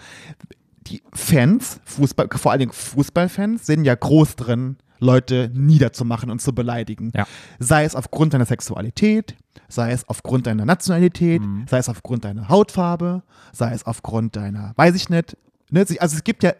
die 0.86 1.02
Fans, 1.12 1.80
Fußball, 1.84 2.28
vor 2.36 2.52
allen 2.52 2.60
Dingen 2.60 2.72
Fußballfans, 2.72 3.66
sind 3.66 3.84
ja 3.84 3.94
groß 3.94 4.36
drin, 4.36 4.76
Leute 5.00 5.50
niederzumachen 5.54 6.30
und 6.30 6.40
zu 6.40 6.54
beleidigen. 6.54 7.12
Ja. 7.14 7.26
Sei 7.58 7.84
es 7.84 7.94
aufgrund 7.94 8.34
deiner 8.34 8.46
Sexualität, 8.46 9.36
sei 9.68 9.92
es 9.92 10.08
aufgrund 10.08 10.46
deiner 10.46 10.64
Nationalität, 10.64 11.42
sei 11.68 11.78
es 11.78 11.88
aufgrund 11.88 12.24
deiner 12.24 12.48
Hautfarbe, 12.48 13.22
sei 13.52 13.72
es 13.72 13.84
aufgrund 13.86 14.36
deiner, 14.36 14.72
weiß 14.76 14.94
ich 14.94 15.08
nicht. 15.08 15.36
Ne? 15.70 15.80
Also 15.98 16.16
es 16.16 16.24
gibt 16.24 16.42
ja 16.42 16.52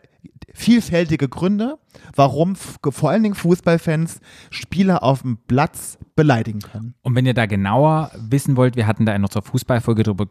vielfältige 0.55 1.29
Gründe, 1.29 1.79
warum 2.15 2.57
vor 2.57 3.11
allen 3.11 3.23
Dingen 3.23 3.35
Fußballfans 3.35 4.21
Spieler 4.51 5.03
auf 5.03 5.23
dem 5.23 5.39
Platz 5.47 5.99
beleidigen 6.17 6.61
können. 6.61 6.95
Und 7.03 7.15
wenn 7.15 7.27
ihr 7.27 7.35
da 7.35 7.47
genauer 7.47 8.11
wissen 8.19 8.57
wollt, 8.57 8.77
wir 8.77 8.87
hatten 8.87 9.07
da 9.07 9.15
in 9.15 9.23
unserer 9.23 9.43
Fußballfolge 9.43 10.03
drüber 10.03 10.27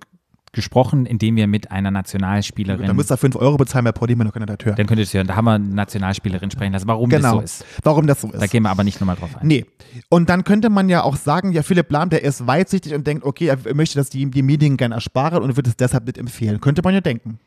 gesprochen, 0.53 1.05
indem 1.05 1.35
wir 1.35 1.45
mit 1.45 1.71
einer 1.71 1.91
Nationalspielerin, 1.91 2.87
Da 2.87 2.93
müsst 2.93 3.11
ihr 3.11 3.17
5 3.17 3.35
Euro 3.35 3.57
bezahlen 3.57 3.85
bei 3.85 3.91
Podimo, 3.91 4.23
dann 4.23 4.31
könnt 4.31 4.49
ihr 4.49 4.55
das 4.55 4.65
hören. 4.65 4.75
dann 4.75 4.87
könnt 4.87 4.99
ihr 4.99 5.03
es 5.03 5.13
hören, 5.13 5.27
da 5.27 5.35
haben 5.35 5.45
wir 5.45 5.53
eine 5.53 5.67
Nationalspielerin 5.67 6.49
sprechen 6.51 6.73
lassen, 6.73 6.87
warum 6.87 7.09
das 7.09 7.19
Genau. 7.21 7.35
so 7.35 7.41
ist. 7.41 7.65
Warum 7.83 8.07
das 8.07 8.21
so 8.21 8.29
ist. 8.31 8.41
Da 8.41 8.47
gehen 8.47 8.63
wir 8.63 8.69
aber 8.71 8.83
nicht 8.83 8.99
nochmal 8.99 9.17
drauf 9.17 9.35
ein. 9.37 9.45
Nee. 9.45 9.65
Und 10.09 10.29
dann 10.29 10.43
könnte 10.45 10.69
man 10.69 10.89
ja 10.89 11.03
auch 11.03 11.15
sagen, 11.15 11.51
ja, 11.51 11.63
Philipp 11.63 11.91
Lahm, 11.91 12.09
der 12.09 12.23
ist 12.23 12.47
weitsichtig 12.47 12.93
und 12.93 13.05
denkt, 13.05 13.23
okay, 13.23 13.47
er 13.47 13.75
möchte, 13.75 13.97
dass 13.99 14.09
die, 14.09 14.25
die 14.31 14.41
Medien 14.41 14.77
gerne 14.77 14.95
ersparen 14.95 15.43
und 15.43 15.55
wird 15.57 15.67
es 15.67 15.75
deshalb 15.75 16.05
nicht 16.05 16.17
empfehlen. 16.17 16.59
Könnte 16.61 16.81
man 16.83 16.93
ja 16.93 17.01
denken. 17.01 17.39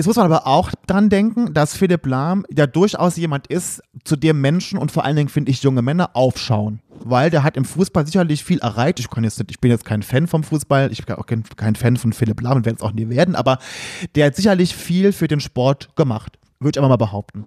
Jetzt 0.00 0.06
muss 0.06 0.16
man 0.16 0.32
aber 0.32 0.46
auch 0.46 0.70
dran 0.86 1.10
denken, 1.10 1.52
dass 1.52 1.76
Philipp 1.76 2.06
Lahm 2.06 2.46
ja 2.50 2.66
durchaus 2.66 3.18
jemand 3.18 3.48
ist, 3.48 3.82
zu 4.02 4.16
dem 4.16 4.40
Menschen 4.40 4.78
und 4.78 4.90
vor 4.90 5.04
allen 5.04 5.14
Dingen, 5.14 5.28
finde 5.28 5.50
ich, 5.50 5.62
junge 5.62 5.82
Männer 5.82 6.16
aufschauen. 6.16 6.80
Weil 7.04 7.28
der 7.28 7.42
hat 7.42 7.54
im 7.58 7.66
Fußball 7.66 8.06
sicherlich 8.06 8.42
viel 8.42 8.60
erreicht. 8.60 8.98
Ich, 8.98 9.10
kann 9.10 9.24
jetzt, 9.24 9.44
ich 9.50 9.60
bin 9.60 9.70
jetzt 9.70 9.84
kein 9.84 10.02
Fan 10.02 10.26
vom 10.26 10.42
Fußball, 10.42 10.90
ich 10.90 11.04
bin 11.04 11.16
auch 11.16 11.26
kein, 11.26 11.44
kein 11.54 11.76
Fan 11.76 11.98
von 11.98 12.14
Philipp 12.14 12.40
Lahm 12.40 12.56
und 12.56 12.64
werde 12.64 12.78
es 12.78 12.82
auch 12.82 12.92
nie 12.92 13.10
werden, 13.10 13.36
aber 13.36 13.58
der 14.14 14.28
hat 14.28 14.36
sicherlich 14.36 14.74
viel 14.74 15.12
für 15.12 15.28
den 15.28 15.40
Sport 15.40 15.94
gemacht. 15.96 16.38
Würde 16.60 16.78
ich 16.78 16.78
aber 16.78 16.88
mal 16.88 16.96
behaupten. 16.96 17.44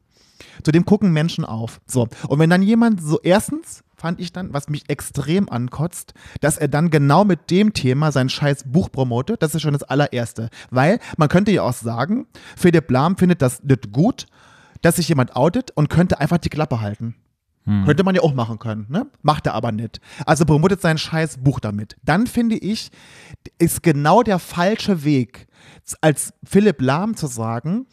Zu 0.61 0.71
dem 0.71 0.85
gucken 0.85 1.11
Menschen 1.11 1.45
auf. 1.45 1.81
So. 1.87 2.07
Und 2.27 2.37
wenn 2.37 2.51
dann 2.51 2.61
jemand 2.61 3.01
so, 3.01 3.19
erstens 3.23 3.83
fand 4.03 4.19
ich 4.19 4.33
dann, 4.33 4.53
was 4.53 4.67
mich 4.67 4.89
extrem 4.89 5.47
ankotzt, 5.47 6.13
dass 6.41 6.57
er 6.57 6.67
dann 6.67 6.89
genau 6.89 7.23
mit 7.23 7.49
dem 7.49 7.71
Thema 7.71 8.11
sein 8.11 8.27
scheiß 8.27 8.65
Buch 8.65 8.91
promotet. 8.91 9.41
Das 9.41 9.55
ist 9.55 9.61
schon 9.61 9.71
das 9.71 9.83
allererste. 9.83 10.49
Weil 10.71 10.99
man 11.15 11.29
könnte 11.29 11.51
ja 11.51 11.61
auch 11.61 11.71
sagen, 11.71 12.27
Philipp 12.57 12.91
Lahm 12.91 13.15
findet 13.15 13.41
das 13.41 13.63
nicht 13.63 13.93
gut, 13.93 14.25
dass 14.81 14.97
sich 14.97 15.07
jemand 15.07 15.37
outet 15.37 15.71
und 15.71 15.89
könnte 15.89 16.19
einfach 16.19 16.37
die 16.37 16.49
Klappe 16.49 16.81
halten. 16.81 17.15
Könnte 17.85 18.03
man 18.03 18.13
ja 18.13 18.21
auch 18.23 18.33
machen 18.33 18.59
können, 18.59 18.87
ne? 18.89 19.07
Macht 19.21 19.45
er 19.45 19.53
aber 19.53 19.71
nicht. 19.71 20.01
Also 20.25 20.43
promotet 20.43 20.81
sein 20.81 20.97
scheiß 20.97 21.37
Buch 21.37 21.61
damit. 21.61 21.95
Dann 22.03 22.27
finde 22.27 22.57
ich, 22.57 22.91
ist 23.57 23.83
genau 23.83 24.21
der 24.21 24.37
falsche 24.37 25.05
Weg, 25.05 25.47
als 26.01 26.33
Philipp 26.43 26.81
Lahm 26.81 27.15
zu 27.15 27.27
sagen, 27.27 27.85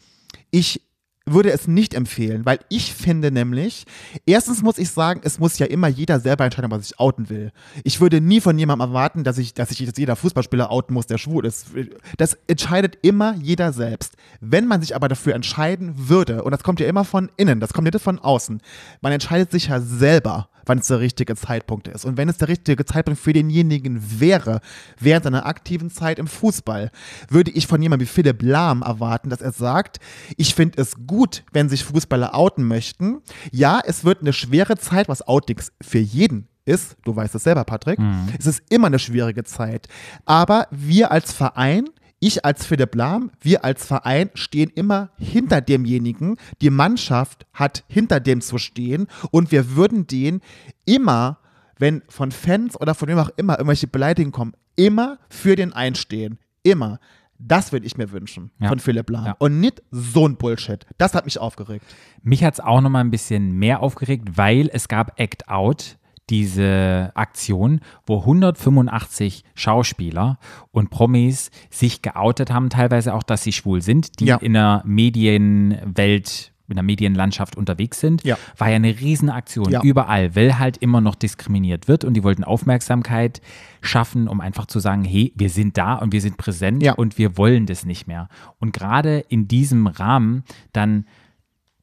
ich 0.49 0.81
würde 1.25 1.51
es 1.51 1.67
nicht 1.67 1.93
empfehlen, 1.93 2.45
weil 2.45 2.59
ich 2.69 2.93
finde 2.93 3.31
nämlich, 3.31 3.85
erstens 4.25 4.63
muss 4.63 4.77
ich 4.77 4.89
sagen, 4.89 5.21
es 5.23 5.39
muss 5.39 5.59
ja 5.59 5.67
immer 5.67 5.87
jeder 5.87 6.19
selber 6.19 6.45
entscheiden, 6.45 6.71
was 6.71 6.85
ich 6.85 6.99
outen 6.99 7.29
will. 7.29 7.51
Ich 7.83 8.01
würde 8.01 8.19
nie 8.21 8.41
von 8.41 8.57
jemandem 8.57 8.89
erwarten, 8.89 9.23
dass 9.23 9.37
ich, 9.37 9.53
dass 9.53 9.71
ich 9.71 9.79
jetzt 9.79 9.99
jeder 9.99 10.15
Fußballspieler 10.15 10.71
outen 10.71 10.93
muss, 10.93 11.07
der 11.07 11.19
schwul 11.19 11.45
ist. 11.45 11.67
Das 12.17 12.37
entscheidet 12.47 12.97
immer 13.03 13.35
jeder 13.35 13.71
selbst. 13.71 14.15
Wenn 14.39 14.67
man 14.67 14.81
sich 14.81 14.95
aber 14.95 15.07
dafür 15.07 15.35
entscheiden 15.35 15.93
würde, 16.09 16.43
und 16.43 16.51
das 16.51 16.63
kommt 16.63 16.79
ja 16.79 16.87
immer 16.87 17.05
von 17.05 17.29
innen, 17.37 17.59
das 17.59 17.73
kommt 17.73 17.85
nicht 17.85 18.01
von 18.01 18.19
außen, 18.19 18.61
man 19.01 19.11
entscheidet 19.11 19.51
sich 19.51 19.67
ja 19.67 19.79
selber, 19.79 20.49
wann 20.65 20.79
es 20.79 20.87
der 20.87 20.99
richtige 20.99 21.35
Zeitpunkt 21.35 21.87
ist. 21.87 22.05
Und 22.05 22.17
wenn 22.17 22.29
es 22.29 22.37
der 22.37 22.47
richtige 22.47 22.85
Zeitpunkt 22.85 23.19
für 23.19 23.33
denjenigen 23.33 24.19
wäre, 24.19 24.61
während 24.99 25.23
seiner 25.23 25.45
aktiven 25.45 25.89
Zeit 25.89 26.19
im 26.19 26.27
Fußball, 26.27 26.91
würde 27.29 27.51
ich 27.51 27.67
von 27.67 27.81
jemandem 27.81 28.07
wie 28.07 28.11
Philipp 28.11 28.41
Lahm 28.41 28.81
erwarten, 28.81 29.29
dass 29.29 29.41
er 29.41 29.51
sagt, 29.51 29.99
ich 30.37 30.55
finde 30.55 30.81
es 30.81 30.95
gut, 31.07 31.43
wenn 31.51 31.69
sich 31.69 31.83
Fußballer 31.83 32.35
outen 32.35 32.65
möchten. 32.65 33.21
Ja, 33.51 33.81
es 33.83 34.03
wird 34.03 34.21
eine 34.21 34.33
schwere 34.33 34.77
Zeit, 34.77 35.09
was 35.09 35.27
Outings 35.27 35.71
für 35.81 35.99
jeden 35.99 36.47
ist, 36.65 36.95
du 37.03 37.15
weißt 37.15 37.33
es 37.35 37.43
selber, 37.43 37.63
Patrick, 37.63 37.99
es 38.37 38.45
ist 38.45 38.61
immer 38.69 38.87
eine 38.87 38.99
schwierige 38.99 39.43
Zeit. 39.43 39.87
Aber 40.25 40.67
wir 40.69 41.11
als 41.11 41.33
Verein 41.33 41.85
ich 42.21 42.45
als 42.45 42.65
Philipp 42.65 42.95
Lahm, 42.95 43.31
wir 43.41 43.65
als 43.65 43.85
Verein 43.85 44.29
stehen 44.35 44.69
immer 44.75 45.09
hinter 45.17 45.59
demjenigen. 45.59 46.37
Die 46.61 46.69
Mannschaft 46.69 47.45
hat 47.51 47.83
hinter 47.89 48.19
dem 48.21 48.39
zu 48.41 48.57
stehen 48.59 49.07
und 49.31 49.51
wir 49.51 49.75
würden 49.75 50.07
den 50.07 50.39
immer, 50.85 51.39
wenn 51.79 52.03
von 52.07 52.31
Fans 52.31 52.79
oder 52.79 52.93
von 52.95 53.09
wem 53.09 53.17
auch 53.17 53.31
immer 53.37 53.53
irgendwelche 53.57 53.87
Beleidigungen 53.87 54.31
kommen, 54.31 54.53
immer 54.75 55.17
für 55.29 55.55
den 55.55 55.73
einstehen. 55.73 56.37
Immer. 56.63 56.99
Das 57.39 57.71
würde 57.71 57.87
ich 57.87 57.97
mir 57.97 58.11
wünschen 58.11 58.51
Ja. 58.59 58.67
von 58.67 58.77
Philipp 58.77 59.09
Lahm. 59.09 59.25
Ja. 59.25 59.35
Und 59.39 59.59
nicht 59.59 59.81
so 59.89 60.27
ein 60.27 60.37
Bullshit. 60.37 60.85
Das 60.99 61.15
hat 61.15 61.25
mich 61.25 61.39
aufgeregt. 61.39 61.83
Mich 62.21 62.43
hat 62.43 62.53
es 62.53 62.59
auch 62.59 62.81
noch 62.81 62.91
mal 62.91 62.99
ein 62.99 63.09
bisschen 63.09 63.53
mehr 63.53 63.81
aufgeregt, 63.81 64.37
weil 64.37 64.69
es 64.71 64.87
gab 64.87 65.19
Act 65.19 65.49
Out, 65.49 65.97
diese 66.31 67.11
Aktion, 67.13 67.81
wo 68.07 68.19
185 68.21 69.43
Schauspieler 69.53 70.39
und 70.71 70.89
Promis 70.89 71.51
sich 71.69 72.01
geoutet 72.01 72.51
haben, 72.51 72.69
teilweise 72.69 73.13
auch, 73.13 73.23
dass 73.23 73.43
sie 73.43 73.51
schwul 73.51 73.81
sind, 73.81 74.19
die 74.19 74.25
Ja. 74.25 74.37
in 74.37 74.53
der 74.53 74.81
Medienwelt, 74.85 76.51
in 76.67 76.75
der 76.75 76.83
Medienlandschaft 76.83 77.57
unterwegs 77.57 77.99
sind. 77.99 78.23
Ja. 78.23 78.37
War 78.57 78.69
ja 78.69 78.77
eine 78.77 78.97
Riesenaktion, 78.99 79.69
Ja. 79.71 79.81
überall, 79.83 80.35
weil 80.35 80.57
halt 80.57 80.77
immer 80.77 81.01
noch 81.01 81.15
diskriminiert 81.15 81.87
wird 81.89 82.05
und 82.05 82.13
die 82.13 82.23
wollten 82.23 82.45
Aufmerksamkeit 82.45 83.41
schaffen, 83.81 84.27
um 84.29 84.39
einfach 84.39 84.67
zu 84.67 84.79
sagen, 84.79 85.03
hey, 85.03 85.33
wir 85.35 85.49
sind 85.49 85.77
da 85.77 85.95
und 85.95 86.13
wir 86.13 86.21
sind 86.21 86.37
präsent 86.37 86.81
Ja. 86.81 86.93
und 86.93 87.17
wir 87.17 87.37
wollen 87.37 87.65
das 87.65 87.85
nicht 87.85 88.07
mehr. 88.07 88.29
Und 88.59 88.71
gerade 88.73 89.19
in 89.27 89.47
diesem 89.49 89.87
Rahmen 89.87 90.43
dann 90.71 91.05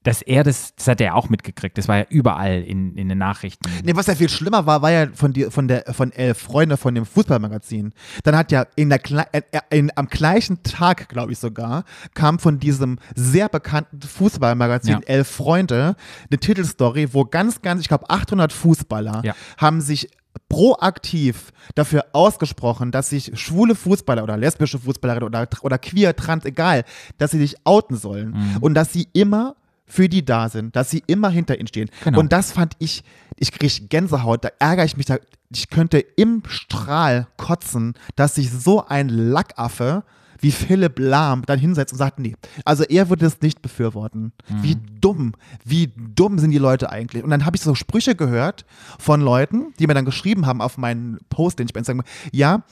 dass 0.08 0.22
er 0.22 0.42
das, 0.42 0.74
das 0.74 0.88
hat 0.88 1.02
er 1.02 1.14
auch 1.16 1.28
mitgekriegt, 1.28 1.76
das 1.76 1.86
war 1.86 1.98
ja 1.98 2.06
überall 2.08 2.62
in, 2.62 2.96
in 2.96 3.10
den 3.10 3.18
Nachrichten. 3.18 3.68
Nee, 3.84 3.94
was 3.94 4.06
ja 4.06 4.14
viel 4.14 4.30
schlimmer 4.30 4.64
war, 4.64 4.80
war 4.80 4.90
ja 4.90 5.06
von, 5.12 5.34
die, 5.34 5.44
von, 5.50 5.68
der, 5.68 5.84
von 5.92 6.12
Elf 6.12 6.38
Freunde 6.38 6.78
von 6.78 6.94
dem 6.94 7.04
Fußballmagazin. 7.04 7.92
Dann 8.24 8.34
hat 8.34 8.50
ja 8.50 8.64
in 8.74 8.88
der, 8.88 9.00
äh, 9.34 9.42
äh, 9.52 9.60
in, 9.78 9.90
am 9.96 10.06
gleichen 10.08 10.62
Tag, 10.62 11.10
glaube 11.10 11.32
ich 11.32 11.38
sogar, 11.38 11.84
kam 12.14 12.38
von 12.38 12.58
diesem 12.58 12.98
sehr 13.16 13.50
bekannten 13.50 14.00
Fußballmagazin 14.00 14.92
Ja. 14.92 15.00
Elf 15.04 15.28
Freunde 15.28 15.94
eine 16.30 16.38
Titelstory, 16.40 17.12
wo 17.12 17.26
ganz, 17.26 17.60
ganz, 17.60 17.82
ich 17.82 17.88
glaube 17.88 18.08
800 18.08 18.50
Fußballer 18.50 19.20
Ja. 19.26 19.34
haben 19.58 19.82
sich 19.82 20.08
proaktiv 20.48 21.52
dafür 21.74 22.06
ausgesprochen, 22.12 22.90
dass 22.92 23.10
sich 23.10 23.32
schwule 23.38 23.74
Fußballer 23.74 24.22
oder 24.22 24.38
lesbische 24.38 24.78
Fußballerinnen 24.78 25.26
oder, 25.28 25.46
oder 25.60 25.78
queer, 25.78 26.16
trans, 26.16 26.44
egal, 26.46 26.84
dass 27.18 27.32
sie 27.32 27.38
sich 27.38 27.56
outen 27.64 27.96
sollen 27.96 28.30
Mhm. 28.30 28.56
und 28.62 28.72
dass 28.74 28.92
sie 28.92 29.08
immer 29.12 29.54
für 29.88 30.08
die 30.08 30.24
da 30.24 30.48
sind, 30.48 30.76
dass 30.76 30.90
sie 30.90 31.02
immer 31.06 31.30
hinter 31.30 31.58
ihnen 31.58 31.68
stehen. 31.68 31.90
Genau. 32.04 32.20
Und 32.20 32.32
das 32.32 32.52
fand 32.52 32.74
ich, 32.78 33.02
ich 33.36 33.52
kriege 33.52 33.88
Gänsehaut, 33.88 34.44
da 34.44 34.50
ärgere 34.58 34.84
ich 34.84 34.96
mich, 34.96 35.06
da, 35.06 35.18
ich 35.50 35.70
könnte 35.70 35.98
im 35.98 36.42
Strahl 36.46 37.26
kotzen, 37.36 37.94
dass 38.16 38.34
sich 38.34 38.50
so 38.52 38.86
ein 38.86 39.08
Lackaffe 39.08 40.04
wie 40.40 40.52
Philipp 40.52 40.98
Lahm 40.98 41.42
dann 41.46 41.58
hinsetzt 41.58 41.92
und 41.92 41.98
sagt, 41.98 42.18
nee, 42.18 42.36
also 42.64 42.84
er 42.84 43.08
würde 43.08 43.26
es 43.26 43.40
nicht 43.40 43.60
befürworten. 43.60 44.32
Wie 44.62 44.76
dumm, 45.00 45.32
wie 45.64 45.92
dumm 45.96 46.38
sind 46.38 46.50
die 46.50 46.58
Leute 46.58 46.90
eigentlich? 46.90 47.24
Und 47.24 47.30
dann 47.30 47.44
habe 47.44 47.56
ich 47.56 47.62
so 47.62 47.74
Sprüche 47.74 48.14
gehört 48.14 48.64
von 48.98 49.20
Leuten, 49.20 49.72
die 49.78 49.86
mir 49.86 49.94
dann 49.94 50.04
geschrieben 50.04 50.46
haben 50.46 50.60
auf 50.60 50.78
meinen 50.78 51.18
Post, 51.28 51.58
den 51.58 51.66
ich 51.66 51.72
bei 51.72 51.78
Instagram, 51.78 52.04
ja, 52.30 52.62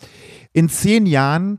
in 0.52 0.68
zehn 0.68 1.06
Jahren 1.06 1.58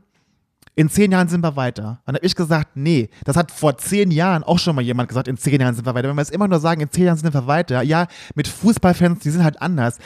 in 0.78 0.88
zehn 0.88 1.10
Jahren 1.10 1.26
sind 1.26 1.42
wir 1.42 1.56
weiter. 1.56 2.00
Dann 2.06 2.14
habe 2.14 2.24
ich 2.24 2.36
gesagt, 2.36 2.76
nee, 2.76 3.10
das 3.24 3.34
hat 3.34 3.50
vor 3.50 3.76
zehn 3.78 4.12
Jahren 4.12 4.44
auch 4.44 4.60
schon 4.60 4.76
mal 4.76 4.82
jemand 4.82 5.08
gesagt, 5.08 5.26
in 5.26 5.36
zehn 5.36 5.60
Jahren 5.60 5.74
sind 5.74 5.84
wir 5.84 5.92
weiter. 5.92 6.08
Wenn 6.08 6.14
wir 6.14 6.22
jetzt 6.22 6.30
immer 6.30 6.46
nur 6.46 6.60
sagen, 6.60 6.80
in 6.80 6.88
zehn 6.88 7.06
Jahren 7.06 7.16
sind 7.16 7.34
wir 7.34 7.48
weiter, 7.48 7.82
ja, 7.82 8.06
mit 8.36 8.46
Fußballfans, 8.46 9.18
die 9.18 9.30
sind 9.30 9.42
halt 9.42 9.60
anders. 9.60 9.98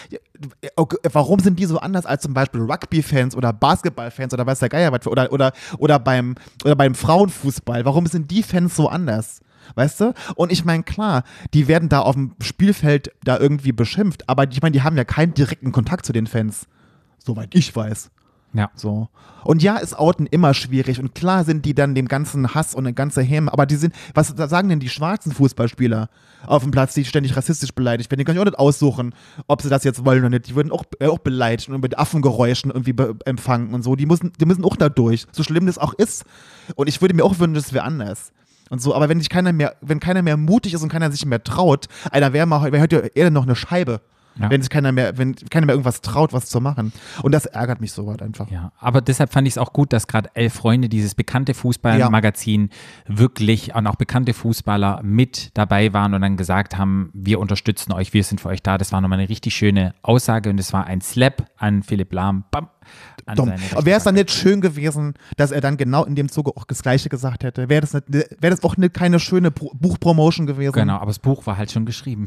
Okay, 0.74 0.96
Warum 1.12 1.40
sind 1.40 1.58
die 1.58 1.66
so 1.66 1.78
anders 1.78 2.06
als 2.06 2.22
zum 2.22 2.32
Beispiel 2.32 2.62
Rugby-Fans 2.62 3.36
oder 3.36 3.52
Basketball-Fans 3.52 4.32
oder 4.32 4.46
weiß 4.46 4.60
der 4.60 4.70
Geier 4.70 4.90
was 4.92 5.06
oder, 5.06 5.30
oder, 5.30 5.52
oder, 5.76 5.98
beim, 5.98 6.36
oder 6.64 6.74
beim 6.74 6.94
Frauenfußball? 6.94 7.84
Warum 7.84 8.06
sind 8.06 8.30
die 8.30 8.42
Fans 8.42 8.74
so 8.74 8.88
anders? 8.88 9.40
Weißt 9.74 10.00
du? 10.00 10.14
Und 10.36 10.50
ich 10.50 10.64
meine, 10.64 10.84
klar, 10.84 11.24
die 11.52 11.68
werden 11.68 11.90
da 11.90 12.00
auf 12.00 12.14
dem 12.14 12.34
Spielfeld 12.40 13.12
da 13.24 13.38
irgendwie 13.38 13.72
beschimpft, 13.72 14.26
aber 14.26 14.50
ich 14.50 14.62
meine, 14.62 14.72
die 14.72 14.82
haben 14.82 14.96
ja 14.96 15.04
keinen 15.04 15.34
direkten 15.34 15.70
Kontakt 15.70 16.06
zu 16.06 16.14
den 16.14 16.26
Fans. 16.26 16.66
Soweit 17.18 17.54
ich 17.54 17.76
weiß. 17.76 18.10
Ja. 18.54 18.70
So. 18.74 19.08
Und 19.44 19.62
ja, 19.62 19.78
ist 19.78 19.98
Outen 19.98 20.26
immer 20.26 20.54
schwierig 20.54 21.00
und 21.00 21.14
klar 21.14 21.44
sind 21.44 21.64
die 21.64 21.74
dann 21.74 21.94
dem 21.94 22.06
ganzen 22.06 22.54
Hass 22.54 22.74
und 22.74 22.86
eine 22.86 22.94
ganze 22.94 23.22
Häme, 23.22 23.52
aber 23.52 23.66
die 23.66 23.76
sind, 23.76 23.94
was 24.14 24.28
sagen 24.28 24.68
denn 24.68 24.78
die 24.78 24.88
schwarzen 24.88 25.32
Fußballspieler 25.32 26.08
auf 26.46 26.62
dem 26.62 26.70
Platz, 26.70 26.94
die 26.94 27.04
ständig 27.04 27.36
rassistisch 27.36 27.72
beleidigt 27.72 28.10
werden? 28.10 28.18
Die 28.18 28.24
können 28.24 28.36
sich 28.36 28.42
auch 28.42 28.50
nicht 28.50 28.58
aussuchen, 28.58 29.14
ob 29.46 29.62
sie 29.62 29.68
das 29.68 29.84
jetzt 29.84 30.04
wollen 30.04 30.20
oder 30.20 30.30
nicht. 30.30 30.48
Die 30.48 30.54
würden 30.54 30.70
auch, 30.70 30.84
äh, 31.00 31.06
auch 31.06 31.18
beleidigt 31.18 31.68
und 31.68 31.80
mit 31.80 31.98
Affengeräuschen 31.98 32.70
irgendwie 32.70 32.94
empfangen 33.24 33.74
und 33.74 33.82
so. 33.82 33.96
Die 33.96 34.06
müssen, 34.06 34.32
die 34.38 34.44
müssen 34.44 34.64
auch 34.64 34.76
da 34.76 34.88
durch, 34.88 35.26
so 35.32 35.42
schlimm 35.42 35.66
das 35.66 35.78
auch 35.78 35.94
ist. 35.94 36.24
Und 36.76 36.88
ich 36.88 37.00
würde 37.00 37.14
mir 37.14 37.24
auch 37.24 37.38
wünschen, 37.38 37.56
es 37.56 37.72
wäre 37.72 37.84
anders. 37.84 38.32
Und 38.70 38.80
so, 38.80 38.94
aber 38.94 39.08
wenn 39.08 39.18
sich 39.18 39.28
keiner 39.28 39.52
mehr, 39.52 39.76
wenn 39.80 40.00
keiner 40.00 40.22
mehr 40.22 40.36
mutig 40.36 40.74
ist 40.74 40.82
und 40.82 40.88
keiner 40.88 41.10
sich 41.10 41.26
mehr 41.26 41.42
traut, 41.42 41.88
einer 42.10 42.32
wäre 42.32 42.46
mal, 42.46 42.72
wer 42.72 42.80
hört 42.80 42.92
ja 42.92 43.00
eher 43.00 43.30
noch 43.30 43.42
eine 43.42 43.56
Scheibe. 43.56 44.00
Ja. 44.40 44.50
Wenn 44.50 44.62
sich 44.62 44.70
keiner 44.70 44.92
mehr, 44.92 45.18
wenn 45.18 45.34
keiner 45.50 45.66
mehr 45.66 45.74
irgendwas 45.74 46.00
traut, 46.00 46.32
was 46.32 46.46
zu 46.46 46.60
machen. 46.60 46.92
Und 47.22 47.32
das 47.32 47.46
ärgert 47.46 47.80
mich 47.80 47.92
so 47.92 48.06
weit 48.06 48.22
einfach. 48.22 48.50
Ja, 48.50 48.72
aber 48.78 49.00
deshalb 49.00 49.32
fand 49.32 49.46
ich 49.46 49.54
es 49.54 49.58
auch 49.58 49.72
gut, 49.72 49.92
dass 49.92 50.06
gerade 50.06 50.30
Elf 50.34 50.54
Freunde, 50.54 50.88
dieses 50.88 51.14
bekannte 51.14 51.52
Fußballmagazin, 51.54 52.70
wirklich 53.06 53.74
und 53.74 53.86
auch 53.86 53.96
bekannte 53.96 54.32
Fußballer 54.34 55.00
mit 55.02 55.50
dabei 55.54 55.92
waren 55.92 56.14
und 56.14 56.22
dann 56.22 56.36
gesagt 56.36 56.78
haben, 56.78 57.10
wir 57.12 57.40
unterstützen 57.40 57.92
euch, 57.92 58.14
wir 58.14 58.24
sind 58.24 58.40
für 58.40 58.48
euch 58.48 58.62
da. 58.62 58.78
Das 58.78 58.92
war 58.92 59.00
nochmal 59.00 59.18
eine 59.18 59.28
richtig 59.28 59.54
schöne 59.54 59.94
Aussage 60.02 60.50
und 60.50 60.58
es 60.58 60.72
war 60.72 60.86
ein 60.86 61.00
Slap 61.00 61.46
an 61.58 61.82
Philipp 61.82 62.12
Lahm. 62.12 62.44
Bam, 62.50 62.68
wäre 63.26 63.98
es 63.98 64.04
dann 64.04 64.14
nicht 64.14 64.30
schön 64.30 64.60
gewesen, 64.60 65.14
dass 65.36 65.50
er 65.52 65.60
dann 65.60 65.76
genau 65.76 66.04
in 66.04 66.14
dem 66.14 66.28
Zuge 66.30 66.52
auch 66.56 66.64
das 66.64 66.82
Gleiche 66.82 67.08
gesagt 67.08 67.44
hätte? 67.44 67.68
Wäre 67.68 67.80
das, 67.82 67.94
nicht- 67.94 68.08
wäre 68.08 68.50
das 68.54 68.64
auch 68.64 68.76
eine, 68.76 68.90
keine 68.90 69.20
schöne 69.20 69.50
Pro- 69.50 69.72
Buchpromotion 69.74 70.46
gewesen? 70.46 70.72
Genau, 70.72 70.96
aber 70.96 71.06
das 71.06 71.18
Buch 71.18 71.46
war 71.46 71.56
halt 71.56 71.70
schon 71.70 71.84
geschrieben. 71.86 72.26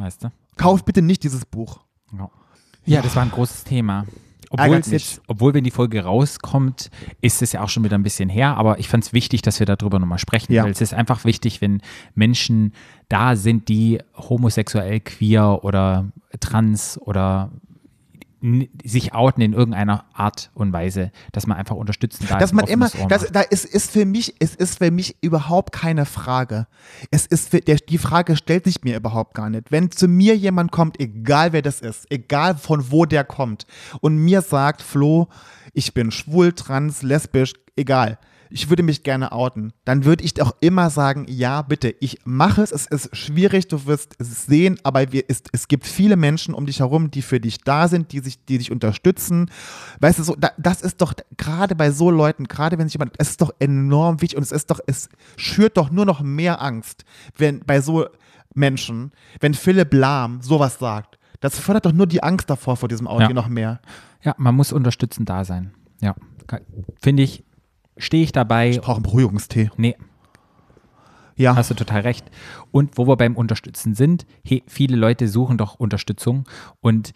Weißt 0.00 0.24
du? 0.24 0.32
Kauft 0.56 0.84
bitte 0.86 1.02
nicht 1.02 1.22
dieses 1.24 1.44
Buch. 1.44 1.80
Ja. 2.16 2.30
Ja, 2.86 3.02
das 3.02 3.14
war 3.14 3.22
ein 3.22 3.30
großes 3.30 3.64
Thema. 3.64 4.06
Obwohl, 4.52 4.80
jetzt, 4.84 5.20
obwohl, 5.28 5.54
wenn 5.54 5.62
die 5.62 5.70
Folge 5.70 6.02
rauskommt, 6.02 6.90
ist 7.20 7.40
es 7.40 7.52
ja 7.52 7.62
auch 7.62 7.68
schon 7.68 7.84
wieder 7.84 7.96
ein 7.96 8.02
bisschen 8.02 8.28
her, 8.28 8.56
aber 8.56 8.80
ich 8.80 8.88
fand 8.88 9.04
es 9.04 9.12
wichtig, 9.12 9.42
dass 9.42 9.60
wir 9.60 9.66
darüber 9.66 10.00
nochmal 10.00 10.18
sprechen, 10.18 10.52
Ja. 10.52 10.64
weil 10.64 10.72
es 10.72 10.80
ist 10.80 10.92
einfach 10.92 11.24
wichtig, 11.24 11.60
wenn 11.60 11.82
Menschen 12.16 12.72
da 13.08 13.36
sind, 13.36 13.68
die 13.68 14.00
homosexuell, 14.16 14.98
queer 15.00 15.60
oder 15.62 16.10
trans 16.40 16.98
oder 17.00 17.52
sich 18.84 19.12
outen 19.12 19.42
in 19.42 19.52
irgendeiner 19.52 20.04
Art 20.14 20.50
und 20.54 20.72
Weise, 20.72 21.12
dass 21.32 21.46
man 21.46 21.58
einfach 21.58 21.76
unterstützen 21.76 22.26
darf. 22.26 22.38
dass 22.38 22.52
man 22.52 22.66
immer, 22.66 22.88
das, 23.08 23.30
da 23.30 23.42
ist, 23.42 23.66
ist 23.66 23.90
für 23.90 24.06
mich, 24.06 24.34
es 24.38 24.54
ist 24.54 24.78
für 24.78 24.90
mich 24.90 25.16
überhaupt 25.20 25.72
keine 25.72 26.06
Frage. 26.06 26.66
Es 27.10 27.26
ist 27.26 27.50
für, 27.50 27.60
der, 27.60 27.76
die 27.76 27.98
Frage 27.98 28.36
stellt 28.36 28.64
sich 28.64 28.82
mir 28.82 28.96
überhaupt 28.96 29.34
gar 29.34 29.50
nicht. 29.50 29.70
Wenn 29.70 29.90
zu 29.90 30.08
mir 30.08 30.36
jemand 30.36 30.72
kommt, 30.72 30.98
egal 31.00 31.52
wer 31.52 31.62
das 31.62 31.80
ist, 31.80 32.10
egal 32.10 32.56
von 32.56 32.90
wo 32.90 33.04
der 33.04 33.24
kommt, 33.24 33.66
und 34.00 34.16
mir 34.16 34.40
sagt, 34.40 34.80
Flo, 34.80 35.28
ich 35.74 35.92
bin 35.92 36.10
schwul, 36.10 36.52
trans, 36.52 37.02
lesbisch, 37.02 37.52
egal. 37.76 38.18
Ich 38.52 38.68
würde 38.68 38.82
mich 38.82 39.02
gerne 39.04 39.30
outen. 39.32 39.72
Dann 39.84 40.04
würde 40.04 40.24
ich 40.24 40.40
auch 40.42 40.52
immer 40.60 40.90
sagen, 40.90 41.24
ja, 41.28 41.62
bitte, 41.62 41.94
ich 42.00 42.18
mache 42.24 42.62
es. 42.62 42.72
Es 42.72 42.86
ist 42.86 43.16
schwierig, 43.16 43.68
du 43.68 43.86
wirst 43.86 44.16
es 44.18 44.46
sehen, 44.46 44.78
aber 44.82 45.12
wir, 45.12 45.24
es, 45.28 45.42
es 45.52 45.68
gibt 45.68 45.86
viele 45.86 46.16
Menschen 46.16 46.52
um 46.54 46.66
dich 46.66 46.80
herum, 46.80 47.10
die 47.12 47.22
für 47.22 47.38
dich 47.40 47.58
da 47.58 47.86
sind, 47.86 48.12
die 48.12 48.18
sich, 48.18 48.44
die 48.44 48.58
dich 48.58 48.72
unterstützen. 48.72 49.50
Weißt 50.00 50.18
du, 50.18 50.24
so, 50.24 50.34
da, 50.36 50.50
das 50.58 50.82
ist 50.82 51.00
doch 51.00 51.14
gerade 51.36 51.76
bei 51.76 51.92
so 51.92 52.10
Leuten, 52.10 52.44
gerade 52.48 52.76
wenn 52.76 52.88
sich 52.88 52.94
jemand, 52.94 53.14
es 53.18 53.30
ist 53.30 53.40
doch 53.40 53.52
enorm 53.60 54.20
wichtig 54.20 54.36
und 54.36 54.42
es 54.42 54.52
ist 54.52 54.70
doch, 54.70 54.80
es 54.86 55.08
schürt 55.36 55.76
doch 55.76 55.90
nur 55.90 56.04
noch 56.04 56.20
mehr 56.20 56.60
Angst, 56.60 57.04
wenn 57.36 57.60
bei 57.60 57.80
so 57.80 58.06
Menschen, 58.54 59.12
wenn 59.38 59.54
Philipp 59.54 59.94
Lahm 59.94 60.42
sowas 60.42 60.78
sagt. 60.80 61.18
Das 61.38 61.58
fördert 61.58 61.86
doch 61.86 61.92
nur 61.92 62.06
die 62.06 62.22
Angst 62.22 62.50
davor 62.50 62.76
vor 62.76 62.88
diesem 62.88 63.06
Audio 63.06 63.28
Ja. 63.28 63.32
noch 63.34 63.48
mehr. 63.48 63.80
Ja, 64.22 64.34
man 64.38 64.54
muss 64.54 64.72
unterstützend 64.72 65.28
da 65.28 65.44
sein. 65.44 65.72
Ja, 66.02 66.14
finde 67.00 67.22
ich, 67.22 67.44
stehe 67.96 68.22
ich 68.24 68.32
dabei. 68.32 68.70
Ich 68.70 68.80
brauche 68.80 68.96
einen 68.96 69.02
Beruhigungstee. 69.02 69.70
Nee, 69.76 69.96
Ja. 71.36 71.56
Hast 71.56 71.70
du 71.70 71.74
total 71.74 72.02
recht. 72.02 72.30
Und 72.70 72.98
wo 72.98 73.06
wir 73.06 73.16
beim 73.16 73.36
Unterstützen 73.36 73.94
sind, 73.94 74.26
hey, 74.44 74.62
viele 74.66 74.96
Leute 74.96 75.26
suchen 75.28 75.56
doch 75.58 75.74
Unterstützung 75.76 76.44
und 76.80 77.12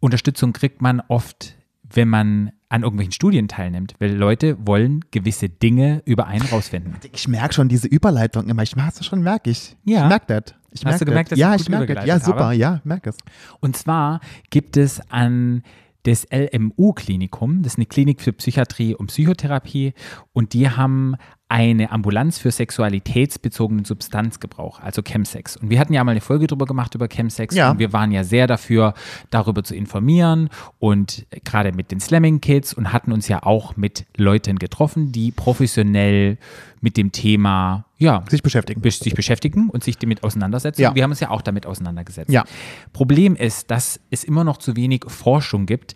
Unterstützung 0.00 0.52
kriegt 0.52 0.80
man 0.82 1.00
oft, 1.08 1.56
wenn 1.82 2.08
man 2.08 2.52
an 2.68 2.82
irgendwelchen 2.82 3.12
Studien 3.12 3.48
teilnimmt, 3.48 3.94
weil 4.00 4.12
Leute 4.14 4.56
wollen 4.66 5.04
gewisse 5.10 5.48
Dinge 5.48 6.02
über 6.04 6.26
einen 6.26 6.44
rausfinden. 6.46 6.94
Ich 7.12 7.28
merke 7.28 7.54
schon 7.54 7.68
diese 7.68 7.86
Überleitung 7.88 8.48
immer. 8.48 8.62
Ich 8.62 8.76
merke 8.76 8.94
es 9.00 9.06
schon, 9.06 9.22
merke 9.22 9.50
ich. 9.50 9.76
Ja. 9.84 10.02
Ich 10.04 10.08
merke 10.08 10.26
das. 10.26 10.54
Ich 10.72 10.80
Hast 10.80 10.84
merk 10.84 10.98
du 10.98 11.04
gemerkt, 11.04 11.32
das? 11.32 11.38
dass 11.38 11.40
Ja, 11.40 11.54
ich 11.54 11.68
merke 11.68 11.94
das. 11.94 12.04
Ja, 12.06 12.18
super. 12.18 12.46
habe? 12.46 12.56
Ja, 12.56 12.80
merke 12.84 13.10
es. 13.10 13.16
Und 13.60 13.76
zwar 13.76 14.20
gibt 14.50 14.76
es 14.76 15.00
an 15.10 15.62
das 16.04 16.26
LMU-Klinikum, 16.30 17.62
das 17.62 17.74
ist 17.74 17.78
eine 17.78 17.86
Klinik 17.86 18.20
für 18.20 18.32
Psychiatrie 18.32 18.94
und 18.94 19.08
Psychotherapie, 19.08 19.94
und 20.32 20.52
die 20.52 20.68
haben 20.70 21.16
eine 21.48 21.92
Ambulanz 21.92 22.38
für 22.38 22.50
sexualitätsbezogenen 22.50 23.84
Substanzgebrauch, 23.84 24.80
also 24.80 25.02
Chemsex. 25.02 25.56
Und 25.56 25.70
wir 25.70 25.78
hatten 25.78 25.92
ja 25.92 26.02
mal 26.02 26.12
eine 26.12 26.20
Folge 26.20 26.46
drüber 26.46 26.66
gemacht 26.66 26.94
über 26.94 27.06
Chemsex 27.08 27.54
Ja. 27.54 27.70
und 27.70 27.78
wir 27.78 27.92
waren 27.92 28.12
ja 28.12 28.24
sehr 28.24 28.46
dafür, 28.46 28.94
darüber 29.30 29.62
zu 29.62 29.74
informieren 29.74 30.48
und 30.78 31.26
gerade 31.44 31.72
mit 31.72 31.90
den 31.90 32.00
Slamming 32.00 32.40
Kids 32.40 32.74
und 32.74 32.92
hatten 32.92 33.12
uns 33.12 33.28
ja 33.28 33.42
auch 33.42 33.76
mit 33.76 34.06
Leuten 34.16 34.58
getroffen, 34.58 35.12
die 35.12 35.30
professionell 35.32 36.38
mit 36.80 36.96
dem 36.96 37.12
Thema 37.12 37.86
ja, 38.04 38.24
sich 38.28 38.42
beschäftigen. 38.42 38.80
besch- 38.82 39.02
sich 39.02 39.14
beschäftigen 39.14 39.70
und 39.70 39.82
sich 39.82 39.98
damit 39.98 40.22
auseinandersetzen. 40.22 40.82
Ja. 40.82 40.94
Wir 40.94 41.02
haben 41.02 41.10
uns 41.10 41.20
ja 41.20 41.30
auch 41.30 41.42
damit 41.42 41.66
auseinandergesetzt. 41.66 42.30
Ja. 42.30 42.44
Problem 42.92 43.34
ist, 43.36 43.70
dass 43.70 44.00
es 44.10 44.24
immer 44.24 44.44
noch 44.44 44.58
zu 44.58 44.76
wenig 44.76 45.04
Forschung 45.08 45.66
gibt, 45.66 45.94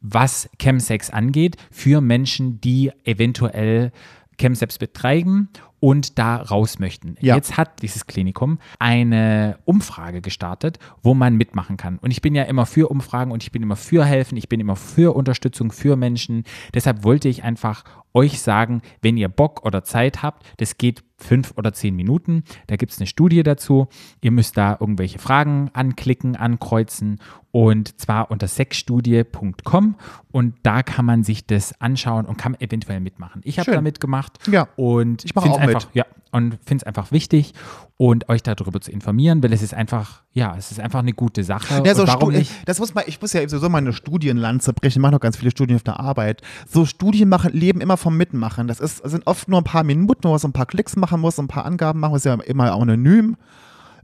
was 0.00 0.48
Chemsex 0.60 1.10
angeht, 1.10 1.56
für 1.70 2.00
Menschen, 2.00 2.60
die 2.60 2.92
eventuell 3.04 3.92
Chemsex 4.40 4.78
betreiben 4.78 5.48
und 5.80 6.18
da 6.18 6.36
raus 6.36 6.78
möchten. 6.78 7.16
Ja. 7.20 7.34
Jetzt 7.34 7.56
hat 7.56 7.82
dieses 7.82 8.06
Klinikum 8.06 8.58
eine 8.78 9.58
Umfrage 9.64 10.20
gestartet, 10.20 10.78
wo 11.02 11.14
man 11.14 11.36
mitmachen 11.36 11.76
kann. 11.76 11.98
Und 11.98 12.10
ich 12.10 12.22
bin 12.22 12.34
ja 12.34 12.44
immer 12.44 12.66
für 12.66 12.88
Umfragen 12.88 13.32
und 13.32 13.42
ich 13.42 13.52
bin 13.52 13.62
immer 13.62 13.76
für 13.76 14.04
helfen, 14.04 14.36
ich 14.36 14.48
bin 14.48 14.60
immer 14.60 14.76
für 14.76 15.14
Unterstützung 15.16 15.72
für 15.72 15.96
Menschen. 15.96 16.44
Deshalb 16.74 17.02
wollte 17.04 17.28
ich 17.28 17.42
einfach 17.44 17.84
euch 18.14 18.40
sagen, 18.40 18.82
wenn 19.02 19.16
ihr 19.16 19.28
Bock 19.28 19.64
oder 19.64 19.84
Zeit 19.84 20.22
habt, 20.22 20.44
das 20.58 20.78
geht 20.78 21.04
fünf 21.20 21.52
oder 21.56 21.72
zehn 21.72 21.96
Minuten. 21.96 22.44
Da 22.68 22.76
gibt 22.76 22.92
es 22.92 22.98
eine 22.98 23.06
Studie 23.08 23.42
dazu. 23.42 23.88
Ihr 24.20 24.30
müsst 24.30 24.56
da 24.56 24.76
irgendwelche 24.78 25.18
Fragen 25.18 25.68
anklicken, 25.72 26.36
ankreuzen 26.36 27.18
und 27.50 28.00
zwar 28.00 28.30
unter 28.30 28.46
sexstudie.com 28.46 29.96
und 30.30 30.54
da 30.62 30.82
kann 30.82 31.04
man 31.04 31.24
sich 31.24 31.46
das 31.46 31.80
anschauen 31.80 32.26
und 32.26 32.36
kann 32.36 32.54
eventuell 32.60 33.00
mitmachen. 33.00 33.40
Ich 33.44 33.58
habe 33.58 33.70
da 33.72 33.80
mitgemacht 33.80 34.38
Ja. 34.48 34.68
und 34.76 35.24
Ich 35.24 35.36
auch 35.36 35.44
mit. 35.44 35.58
einfach, 35.58 35.88
ja, 35.94 36.04
und 36.30 36.58
finde 36.64 36.82
es 36.82 36.84
einfach 36.84 37.10
wichtig 37.10 37.54
und 37.96 38.28
euch 38.28 38.42
darüber 38.42 38.80
zu 38.80 38.92
informieren, 38.92 39.42
weil 39.42 39.52
es 39.52 39.62
ist 39.62 39.74
einfach, 39.74 40.22
ja, 40.32 40.54
es 40.56 40.70
ist 40.70 40.78
einfach 40.78 41.00
eine 41.00 41.14
gute 41.14 41.42
Sache. 41.42 41.82
Ja, 41.84 41.94
so 41.94 42.06
warum 42.06 42.32
nicht? 42.32 42.52
Das 42.66 42.78
muss 42.78 42.94
man, 42.94 43.04
ich 43.06 43.20
muss 43.20 43.32
ja 43.32 43.40
sowieso 43.48 43.68
mal 43.70 43.78
eine 43.78 43.92
Studienlanze 43.92 44.72
brechen. 44.72 44.98
Ich 44.98 45.02
mache 45.02 45.12
noch 45.12 45.20
ganz 45.20 45.36
viele 45.38 45.50
Studien 45.50 45.76
auf 45.76 45.82
der 45.82 45.98
Arbeit. 45.98 46.42
So 46.68 46.84
Studien 46.84 47.28
machen, 47.28 47.52
leben 47.54 47.80
immer 47.80 47.96
vom 47.98 48.16
Mitmachen. 48.16 48.68
Das 48.68 48.80
ist, 48.80 48.98
sind 49.08 49.26
oft 49.26 49.48
nur 49.48 49.60
ein 49.60 49.64
paar 49.64 49.84
Minuten, 49.84 50.24
wo 50.24 50.30
man 50.30 50.38
so 50.38 50.48
ein 50.48 50.52
paar 50.52 50.66
Klicks 50.66 50.96
machen 50.96 51.20
muss, 51.20 51.38
ein 51.38 51.48
paar 51.48 51.64
Angaben 51.66 52.00
machen 52.00 52.12
muss, 52.12 52.24
ja 52.24 52.34
immer 52.34 52.72
anonym. 52.72 53.36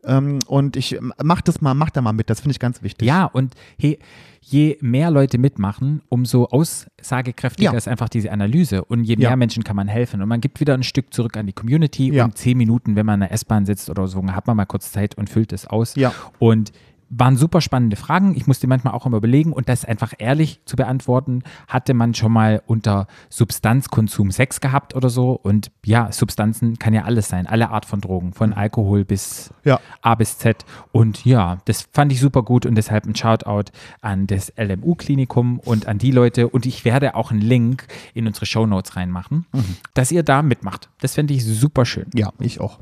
Ähm, 0.07 0.41
und 0.49 0.77
ich 0.77 0.99
mach 1.23 1.41
das 1.41 1.63
mal, 1.63 1.73
mach 1.73 1.89
da 1.89 2.03
mal 2.03 2.13
mit. 2.13 2.29
Das 2.29 2.41
finde 2.41 2.53
ich 2.53 2.59
ganz 2.59 2.83
wichtig. 2.83 3.09
Ja, 3.09 3.25
und 3.25 3.55
hey, 3.79 3.99
je 4.43 4.77
mehr 4.83 5.11
Leute 5.11 5.39
mitmachen, 5.39 6.03
umso 6.11 6.45
aussagekräftiger 6.45 7.71
Ja. 7.73 7.77
ist 7.77 7.89
einfach 7.89 8.11
diese 8.11 8.31
Analyse 8.31 8.85
und 8.85 9.05
je 9.05 9.17
mehr 9.17 9.31
Ja. 9.31 9.37
Menschen 9.37 9.65
kann 9.65 9.77
man 9.77 9.89
helfen. 9.89 10.21
Und 10.21 10.29
man 10.29 10.43
gibt 10.43 10.61
wieder 10.61 10.75
ein 10.75 10.83
Stück 10.83 11.15
zurück 11.15 11.37
an 11.39 11.47
die 11.47 11.55
Community 11.55 12.13
Ja. 12.13 12.25
und 12.27 12.37
zehn 12.37 12.59
Minuten, 12.59 12.97
wenn 12.97 13.07
man 13.07 13.15
in 13.15 13.21
der 13.21 13.33
S-Bahn 13.33 13.65
sitzt 13.65 13.89
oder 13.89 14.07
so, 14.07 14.23
hat 14.27 14.47
man 14.47 14.57
mal 14.59 14.67
kurz 14.67 14.93
Zeit 14.93 15.15
und 15.17 15.31
füllt 15.31 15.53
es 15.55 15.67
aus. 15.67 15.95
Ja. 15.95 16.13
Und 16.39 16.73
waren 17.17 17.37
super 17.37 17.61
spannende 17.61 17.97
Fragen. 17.97 18.35
Ich 18.37 18.47
musste 18.47 18.67
manchmal 18.67 18.95
auch 18.95 19.07
immer 19.07 19.19
überlegen 19.19 19.53
und 19.53 19.69
das 19.69 19.85
einfach 19.85 20.15
ehrlich 20.19 20.61
zu 20.65 20.77
beantworten. 20.77 21.43
Hatte 21.69 21.95
man 21.95 22.15
schon 22.15 22.33
mal 22.33 22.63
unter 22.67 23.07
Substanzkonsum 23.31 24.31
Sex 24.31 24.61
gehabt 24.61 24.95
oder 24.97 25.09
so? 25.11 25.33
Und 25.33 25.71
ja, 25.85 26.11
Substanzen 26.11 26.79
kann 26.79 26.93
ja 26.95 27.03
alles 27.05 27.29
sein. 27.29 27.47
Alle 27.47 27.71
Art 27.71 27.87
von 27.87 28.01
Drogen, 28.01 28.33
von 28.33 28.53
Alkohol 28.53 29.05
bis 29.05 29.53
Ja. 29.65 29.81
A 30.03 30.15
bis 30.15 30.39
Z. 30.39 30.65
Und 30.93 31.25
ja, 31.25 31.59
das 31.67 31.89
fand 31.93 32.11
ich 32.13 32.21
super 32.21 32.43
gut 32.43 32.67
und 32.67 32.75
deshalb 32.75 33.07
ein 33.07 33.15
Shoutout 33.15 33.71
an 34.01 34.27
das 34.27 34.53
LMU-Klinikum 34.57 35.59
und 35.61 35.87
an 35.87 35.99
die 35.99 36.11
Leute. 36.11 36.49
Und 36.49 36.67
ich 36.67 36.85
werde 36.85 37.15
auch 37.15 37.31
einen 37.31 37.41
Link 37.41 37.87
in 38.15 38.27
unsere 38.27 38.47
Shownotes 38.47 38.97
reinmachen, 38.97 39.47
dass 39.95 40.11
ihr 40.11 40.23
da 40.23 40.43
mitmacht. 40.43 40.91
Das 41.01 41.15
fände 41.15 41.35
ich 41.35 41.45
super 41.45 41.85
schön. 41.85 42.07
Ja, 42.15 42.33
ich 42.39 42.61
auch. 42.61 42.81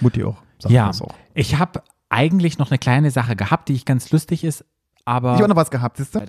Mutti 0.00 0.22
auch. 0.24 0.36
Sagt 0.58 0.72
Ja, 0.74 0.88
das 0.88 1.00
auch. 1.00 1.14
ich 1.34 1.58
habe 1.58 1.82
eigentlich 2.10 2.58
noch 2.58 2.70
eine 2.70 2.78
kleine 2.78 3.10
Sache 3.10 3.36
gehabt, 3.36 3.68
die 3.68 3.72
ich 3.74 3.84
ganz 3.86 4.10
lustig 4.10 4.44
ist, 4.44 4.64
aber. 5.06 5.34
Ich 5.34 5.40
habe 5.40 5.48
noch 5.48 5.56
was 5.56 5.70
gehabt, 5.70 5.96
siehst 5.96 6.14
du? 6.14 6.20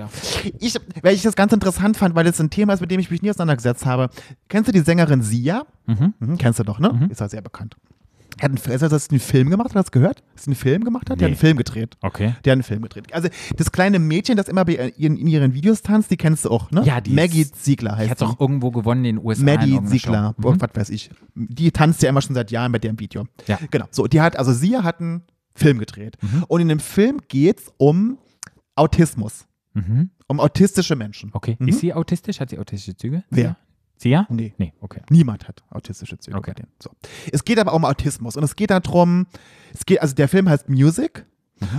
Ich, 0.60 0.76
weil 1.02 1.14
ich 1.16 1.22
das 1.24 1.36
ganz 1.36 1.52
interessant 1.52 1.98
fand, 1.98 2.16
weil 2.16 2.26
es 2.28 2.40
ein 2.40 2.50
Thema 2.50 2.74
ist, 2.74 2.80
mit 2.82 2.90
dem 2.92 3.00
ich 3.00 3.12
mich 3.12 3.22
nie 3.22 3.30
auseinandergesetzt 3.30 3.86
habe. 3.86 4.10
Kennst 4.48 4.70
du 4.70 4.72
die 4.72 4.80
Sängerin 4.80 5.22
Sia? 5.22 5.66
Mhm. 5.88 6.38
kennst 6.38 6.60
du 6.60 6.64
doch, 6.64 6.80
ne? 6.80 7.08
Ist 7.12 7.20
ja 7.20 7.28
sehr 7.28 7.42
bekannt. 7.42 7.76
Er 8.38 8.46
hat 8.50 8.52
einen, 8.66 8.72
also, 8.72 8.88
dass 8.88 9.06
sie 9.06 9.12
einen 9.12 9.20
Film 9.20 9.50
gemacht 9.50 9.70
hat, 9.72 9.76
hast 9.76 9.88
du 9.94 10.00
gehört? 10.00 10.24
Dass 10.34 10.46
sie 10.46 10.52
einen 10.52 10.56
Film 10.56 10.84
gemacht 10.86 11.10
hat? 11.10 11.20
Die 11.20 11.26
hat 11.26 11.30
Nee. 11.30 11.36
einen 11.36 11.36
Film 11.36 11.58
gedreht. 11.58 11.98
Okay. 12.02 12.34
Der 12.46 12.52
hat 12.54 12.56
einen 12.56 12.64
Film 12.64 12.82
gedreht. 12.82 13.14
Also 13.14 13.28
das 13.58 13.72
kleine 13.74 14.00
Mädchen, 14.00 14.38
das 14.38 14.48
immer 14.48 14.64
bei 14.66 14.94
ihren, 14.98 15.18
in 15.18 15.28
ihren 15.28 15.54
Videos 15.54 15.82
tanzt, 15.82 16.10
die 16.10 16.18
kennst 16.18 16.46
du 16.46 16.50
auch, 16.50 16.72
ne? 16.72 16.82
Ja, 16.86 17.02
die 17.02 17.12
ist- 17.12 17.16
Maggie 17.18 17.52
Ziegler 17.52 17.92
Ich 17.94 17.98
heißt 18.00 18.12
hatte 18.12 18.26
sie. 18.26 18.32
auch 18.32 18.40
irgendwo 18.40 18.72
gewonnen 18.72 19.04
in 19.06 19.18
den 19.18 19.26
USA. 19.26 19.46
irgendeiner 19.46 19.86
Ziegler, 19.86 20.34
oh, 20.42 20.52
Mhm. 20.54 20.62
was 20.62 20.70
weiß 20.74 20.90
ich. 20.92 21.12
Die 21.36 21.72
tanzt 21.72 22.02
ja 22.02 22.10
immer 22.10 22.22
schon 22.22 22.34
seit 22.34 22.50
Jahren 22.52 22.72
bei 22.72 22.80
dem 22.80 22.98
Video. 23.00 23.26
Ja. 23.48 23.60
Genau. 23.70 23.86
So, 23.92 24.08
die 24.08 24.22
hat, 24.22 24.38
also 24.40 24.54
sie 24.54 24.78
hat 24.78 25.02
einen 25.02 25.24
Film 25.54 25.80
gedreht. 25.80 26.18
Mhm. 26.22 26.44
Und 26.48 26.62
in 26.62 26.68
dem 26.70 26.80
Film 26.80 27.20
geht 27.28 27.60
es 27.60 27.74
um 27.78 28.18
Autismus. 28.76 29.46
Mhm. 29.74 30.10
Um 30.28 30.40
autistische 30.40 30.96
Menschen. 30.96 31.30
Okay. 31.34 31.56
Mhm. 31.60 31.68
Ist 31.68 31.80
sie 31.80 31.94
autistisch? 31.94 32.40
Hat 32.40 32.50
sie 32.50 32.60
autistische 32.60 32.96
Züge? 32.98 33.24
Wer? 33.30 33.58
Sie 33.98 34.10
ja? 34.10 34.26
Nee. 34.30 34.54
Nee, 34.58 34.74
okay. 34.80 35.02
Niemand 35.10 35.48
hat 35.48 35.64
autistische 35.70 36.18
Züge. 36.18 36.38
Okay. 36.38 36.52
bei 36.52 36.62
denen. 36.62 36.72
So. 36.82 36.90
Es 37.32 37.46
geht 37.46 37.60
aber 37.60 37.74
um 37.74 37.86
Autismus 37.86 38.36
und 38.36 38.44
es 38.44 38.56
geht 38.56 38.72
darum, 38.72 39.28
es 39.74 39.86
geht, 39.86 40.02
also 40.02 40.16
der 40.16 40.28
Film 40.28 40.50
heißt 40.50 40.70
Music 40.70 41.26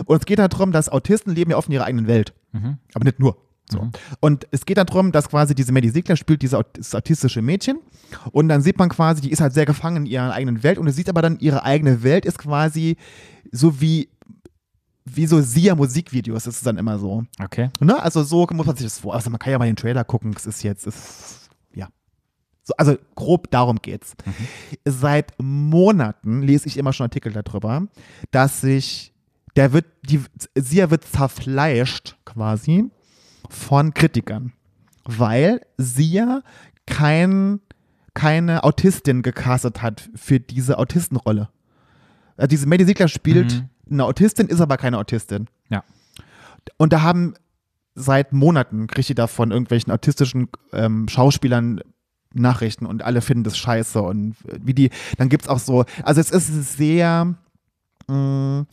und 0.07 0.16
es 0.20 0.25
geht 0.27 0.39
darum, 0.39 0.70
dass 0.70 0.89
Autisten 0.89 1.35
leben 1.35 1.51
ja 1.51 1.57
oft 1.57 1.68
in 1.68 1.75
ihrer 1.75 1.85
eigenen 1.85 2.07
Welt, 2.07 2.33
Mhm. 2.53 2.79
aber 2.95 3.05
nicht 3.05 3.18
nur. 3.18 3.37
So. 3.71 3.91
Und 4.21 4.47
es 4.51 4.67
geht 4.67 4.77
darum, 4.77 5.13
dass 5.13 5.29
quasi 5.29 5.55
diese 5.55 5.73
Maddie 5.73 5.89
Siegler 5.91 6.17
spielt 6.17 6.43
diese 6.43 6.59
aut- 6.59 6.77
das 6.77 6.95
autistische 6.95 7.41
Mädchen 7.43 7.79
und 8.33 8.49
dann 8.49 8.61
sieht 8.61 8.79
man 8.79 8.89
quasi, 8.89 9.21
die 9.23 9.31
ist 9.31 9.41
halt 9.41 9.55
sehr 9.55 9.65
gefangen 9.67 10.05
in 10.05 10.07
ihrer 10.07 10.33
eigenen 10.33 10.63
Welt 10.63 10.79
und 10.79 10.87
du 10.87 10.93
siehst 10.93 11.09
aber 11.09 11.23
dann, 11.23 11.39
ihre 11.39 11.63
eigene 11.65 12.03
Welt 12.03 12.27
ist 12.27 12.39
quasi 12.39 12.97
so 13.51 13.81
wie, 13.81 14.09
wie 15.05 15.27
so 15.27 15.41
Sia-Musikvideos, 15.41 16.45
das 16.45 16.57
ist 16.57 16.67
dann 16.67 16.77
immer 16.77 16.99
so. 16.99 17.25
Okay. 17.43 17.71
Ne? 17.81 18.01
Also 18.03 18.23
so 18.25 18.47
muss 18.53 18.67
man 18.67 18.77
sich 18.77 18.87
das 18.87 18.99
vor. 18.99 19.15
Also 19.15 19.31
man 19.31 19.39
kann 19.39 19.53
ja 19.53 19.59
mal 19.59 19.67
den 19.67 19.77
Trailer 19.77 20.05
gucken. 20.05 20.35
Es 20.37 20.47
ist 20.47 20.63
jetzt, 20.63 20.87
es 20.87 20.95
ist, 20.97 21.51
ja. 21.75 21.89
So, 22.65 22.75
also 22.77 22.97
grob 23.15 23.51
darum 23.51 23.77
geht's. 23.81 24.15
Seit 24.85 25.33
Monaten 25.41 26.43
lese 26.43 26.67
ich 26.69 26.77
immer 26.77 26.93
schon 26.93 27.05
Artikel 27.05 27.33
darüber, 27.33 27.87
dass 28.31 28.61
sich, 28.61 29.13
der 29.57 29.73
wird, 29.73 29.87
die, 30.03 30.21
Sia 30.57 30.91
wird 30.91 31.05
zerfleischt 31.05 32.17
quasi 32.25 32.91
von 33.49 33.95
Kritikern, 33.95 34.53
weil 35.05 35.61
Sia 35.76 36.43
kein, 36.86 37.61
keine 38.14 38.64
Autistin 38.64 39.22
gecastet 39.22 39.82
hat 39.82 40.11
für 40.14 40.40
diese 40.40 40.78
Autistenrolle. 40.78 41.49
Also 42.36 42.49
diese 42.49 42.66
Maddie 42.66 42.84
Siegler 42.84 43.09
spielt 43.09 43.55
Mhm. 43.55 43.68
eine 43.90 44.05
Autistin, 44.05 44.49
ist 44.49 44.61
aber 44.61 44.76
keine 44.76 44.99
Autistin. 44.99 45.49
Ja. 45.68 45.84
Und 46.76 46.93
da 46.93 47.03
haben 47.03 47.34
seit 47.95 48.32
Monaten 48.32 48.86
kriegt 48.86 49.09
die 49.11 49.14
da 49.14 49.26
von 49.26 49.51
irgendwelchen 49.51 49.93
autistischen 49.93 50.49
ähm, 50.72 51.09
Schauspielern 51.09 51.80
Nachrichten 52.34 52.86
und 52.86 53.03
alle 53.03 53.20
finden 53.20 53.45
das 53.45 53.59
scheiße 53.59 54.01
und 54.01 54.36
wie 54.45 54.72
die, 54.72 54.88
dann 55.18 55.28
gibt 55.28 55.43
es 55.43 55.49
auch 55.51 55.59
so, 55.59 55.84
also 56.03 56.18
es 56.18 56.30
ist 56.30 56.78
sehr 56.78 57.34
mh, 58.09 58.64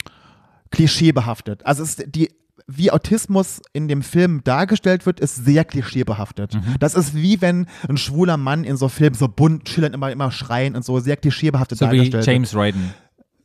klischeebehaftet. 0.71 1.65
Also 1.65 1.83
es 1.83 1.99
ist 1.99 2.15
die, 2.15 2.31
wie 2.71 2.91
Autismus 2.91 3.61
in 3.73 3.87
dem 3.87 4.03
Film 4.03 4.43
dargestellt 4.43 5.05
wird, 5.07 5.19
ist 5.19 5.43
sehr 5.43 5.65
klischeebehaftet. 5.65 6.55
Das 6.79 6.93
ist 6.93 7.15
wie 7.15 7.41
wenn 7.41 7.65
ein 7.87 7.97
schwuler 7.97 8.37
Mann 8.37 8.63
in 8.63 8.77
so 8.77 8.89
Filmen 8.89 9.15
so 9.15 9.27
bunt 9.27 9.67
schillernd 9.67 9.95
immer, 9.95 10.11
immer 10.11 10.31
schreien 10.31 10.75
und 10.75 10.85
so 10.85 10.99
sehr 10.99 11.17
klischeebehaftet 11.17 11.79
So 11.79 11.89
wie 11.91 11.97
dargestellt 11.97 12.27
James 12.27 12.53
Royden, 12.55 12.81
wird. 12.81 12.93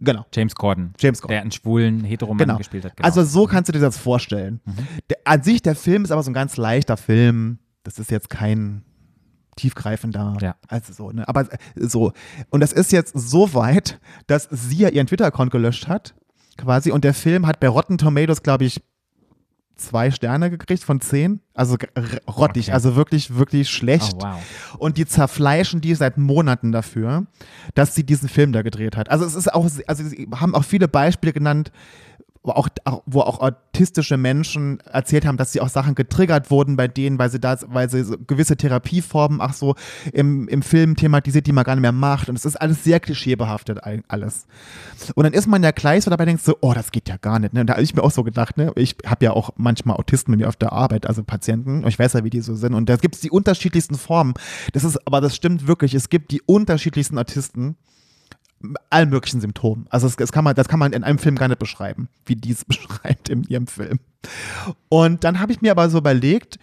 Genau. 0.01 0.27
James 0.35 0.55
Corden. 0.55 0.93
James 0.99 1.23
Corden. 1.23 1.33
Der 1.33 1.41
einen 1.41 1.53
schwulen 1.53 2.05
Heteromann 2.05 2.39
Genau. 2.47 2.59
gespielt 2.59 2.85
hat. 2.85 2.97
Genau. 2.97 3.07
Also 3.07 3.25
so 3.25 3.47
kannst 3.47 3.69
du 3.69 3.73
dir 3.73 3.79
das 3.81 3.97
vorstellen. 3.97 4.61
Der, 5.09 5.17
an 5.25 5.43
sich, 5.43 5.63
der 5.63 5.75
Film 5.77 6.05
ist 6.05 6.11
aber 6.11 6.23
so 6.23 6.31
ein 6.31 6.35
ganz 6.35 6.59
leichter 6.59 6.99
Film. 6.99 7.59
Das 7.85 7.99
ist 7.99 8.11
jetzt 8.11 8.29
kein 8.29 8.83
tiefgreifender, 9.57 10.37
Ja. 10.41 10.57
also 10.69 10.93
so, 10.93 11.11
ne? 11.13 11.27
Aber 11.29 11.43
äh, 11.53 11.57
so. 11.77 12.13
Und 12.51 12.61
das 12.61 12.73
ist 12.73 12.93
jetzt 12.93 13.13
so 13.17 13.55
weit, 13.55 14.01
dass 14.27 14.49
sie 14.51 14.79
ja 14.79 14.89
ihren 14.89 15.07
Twitter-Account 15.07 15.51
gelöscht 15.51 15.87
hat, 15.89 16.15
quasi. 16.59 16.91
Und 16.91 17.05
der 17.05 17.15
Film 17.15 17.47
hat 17.47 17.61
bei 17.61 17.69
Rotten 17.69 17.97
Tomatoes, 17.99 18.43
glaube 18.43 18.65
ich, 18.65 18.83
zwei 19.77 20.11
Sterne 20.11 20.51
gekriegt 20.51 20.85
von 20.85 21.01
zehn. 21.01 21.41
Also 21.55 21.77
rottig, 22.29 22.67
Okay. 22.67 22.73
also 22.73 22.97
wirklich, 22.97 23.35
wirklich 23.37 23.69
schlecht. 23.71 24.15
oh, 24.17 24.23
wow. 24.23 24.77
Und 24.79 24.99
die 24.99 25.07
zerfleischen 25.07 25.81
die 25.81 25.95
seit 25.95 26.17
Monaten 26.19 26.73
dafür, 26.73 27.27
dass 27.75 27.95
sie 27.95 28.05
diesen 28.05 28.29
Film 28.29 28.53
da 28.53 28.63
gedreht 28.63 28.97
hat. 28.97 29.11
Also 29.11 29.25
es 29.25 29.35
ist 29.35 29.53
auch, 29.53 29.69
also 29.87 30.05
sie 30.05 30.29
haben 30.35 30.55
auch 30.55 30.65
viele 30.65 30.89
Beispiele 30.89 31.33
genannt, 31.33 31.73
wo 32.45 32.53
auch, 32.53 32.69
auch- 32.85 33.03
wo 33.07 33.21
auch 33.23 33.41
autistische 33.41 34.17
Menschen 34.19 34.79
erzählt 34.81 35.25
haben, 35.25 35.39
dass 35.39 35.53
sie 35.53 35.61
auch 35.63 35.69
Sachen 35.71 35.95
getriggert 35.95 36.51
wurden 36.51 36.77
bei 36.77 36.87
denen, 36.89 37.19
weil 37.19 37.31
sie 37.31 37.41
da, 37.41 37.57
weil 37.69 37.89
sie 37.89 38.05
so 38.05 38.17
gewisse 38.27 38.57
Therapieformen, 38.57 39.41
ach 39.41 39.55
so, 39.55 39.75
im, 40.13 40.47
im 40.49 40.61
Film 40.63 40.95
thematisiert, 40.95 41.47
die 41.47 41.53
man 41.53 41.65
gar 41.65 41.75
nicht 41.75 41.81
mehr 41.83 41.91
macht. 41.93 42.29
Und 42.29 42.37
es 42.37 42.45
ist 42.45 42.57
alles 42.57 42.85
sehr 42.85 43.01
klischeebehaftet, 43.01 43.83
all- 43.83 44.03
alles. 44.09 44.47
Und 45.15 45.25
dann 45.25 45.33
ist 45.33 45.47
man 45.49 45.63
ja 45.63 45.71
gleich 45.71 46.05
so 46.05 46.11
dabei, 46.11 46.27
denkt 46.27 46.45
so, 46.45 46.57
oh, 46.61 46.75
das 46.75 46.93
geht 46.93 47.09
ja 47.09 47.17
gar 47.17 47.39
nicht. 47.39 47.55
Ne? 47.55 47.61
Und 47.63 47.67
da 47.69 47.75
habe 47.75 47.83
ich 47.83 47.95
mir 47.95 48.03
auch 48.03 48.11
so 48.11 48.23
gedacht, 48.23 48.59
ne? 48.59 48.73
ich 48.77 48.97
habe 49.07 49.25
ja 49.25 49.33
auch 49.33 49.51
manchmal 49.57 49.97
Autisten 49.97 50.31
mit 50.31 50.41
mir 50.41 50.49
auf 50.49 50.57
der 50.57 50.73
Arbeit, 50.73 51.07
also 51.07 51.25
Patienten. 51.25 51.83
Und 51.83 51.89
ich 51.89 51.99
weiß 51.99 52.13
ja, 52.13 52.25
wie 52.25 52.31
die 52.31 52.43
so 52.43 52.55
sind. 52.55 52.75
Und 52.75 52.91
da 52.91 52.97
gibt 52.97 53.15
es 53.15 53.23
die 53.23 53.31
unterschiedlichsten 53.31 53.95
Formen. 53.95 54.35
Das 54.75 54.85
ist, 54.85 54.99
aber 55.07 55.23
das 55.23 55.35
stimmt 55.35 55.67
wirklich. 55.67 55.95
Es 55.95 56.11
gibt 56.11 56.31
die 56.31 56.43
unterschiedlichsten 56.43 57.19
Autisten 57.19 57.77
allen 58.91 59.11
möglichen 59.11 59.41
Symptomen. 59.41 59.87
Also 59.91 60.07
das, 60.07 60.17
das, 60.17 60.33
kann 60.33 60.45
man, 60.45 60.55
das 60.55 60.69
kann 60.69 60.79
man 60.79 60.93
in 60.93 61.05
einem 61.05 61.19
Film 61.19 61.37
gar 61.37 61.49
nicht 61.49 61.59
beschreiben, 61.59 62.09
wie 62.27 62.37
die 62.37 62.53
es 62.53 62.65
beschreibt 62.67 63.29
in 63.29 63.45
ihrem 63.45 63.67
Film. 63.67 64.01
Und 64.89 65.25
dann 65.25 65.41
habe 65.41 65.53
ich 65.53 65.61
mir 65.61 65.71
aber 65.71 65.91
so 65.91 65.99
überlegt, 65.99 66.59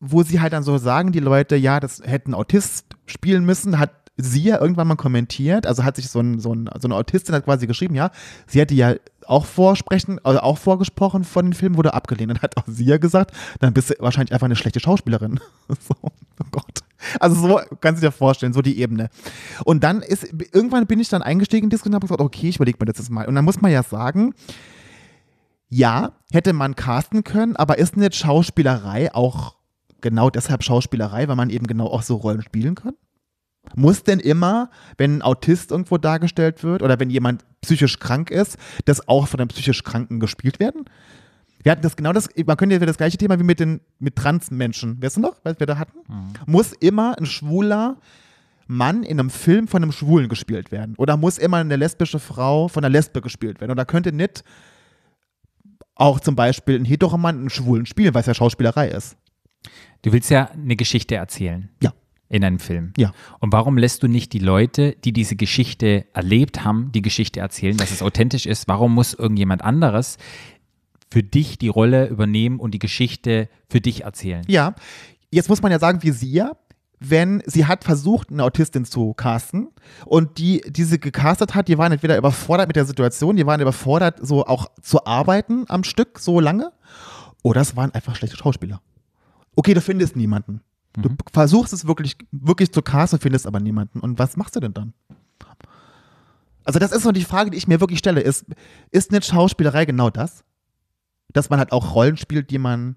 wo 0.00 0.22
sie 0.22 0.40
halt 0.40 0.52
dann 0.52 0.62
so 0.62 0.76
sagen, 0.78 1.12
die 1.12 1.20
Leute, 1.20 1.56
ja, 1.56 1.80
das 1.80 2.02
hätten 2.04 2.34
Autist 2.34 2.86
spielen 3.06 3.44
müssen, 3.44 3.78
hat 3.78 3.90
sie 4.16 4.44
ja 4.44 4.60
irgendwann 4.60 4.86
mal 4.86 4.96
kommentiert, 4.96 5.66
also 5.66 5.82
hat 5.82 5.96
sich 5.96 6.08
so, 6.08 6.20
ein, 6.20 6.38
so, 6.38 6.54
ein, 6.54 6.68
so 6.78 6.86
eine 6.86 6.94
Autistin 6.94 7.34
hat 7.34 7.44
quasi 7.44 7.66
geschrieben, 7.66 7.94
ja, 7.94 8.10
sie 8.46 8.60
hätte 8.60 8.74
ja 8.74 8.94
auch 9.26 9.46
vorsprechen, 9.46 10.20
also 10.22 10.40
auch 10.40 10.58
vorgesprochen 10.58 11.24
von 11.24 11.46
den 11.46 11.52
Filmen, 11.54 11.76
wurde 11.76 11.94
abgelehnt. 11.94 12.30
Dann 12.30 12.42
hat 12.42 12.56
auch 12.56 12.64
sie 12.66 12.84
ja 12.84 12.98
gesagt, 12.98 13.34
dann 13.60 13.72
bist 13.72 13.90
du 13.90 13.94
wahrscheinlich 13.98 14.32
einfach 14.32 14.44
eine 14.44 14.56
schlechte 14.56 14.80
Schauspielerin. 14.80 15.40
so, 15.68 15.94
oh 16.02 16.46
Gott. 16.50 16.83
Also 17.20 17.36
so 17.36 17.60
kannst 17.80 18.02
du 18.02 18.06
dir 18.06 18.12
vorstellen, 18.12 18.52
so 18.52 18.62
die 18.62 18.78
Ebene. 18.78 19.08
Und 19.64 19.84
dann 19.84 20.02
ist, 20.02 20.24
irgendwann 20.52 20.86
bin 20.86 21.00
ich 21.00 21.08
dann 21.08 21.22
eingestiegen 21.22 21.64
in 21.64 21.70
die 21.70 21.74
Diskussion 21.74 21.94
und 21.94 21.96
habe 21.96 22.06
gesagt, 22.06 22.20
okay, 22.20 22.48
ich 22.48 22.56
überlege 22.56 22.78
mir 22.80 22.86
das 22.86 22.98
jetzt 22.98 23.10
mal. 23.10 23.26
Und 23.26 23.34
dann 23.34 23.44
muss 23.44 23.60
man 23.60 23.70
ja 23.70 23.82
sagen, 23.82 24.34
ja, 25.68 26.12
hätte 26.32 26.52
man 26.52 26.76
casten 26.76 27.24
können, 27.24 27.56
aber 27.56 27.78
ist 27.78 27.96
nicht 27.96 28.14
Schauspielerei 28.14 29.14
auch 29.14 29.56
genau 30.00 30.30
deshalb 30.30 30.62
Schauspielerei, 30.62 31.26
weil 31.28 31.36
man 31.36 31.50
eben 31.50 31.66
genau 31.66 31.86
auch 31.86 32.02
so 32.02 32.16
Rollen 32.16 32.42
spielen 32.42 32.74
kann? 32.74 32.94
Muss 33.74 34.04
denn 34.04 34.20
immer, 34.20 34.70
wenn 34.98 35.16
ein 35.18 35.22
Autist 35.22 35.70
irgendwo 35.70 35.98
dargestellt 35.98 36.62
wird 36.62 36.82
oder 36.82 37.00
wenn 37.00 37.10
jemand 37.10 37.44
psychisch 37.62 37.98
krank 37.98 38.30
ist, 38.30 38.58
das 38.84 39.08
auch 39.08 39.26
von 39.26 39.40
einem 39.40 39.48
psychisch 39.48 39.82
Kranken 39.82 40.20
gespielt 40.20 40.60
werden? 40.60 40.84
Wir 41.64 41.72
hatten 41.72 41.82
das 41.82 41.96
genau 41.96 42.12
das, 42.12 42.28
man 42.46 42.56
könnte 42.56 42.76
ja 42.76 42.86
das 42.86 42.98
gleiche 42.98 43.16
Thema 43.16 43.38
wie 43.40 43.42
mit 43.42 43.58
den 43.58 43.80
mit 43.98 44.14
Transmenschen. 44.16 45.02
Weißt 45.02 45.16
du 45.16 45.20
noch, 45.20 45.36
was 45.42 45.58
wir 45.58 45.66
da 45.66 45.78
hatten? 45.78 45.98
Muss 46.46 46.72
immer 46.74 47.18
ein 47.18 47.26
schwuler 47.26 47.96
Mann 48.66 49.02
in 49.02 49.18
einem 49.18 49.30
Film 49.30 49.66
von 49.66 49.82
einem 49.82 49.90
Schwulen 49.90 50.28
gespielt 50.28 50.70
werden? 50.70 50.94
Oder 50.98 51.16
muss 51.16 51.38
immer 51.38 51.56
eine 51.56 51.76
lesbische 51.76 52.18
Frau 52.18 52.68
von 52.68 52.84
einer 52.84 52.92
Lesbe 52.92 53.22
gespielt 53.22 53.60
werden? 53.60 53.72
Oder 53.72 53.86
könnte 53.86 54.12
nicht 54.12 54.44
auch 55.94 56.20
zum 56.20 56.36
Beispiel 56.36 56.78
ein 56.78 56.84
Heteromann 56.84 57.38
einen 57.38 57.50
Schwulen 57.50 57.86
spielen, 57.86 58.12
weil 58.14 58.20
es 58.20 58.26
ja 58.26 58.34
Schauspielerei 58.34 58.88
ist? 58.88 59.16
Du 60.02 60.12
willst 60.12 60.30
ja 60.30 60.50
eine 60.50 60.76
Geschichte 60.76 61.14
erzählen. 61.14 61.70
Ja. 61.82 61.94
In 62.28 62.42
einem 62.42 62.58
Film. 62.58 62.92
Ja. 62.96 63.12
Und 63.38 63.52
warum 63.52 63.78
lässt 63.78 64.02
du 64.02 64.08
nicht 64.08 64.32
die 64.32 64.38
Leute, 64.38 64.96
die 65.04 65.12
diese 65.12 65.36
Geschichte 65.36 66.06
erlebt 66.14 66.64
haben, 66.64 66.90
die 66.90 67.02
Geschichte 67.02 67.40
erzählen, 67.40 67.76
dass 67.76 67.90
es 67.90 68.02
authentisch 68.02 68.46
ist? 68.46 68.66
Warum 68.66 68.94
muss 68.94 69.14
irgendjemand 69.14 69.62
anderes 69.62 70.16
für 71.14 71.22
dich 71.22 71.58
die 71.58 71.68
Rolle 71.68 72.08
übernehmen 72.08 72.58
und 72.58 72.72
die 72.72 72.80
Geschichte 72.80 73.48
für 73.68 73.80
dich 73.80 74.02
erzählen? 74.02 74.42
Ja, 74.48 74.74
jetzt 75.30 75.48
muss 75.48 75.62
man 75.62 75.70
ja 75.70 75.78
sagen, 75.78 76.02
wie 76.02 76.10
sie 76.10 76.32
ja, 76.32 76.56
wenn 76.98 77.40
sie 77.46 77.66
hat 77.66 77.84
versucht, 77.84 78.32
eine 78.32 78.42
Autistin 78.42 78.84
zu 78.84 79.14
casten 79.14 79.68
und 80.06 80.38
die, 80.38 80.62
die 80.66 80.82
sie 80.82 80.98
gecastet 80.98 81.54
hat, 81.54 81.68
die 81.68 81.78
waren 81.78 81.92
entweder 81.92 82.18
überfordert 82.18 82.66
mit 82.66 82.74
der 82.74 82.84
Situation, 82.84 83.36
die 83.36 83.46
waren 83.46 83.60
überfordert, 83.60 84.18
so 84.26 84.44
auch 84.44 84.66
zu 84.82 85.06
arbeiten 85.06 85.66
am 85.68 85.84
Stück 85.84 86.18
so 86.18 86.40
lange, 86.40 86.72
oder 87.44 87.60
es 87.60 87.76
waren 87.76 87.94
einfach 87.94 88.16
schlechte 88.16 88.36
Schauspieler. 88.36 88.80
Okay, 89.54 89.72
du 89.72 89.80
findest 89.80 90.16
niemanden. 90.16 90.62
Du 90.96 91.10
versuchst 91.32 91.72
es 91.72 91.86
wirklich, 91.86 92.16
wirklich 92.32 92.72
zu 92.72 92.82
casten, 92.82 93.20
findest 93.20 93.46
aber 93.46 93.60
niemanden. 93.60 94.00
Und 94.00 94.18
was 94.18 94.36
machst 94.36 94.56
du 94.56 94.60
denn 94.60 94.74
dann? 94.74 94.94
Also, 96.64 96.80
das 96.80 96.90
ist 96.90 97.04
so 97.04 97.12
die 97.12 97.22
Frage, 97.22 97.50
die 97.50 97.58
ich 97.58 97.68
mir 97.68 97.78
wirklich 97.78 98.00
stelle. 98.00 98.20
Ist, 98.20 98.46
ist 98.90 99.12
nicht 99.12 99.26
Schauspielerei 99.26 99.84
genau 99.84 100.10
das? 100.10 100.42
Dass 101.34 101.50
man 101.50 101.58
halt 101.58 101.70
auch 101.72 101.94
Rollen 101.94 102.16
spielt, 102.16 102.50
die 102.50 102.58
man 102.58 102.96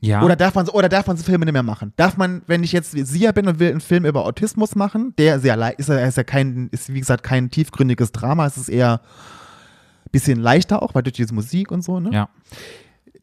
Ja. 0.00 0.22
Oder 0.22 0.36
darf 0.36 0.54
man 0.54 0.68
oder 0.68 0.88
darf 0.88 1.08
man 1.08 1.16
so 1.16 1.24
Filme 1.24 1.44
nicht 1.44 1.52
mehr 1.54 1.64
machen? 1.64 1.92
Darf 1.96 2.16
man, 2.16 2.42
wenn 2.46 2.62
ich 2.62 2.70
jetzt 2.70 2.92
Sia 2.92 3.32
bin 3.32 3.48
und 3.48 3.58
will 3.58 3.70
einen 3.70 3.80
Film 3.80 4.04
über 4.04 4.24
Autismus 4.26 4.76
machen, 4.76 5.12
der 5.18 5.40
sehr 5.40 5.56
leicht 5.56 5.80
ist, 5.80 5.88
ja- 5.88 5.98
ist 5.98 6.16
ja 6.16 6.22
kein, 6.22 6.68
ist 6.70 6.92
wie 6.92 7.00
gesagt 7.00 7.24
kein 7.24 7.50
tiefgründiges 7.50 8.12
Drama, 8.12 8.46
es 8.46 8.56
ist 8.56 8.68
eher 8.68 9.00
ein 9.00 10.10
bisschen 10.12 10.38
leichter 10.38 10.82
auch, 10.82 10.94
weil 10.94 11.02
durch 11.02 11.14
diese 11.14 11.34
Musik 11.34 11.72
und 11.72 11.82
so, 11.82 11.98
ne? 11.98 12.10
ja. 12.12 12.28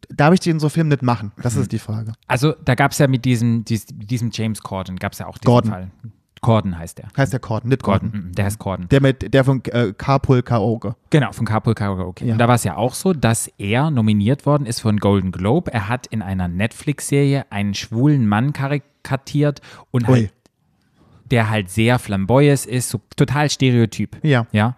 Darf 0.09 0.34
ich 0.36 0.39
den 0.41 0.59
so 0.59 0.68
Film 0.70 0.89
nicht 0.89 1.01
machen? 1.01 1.32
Das 1.41 1.55
ist 1.55 1.72
die 1.72 1.80
Frage. 1.80 2.11
Also 2.28 2.53
da 2.63 2.76
gab 2.76 2.91
es 2.91 2.97
ja 2.99 3.07
mit 3.07 3.24
diesem, 3.26 3.63
dies, 3.66 3.86
diesem 3.88 4.30
James 4.32 4.61
Corden, 4.61 4.97
gab 4.97 5.13
es 5.13 5.20
ja 5.20 5.26
auch 5.28 5.38
diesen 5.38 5.45
Gordon. 5.45 5.72
Fall. 5.72 5.91
Corden 6.42 6.78
heißt 6.78 6.98
der. 7.00 7.08
Heißt 7.18 7.34
der 7.34 7.40
Corden, 7.40 7.70
nicht 7.70 7.84
Gordon. 7.84 8.12
Gordon, 8.12 8.30
mm, 8.30 8.36
der 8.36 8.46
heißt 8.46 8.60
Corden. 8.60 8.90
Der 8.90 9.02
mit 9.02 9.34
der 9.34 9.44
von 9.44 9.64
äh, 9.66 9.94
Carpool 9.98 10.44
Karaoke. 10.44 10.96
Genau, 11.10 11.32
von 11.32 11.46
Carpool 11.46 11.74
Karaoke. 11.74 12.26
Ja. 12.26 12.34
Und 12.34 12.40
da 12.40 12.48
war 12.48 12.56
es 12.56 12.64
ja 12.64 12.78
auch 12.78 12.94
so, 12.94 13.14
dass 13.14 13.48
er 13.58 13.90
nominiert 13.90 14.46
worden 14.46 14.66
ist 14.66 14.82
für 14.82 14.90
einen 14.90 15.00
Golden 15.00 15.32
Globe. 15.32 15.74
Er 15.74 15.88
hat 15.90 16.08
in 16.08 16.22
einer 16.22 16.48
Netflix-Serie 16.48 17.46
einen 17.50 17.74
schwulen 17.74 18.28
Mann 18.28 18.54
karikatiert 18.54 19.62
und 19.92 20.08
halt, 20.08 20.34
der 21.32 21.50
halt 21.50 21.70
sehr 21.70 22.00
flamboyant 22.00 22.66
ist, 22.66 22.90
so 22.90 23.02
total 23.16 23.50
stereotyp. 23.50 24.18
Ja. 24.24 24.46
Ja. 24.52 24.76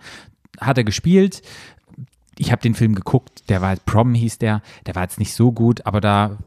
Hat 0.59 0.77
er 0.77 0.83
gespielt. 0.83 1.41
Ich 2.37 2.51
habe 2.51 2.61
den 2.61 2.75
Film 2.75 2.93
geguckt, 2.93 3.49
der 3.49 3.61
war 3.61 3.75
Prom 3.77 4.13
hieß 4.13 4.37
der, 4.37 4.61
der 4.85 4.95
war 4.95 5.03
jetzt 5.03 5.19
nicht 5.19 5.33
so 5.33 5.51
gut, 5.51 5.85
aber 5.87 6.01
da 6.01 6.37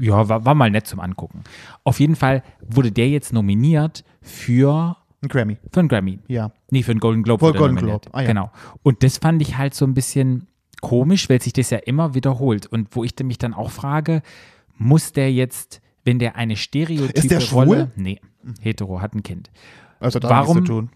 ja, 0.00 0.28
war, 0.28 0.44
war 0.44 0.54
mal 0.54 0.70
nett 0.70 0.86
zum 0.86 1.00
Angucken. 1.00 1.44
Auf 1.84 2.00
jeden 2.00 2.16
Fall 2.16 2.42
wurde 2.60 2.92
der 2.92 3.08
jetzt 3.08 3.32
nominiert 3.32 4.04
für, 4.28 4.96
Ein 5.22 5.28
Grammy. 5.28 5.56
für 5.72 5.80
einen 5.80 5.88
Grammy. 5.88 6.18
Ja. 6.28 6.52
Nee, 6.70 6.82
für 6.82 6.92
einen 6.92 7.00
Golden 7.00 7.22
Globe. 7.22 7.44
Für 7.46 7.52
Golden 7.52 7.74
nominiert. 7.76 8.02
Globe. 8.02 8.16
Ah, 8.16 8.22
ja. 8.22 8.28
Genau. 8.28 8.50
Und 8.82 9.02
das 9.02 9.18
fand 9.18 9.42
ich 9.42 9.56
halt 9.58 9.74
so 9.74 9.84
ein 9.84 9.94
bisschen 9.94 10.46
komisch, 10.80 11.28
weil 11.28 11.42
sich 11.42 11.52
das 11.52 11.70
ja 11.70 11.78
immer 11.78 12.14
wiederholt. 12.14 12.66
Und 12.66 12.94
wo 12.94 13.02
ich 13.04 13.12
mich 13.24 13.38
dann 13.38 13.54
auch 13.54 13.70
frage, 13.70 14.22
muss 14.76 15.12
der 15.12 15.32
jetzt, 15.32 15.80
wenn 16.04 16.18
der 16.20 16.36
eine 16.36 16.56
stereotype 16.56 17.18
Ist 17.18 17.30
der 17.30 17.40
schwul? 17.40 17.64
Rolle, 17.64 17.90
nee, 17.96 18.20
hetero, 18.60 19.00
hat 19.00 19.14
ein 19.14 19.22
Kind. 19.24 19.50
Also 19.98 20.18
da 20.20 20.28
Warum- 20.30 20.58
nichts 20.58 20.68
zu 20.68 20.72
tun. 20.74 20.90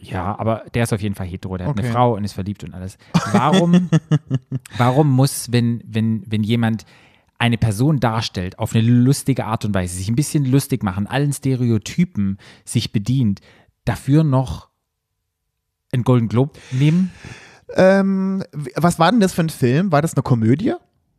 Ja, 0.00 0.38
aber 0.38 0.62
der 0.74 0.84
ist 0.84 0.92
auf 0.92 1.00
jeden 1.00 1.16
Fall 1.16 1.26
hetero, 1.26 1.56
der 1.56 1.66
hat 1.66 1.72
Okay. 1.76 1.82
eine 1.86 1.92
Frau 1.92 2.14
und 2.14 2.22
ist 2.22 2.32
verliebt 2.32 2.62
und 2.62 2.72
alles. 2.72 2.98
Warum, 3.32 3.90
warum 4.78 5.10
muss, 5.10 5.50
wenn, 5.50 5.82
wenn, 5.84 6.22
wenn 6.26 6.44
jemand 6.44 6.84
eine 7.38 7.56
Person 7.56 8.00
darstellt, 8.00 8.58
auf 8.58 8.74
eine 8.74 8.82
lustige 8.82 9.44
Art 9.46 9.64
und 9.64 9.74
Weise, 9.74 9.96
sich 9.96 10.08
ein 10.08 10.16
bisschen 10.16 10.44
lustig 10.44 10.82
machen, 10.82 11.06
allen 11.06 11.32
Stereotypen 11.32 12.38
sich 12.64 12.92
bedient, 12.92 13.40
dafür 13.84 14.24
noch 14.24 14.68
einen 15.92 16.04
Golden 16.04 16.28
Globe 16.28 16.58
nehmen? 16.72 17.10
Ähm, 17.74 18.42
was 18.74 18.98
war 18.98 19.10
denn 19.10 19.20
das 19.20 19.32
für 19.32 19.42
ein 19.42 19.50
Film? 19.50 19.92
War 19.92 20.02
das 20.02 20.14
eine 20.14 20.22
Komödie? 20.22 20.74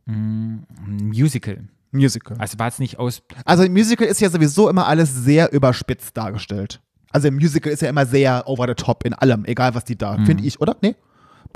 Ein 0.06 0.66
Musical. 0.86 1.68
Musical. 1.92 2.36
Also 2.38 2.58
war 2.58 2.68
es 2.68 2.78
nicht 2.78 2.98
aus. 2.98 3.22
Also 3.44 3.64
im 3.64 3.72
Musical 3.72 4.06
ist 4.06 4.20
ja 4.20 4.30
sowieso 4.30 4.68
immer 4.68 4.86
alles 4.86 5.14
sehr 5.14 5.52
überspitzt 5.52 6.16
dargestellt. 6.16 6.80
Also 7.10 7.28
im 7.28 7.34
Musical 7.34 7.72
ist 7.72 7.82
ja 7.82 7.88
immer 7.88 8.06
sehr 8.06 8.46
over 8.46 8.66
the 8.68 8.74
top 8.74 9.04
in 9.04 9.12
allem, 9.14 9.44
egal 9.44 9.74
was 9.74 9.84
die 9.84 9.96
da, 9.96 10.16
finde 10.24 10.44
ich, 10.44 10.60
oder? 10.60 10.76
Nee? 10.80 10.94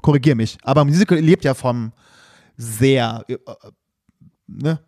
Korrigier 0.03 0.35
mich. 0.35 0.59
Aber 0.63 0.85
Musical 0.85 1.19
lebt 1.19 1.45
ja 1.45 1.55
vom 1.55 1.93
sehr, 2.57 3.25
äh, 3.29 3.37
ne? 4.47 4.81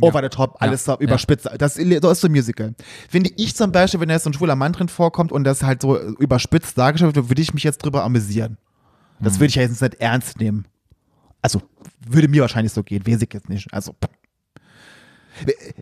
Over 0.00 0.22
the 0.22 0.28
top, 0.28 0.56
alles 0.60 0.86
Ja. 0.86 0.94
so 0.94 1.00
überspitzt. 1.00 1.48
Das 1.58 1.74
so 1.74 1.80
ist 1.82 2.20
so 2.20 2.28
ein 2.28 2.32
Musical. 2.32 2.74
Finde 3.08 3.30
ich 3.36 3.56
zum 3.56 3.72
Beispiel, 3.72 3.98
wenn 3.98 4.08
da 4.08 4.14
jetzt 4.14 4.24
so 4.24 4.30
ein 4.30 4.34
schwuler 4.34 4.54
Mann 4.54 4.72
drin 4.72 4.88
vorkommt 4.88 5.32
und 5.32 5.42
das 5.42 5.64
halt 5.64 5.82
so 5.82 5.98
überspitzt 6.18 6.78
dargestellt 6.78 7.16
wird, 7.16 7.28
würde 7.28 7.42
ich 7.42 7.52
mich 7.52 7.64
jetzt 7.64 7.78
drüber 7.78 8.04
amüsieren. 8.04 8.58
Das 9.20 9.34
würde 9.40 9.46
ich 9.46 9.56
ja 9.56 9.62
jetzt 9.62 9.82
nicht 9.82 9.94
ernst 9.94 10.38
nehmen. 10.38 10.66
Also, 11.42 11.62
würde 12.08 12.28
mir 12.28 12.42
wahrscheinlich 12.42 12.72
so 12.72 12.84
gehen, 12.84 13.04
weiß 13.04 13.22
ich 13.22 13.32
jetzt 13.32 13.48
nicht. 13.48 13.72
Also, 13.74 13.96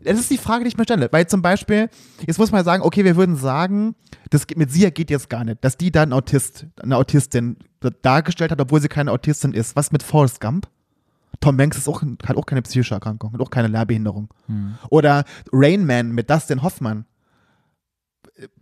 das 0.04 0.18
ist 0.18 0.30
die 0.30 0.38
Frage, 0.38 0.64
die 0.64 0.68
ich 0.68 0.76
mir 0.76 0.84
stelle. 0.84 1.08
Weil 1.10 1.26
zum 1.26 1.42
Beispiel, 1.42 1.88
jetzt 2.26 2.38
muss 2.38 2.52
man 2.52 2.64
sagen, 2.64 2.82
okay, 2.82 3.04
wir 3.04 3.16
würden 3.16 3.36
sagen, 3.36 3.94
das 4.30 4.46
mit 4.54 4.70
Sia 4.70 4.90
geht 4.90 5.10
jetzt 5.10 5.28
gar 5.30 5.44
nicht, 5.44 5.64
dass 5.64 5.76
die 5.76 5.90
da 5.90 6.02
einen 6.02 6.12
Autist, 6.12 6.66
eine 6.82 6.96
Autistin 6.96 7.56
dargestellt 8.02 8.50
hat, 8.50 8.60
obwohl 8.60 8.80
sie 8.80 8.88
keine 8.88 9.12
Autistin 9.12 9.52
ist. 9.52 9.76
Was 9.76 9.92
mit 9.92 10.02
Forrest 10.02 10.40
Gump? 10.40 10.68
Tom 11.40 11.58
Hanks 11.58 11.78
ist 11.78 11.88
auch, 11.88 12.02
hat 12.02 12.36
auch 12.36 12.46
keine 12.46 12.62
psychische 12.62 12.94
Erkrankung, 12.94 13.32
hat 13.32 13.40
auch 13.40 13.50
keine 13.50 13.68
Lehrbehinderung. 13.68 14.28
Oder 14.90 15.24
Rain 15.52 15.86
Man 15.86 16.12
mit 16.12 16.30
Dustin 16.30 16.62
Hoffmann. 16.62 17.04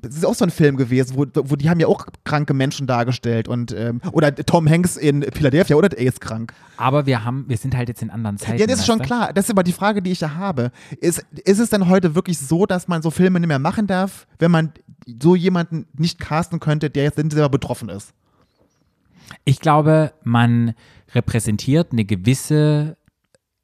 Das 0.01 0.15
ist 0.15 0.25
auch 0.25 0.35
so 0.35 0.45
ein 0.45 0.53
Film 0.53 0.77
gewesen, 0.77 1.17
wo, 1.17 1.27
wo 1.35 1.57
die 1.57 1.69
haben 1.69 1.81
ja 1.81 1.89
auch 1.89 2.07
kranke 2.23 2.55
Menschen 2.55 2.87
dargestellt 2.87 3.49
und 3.49 3.73
ähm, 3.73 4.01
oder 4.13 4.33
Tom 4.33 4.69
Hanks 4.69 4.97
in 4.97 5.25
Philadelphia 5.33 5.75
oder 5.75 5.89
der 5.89 5.99
ist 5.99 6.21
krank. 6.21 6.55
Aber 6.77 7.07
wir 7.07 7.25
haben, 7.25 7.47
wir 7.49 7.57
sind 7.57 7.77
halt 7.77 7.89
jetzt 7.89 8.01
in 8.01 8.11
anderen 8.11 8.39
Zeiten. 8.39 8.59
Ja, 8.59 8.69
das 8.69 8.81
ist 8.81 8.87
schon 8.87 9.01
du? 9.01 9.05
klar. 9.05 9.33
Das 9.33 9.47
ist 9.47 9.51
aber 9.51 9.65
die 9.65 9.73
Frage, 9.73 10.01
die 10.01 10.13
ich 10.13 10.21
da 10.21 10.35
habe. 10.35 10.71
Ist, 11.01 11.27
ist 11.45 11.59
es 11.59 11.71
denn 11.71 11.89
heute 11.89 12.15
wirklich 12.15 12.39
so, 12.39 12.67
dass 12.67 12.87
man 12.87 13.03
so 13.03 13.11
Filme 13.11 13.41
nicht 13.41 13.49
mehr 13.49 13.59
machen 13.59 13.89
darf, 13.89 14.29
wenn 14.39 14.53
man 14.53 14.73
so 15.21 15.35
jemanden 15.35 15.87
nicht 15.95 16.21
casten 16.21 16.61
könnte, 16.61 16.89
der 16.89 17.03
jetzt 17.03 17.17
selber 17.17 17.49
betroffen 17.49 17.89
ist? 17.89 18.13
Ich 19.45 19.61
glaube, 19.61 20.13
man 20.23 20.75
repräsentiert 21.15 21.93
eine 21.93 22.05
gewisse 22.05 22.97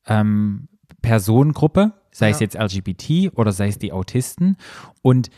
ähm, 0.07 0.68
Personengruppe, 1.03 1.92
sei 2.12 2.30
es 2.30 2.40
Ja. 2.40 2.44
jetzt 2.44 2.57
LGBT 2.57 3.36
oder 3.36 3.53
sei 3.53 3.68
es 3.68 3.78
die 3.78 3.92
Autisten. 3.92 4.57
Und 5.03 5.30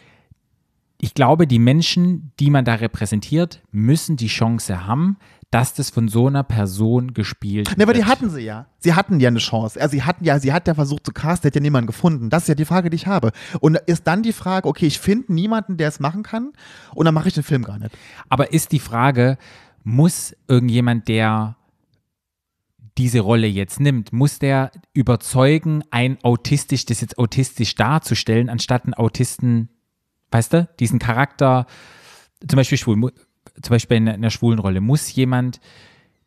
ich 1.01 1.15
glaube, 1.15 1.47
die 1.47 1.59
Menschen, 1.59 2.33
die 2.39 2.51
man 2.51 2.65
da 2.65 2.75
repräsentiert, 2.75 3.63
müssen 3.73 4.17
die 4.17 4.29
Chance 4.29 4.87
haben, 4.87 5.17
dass 5.51 5.75
das 5.75 5.91
von 5.91 6.09
so 6.09 6.29
einer 6.29 6.45
Person 6.45 7.13
gespielt 7.13 7.77
Ne, 7.77 7.83
aber 7.85 7.93
wird. 7.95 7.99
die 7.99 8.09
hatten 8.11 8.31
sie 8.31 8.41
ja. 8.43 8.67
Sie 8.79 8.95
hatten 8.95 9.21
ja 9.21 9.29
eine 9.29 9.39
Chance. 9.41 9.79
Also 9.81 9.93
sie 9.93 10.03
hatten 10.03 10.25
ja, 10.25 10.39
sie 10.39 10.53
hat 10.53 10.67
ja 10.67 10.75
versucht 10.75 11.05
zu 11.05 11.13
casten, 11.13 11.49
hat 11.49 11.55
ja 11.55 11.61
niemanden 11.61 11.89
gefunden. 11.89 12.31
Das 12.31 12.45
ist 12.45 12.49
ja 12.49 12.55
die 12.55 12.65
Frage, 12.65 12.89
die 12.89 12.95
ich 12.95 13.07
habe. 13.07 13.33
Und 13.61 13.77
ist 13.87 14.07
dann 14.07 14.23
die 14.23 14.33
Frage, 14.33 14.67
okay, 14.69 14.87
ich 14.87 14.99
finde 14.99 15.33
niemanden, 15.35 15.77
der 15.77 15.89
es 15.89 16.01
machen 16.01 16.23
kann, 16.23 16.53
und 16.95 17.05
dann 17.05 17.13
mache 17.15 17.29
ich 17.29 17.35
den 17.35 17.43
Film 17.43 17.65
gar 17.65 17.79
nicht. 17.79 17.91
Aber 18.31 18.53
ist 18.53 18.73
die 18.73 18.79
Frage, 18.79 19.37
muss 19.85 20.35
irgendjemand, 20.49 21.09
der 21.09 21.57
diese 22.99 23.21
Rolle 23.21 23.47
jetzt 23.47 23.81
nimmt, 23.81 24.13
muss 24.13 24.39
der 24.39 24.71
überzeugen, 24.93 25.83
ein 25.91 26.19
autistisch, 26.23 26.85
das 26.85 27.01
jetzt 27.01 27.19
autistisch 27.19 27.75
darzustellen, 27.75 28.49
anstatt 28.49 28.85
einen 28.85 28.95
Autisten 28.95 29.71
Weißt 30.33 30.55
du, 30.55 30.69
diesen 30.81 30.99
Charakter, 30.99 31.67
zum 32.47 32.57
Beispiel 32.57 32.79
schwul, 32.79 33.13
zum 33.61 33.71
Beispiel 33.71 33.99
in 33.99 34.09
einer 34.09 34.31
schwulen 34.31 34.59
Rolle, 34.59 34.81
muss 34.81 35.15
jemand 35.15 35.61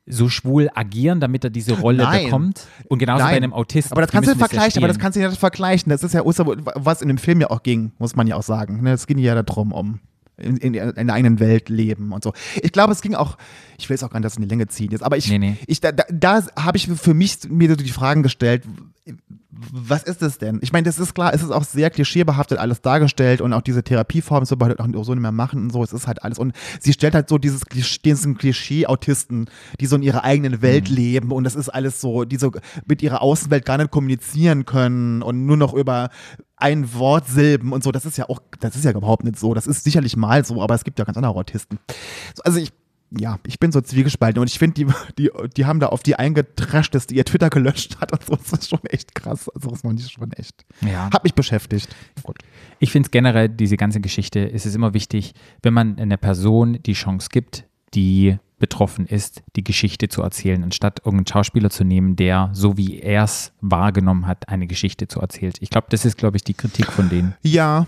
so 0.05 0.29
schwul 0.29 0.69
agieren, 0.75 1.19
damit 1.19 1.43
er 1.43 1.49
diese 1.49 1.73
Rolle 1.79 2.03
Nein. 2.03 2.25
bekommt? 2.25 2.67
Und 2.87 2.99
genauso 2.99 3.23
bei 3.23 3.31
einem 3.31 3.53
Autisten. 3.53 3.93
Aber 3.93 4.01
das 4.01 4.11
kannst 4.11 4.27
du 4.27 4.31
müssen 4.31 4.39
ja 4.39 4.47
vergleichen, 4.47 4.77
aber 4.77 4.87
das 4.87 4.99
kannst 4.99 5.15
du 5.17 5.27
nicht 5.27 5.39
vergleichen. 5.39 5.89
Das 5.89 6.03
ist 6.03 6.13
ja 6.13 6.21
was 6.23 7.01
in 7.01 7.07
dem 7.07 7.17
Film 7.17 7.41
ja 7.41 7.49
auch 7.49 7.63
ging, 7.63 7.93
muss 7.97 8.15
man 8.15 8.27
ja 8.27 8.35
auch 8.35 8.43
sagen. 8.43 8.83
Ne, 8.83 8.91
Es 8.91 9.07
ging 9.07 9.17
ja 9.17 9.41
darum, 9.41 9.71
um 9.71 9.99
in, 10.37 10.57
in, 10.57 10.73
in 10.73 11.07
der 11.07 11.15
eigenen 11.15 11.39
Welt 11.39 11.69
leben 11.69 12.11
und 12.11 12.23
so. 12.23 12.33
Ich 12.61 12.71
glaube, 12.71 12.93
es 12.93 13.01
ging 13.01 13.15
auch, 13.15 13.37
ich 13.77 13.89
will 13.89 13.95
es 13.95 14.03
auch 14.03 14.09
gar 14.09 14.19
nicht 14.19 14.25
das 14.25 14.37
in 14.37 14.43
die 14.43 14.49
Länge 14.49 14.67
ziehen 14.67 14.91
jetzt, 14.91 15.03
aber 15.03 15.17
ich, 15.17 15.29
Nee, 15.29 15.39
nee. 15.39 15.57
ich 15.67 15.81
da, 15.81 15.91
da, 15.91 16.03
da 16.11 16.45
habe 16.55 16.77
ich 16.77 16.87
für 16.87 17.13
mich 17.13 17.37
mir 17.49 17.69
so 17.69 17.75
die 17.75 17.89
Fragen 17.89 18.23
gestellt, 18.23 18.63
was 19.71 20.03
ist 20.03 20.21
es 20.21 20.37
denn? 20.37 20.59
Ich 20.61 20.73
meine, 20.73 20.83
das 20.83 20.99
ist 20.99 21.13
klar, 21.13 21.33
es 21.33 21.41
ist 21.41 21.51
auch 21.51 21.63
sehr 21.63 21.89
klischeebehaftet 21.89 22.57
alles 22.57 22.81
dargestellt 22.81 23.41
und 23.41 23.53
auch 23.53 23.61
diese 23.61 23.83
Therapieformen 23.83 24.45
so 24.45 24.57
halt 24.59 24.79
auch 24.79 25.03
so 25.03 25.13
nicht 25.13 25.21
mehr 25.21 25.31
machen 25.31 25.63
und 25.63 25.71
so, 25.71 25.83
es 25.83 25.93
ist 25.93 26.07
halt 26.07 26.23
alles. 26.23 26.39
Und 26.39 26.53
sie 26.79 26.93
stellt 26.93 27.15
halt 27.15 27.29
so 27.29 27.37
dieses 27.37 27.65
Klischee, 27.65 27.99
diesen 28.03 28.37
Klischee-Autisten, 28.37 29.49
die 29.79 29.85
so 29.85 29.95
in 29.95 30.03
ihrer 30.03 30.23
eigenen 30.23 30.61
Welt 30.61 30.89
leben 30.89 31.31
und 31.31 31.45
das 31.45 31.55
ist 31.55 31.69
alles 31.69 32.01
so, 32.01 32.25
die 32.25 32.37
so 32.37 32.51
mit 32.85 33.01
ihrer 33.01 33.21
Außenwelt 33.21 33.65
gar 33.65 33.77
nicht 33.77 33.91
kommunizieren 33.91 34.65
können 34.65 35.21
und 35.21 35.45
nur 35.45 35.57
noch 35.57 35.73
über 35.73 36.09
ein 36.57 36.93
Wort 36.93 37.27
Silben 37.27 37.71
und 37.71 37.83
so. 37.83 37.91
Das 37.91 38.05
ist 38.05 38.17
ja 38.17 38.29
auch, 38.29 38.39
das 38.59 38.75
ist 38.75 38.85
ja 38.85 38.91
überhaupt 38.91 39.23
nicht 39.23 39.39
so. 39.39 39.53
Das 39.53 39.67
ist 39.67 39.83
sicherlich 39.83 40.15
mal 40.17 40.43
so, 40.45 40.61
aber 40.61 40.75
es 40.75 40.83
gibt 40.83 40.99
ja 40.99 41.05
ganz 41.05 41.17
andere 41.17 41.35
Autisten. 41.35 41.79
So, 42.33 42.43
Also 42.43 42.59
ich, 42.59 42.71
ja, 43.19 43.39
ich 43.45 43.59
bin 43.59 43.71
so 43.71 43.81
zwiegespalten 43.81 44.39
und 44.39 44.49
ich 44.49 44.59
finde, 44.59 44.85
die, 44.85 44.87
die, 45.17 45.29
die 45.55 45.65
haben 45.65 45.79
da 45.79 45.87
auf 45.87 46.03
die 46.03 46.15
eingetrascht, 46.15 46.95
dass 46.95 47.07
die 47.07 47.15
ihr 47.15 47.25
Twitter 47.25 47.49
gelöscht 47.49 47.99
hat 47.99 48.11
und 48.11 48.23
so. 48.25 48.35
Das 48.35 48.61
ist 48.61 48.69
schon 48.69 48.83
echt 48.85 49.15
krass. 49.15 49.49
Also 49.49 49.69
das 49.69 49.81
fand 49.81 49.99
ich 49.99 50.11
schon 50.11 50.31
echt. 50.33 50.65
Ja. 50.81 51.09
Hat 51.11 51.23
mich 51.23 51.33
beschäftigt. 51.33 51.93
Gut. 52.23 52.37
Ich 52.79 52.91
finde 52.91 53.07
es 53.07 53.11
generell, 53.11 53.49
diese 53.49 53.77
ganze 53.77 54.01
Geschichte, 54.01 54.39
ist 54.39 54.65
es 54.65 54.75
immer 54.75 54.93
wichtig, 54.93 55.33
wenn 55.61 55.73
man 55.73 55.97
einer 55.99 56.17
Person 56.17 56.79
die 56.85 56.93
Chance 56.93 57.29
gibt, 57.31 57.65
die 57.93 58.37
betroffen 58.57 59.05
ist, 59.05 59.43
die 59.55 59.63
Geschichte 59.63 60.07
zu 60.07 60.21
erzählen, 60.21 60.63
anstatt 60.63 60.99
irgendeinen 60.99 61.27
Schauspieler 61.27 61.69
zu 61.69 61.83
nehmen, 61.83 62.15
der, 62.15 62.49
so 62.53 62.77
wie 62.77 62.99
er 62.99 63.23
es 63.23 63.51
wahrgenommen 63.61 64.27
hat, 64.27 64.49
eine 64.49 64.65
Geschichte 64.67 65.07
zu 65.07 65.19
erzählen. 65.19 65.53
Ich 65.59 65.69
glaube, 65.69 65.87
das 65.89 66.05
ist, 66.05 66.17
glaube 66.17 66.37
ich, 66.37 66.43
die 66.43 66.53
Kritik 66.53 66.91
von 66.91 67.09
denen. 67.09 67.35
Ja. 67.41 67.85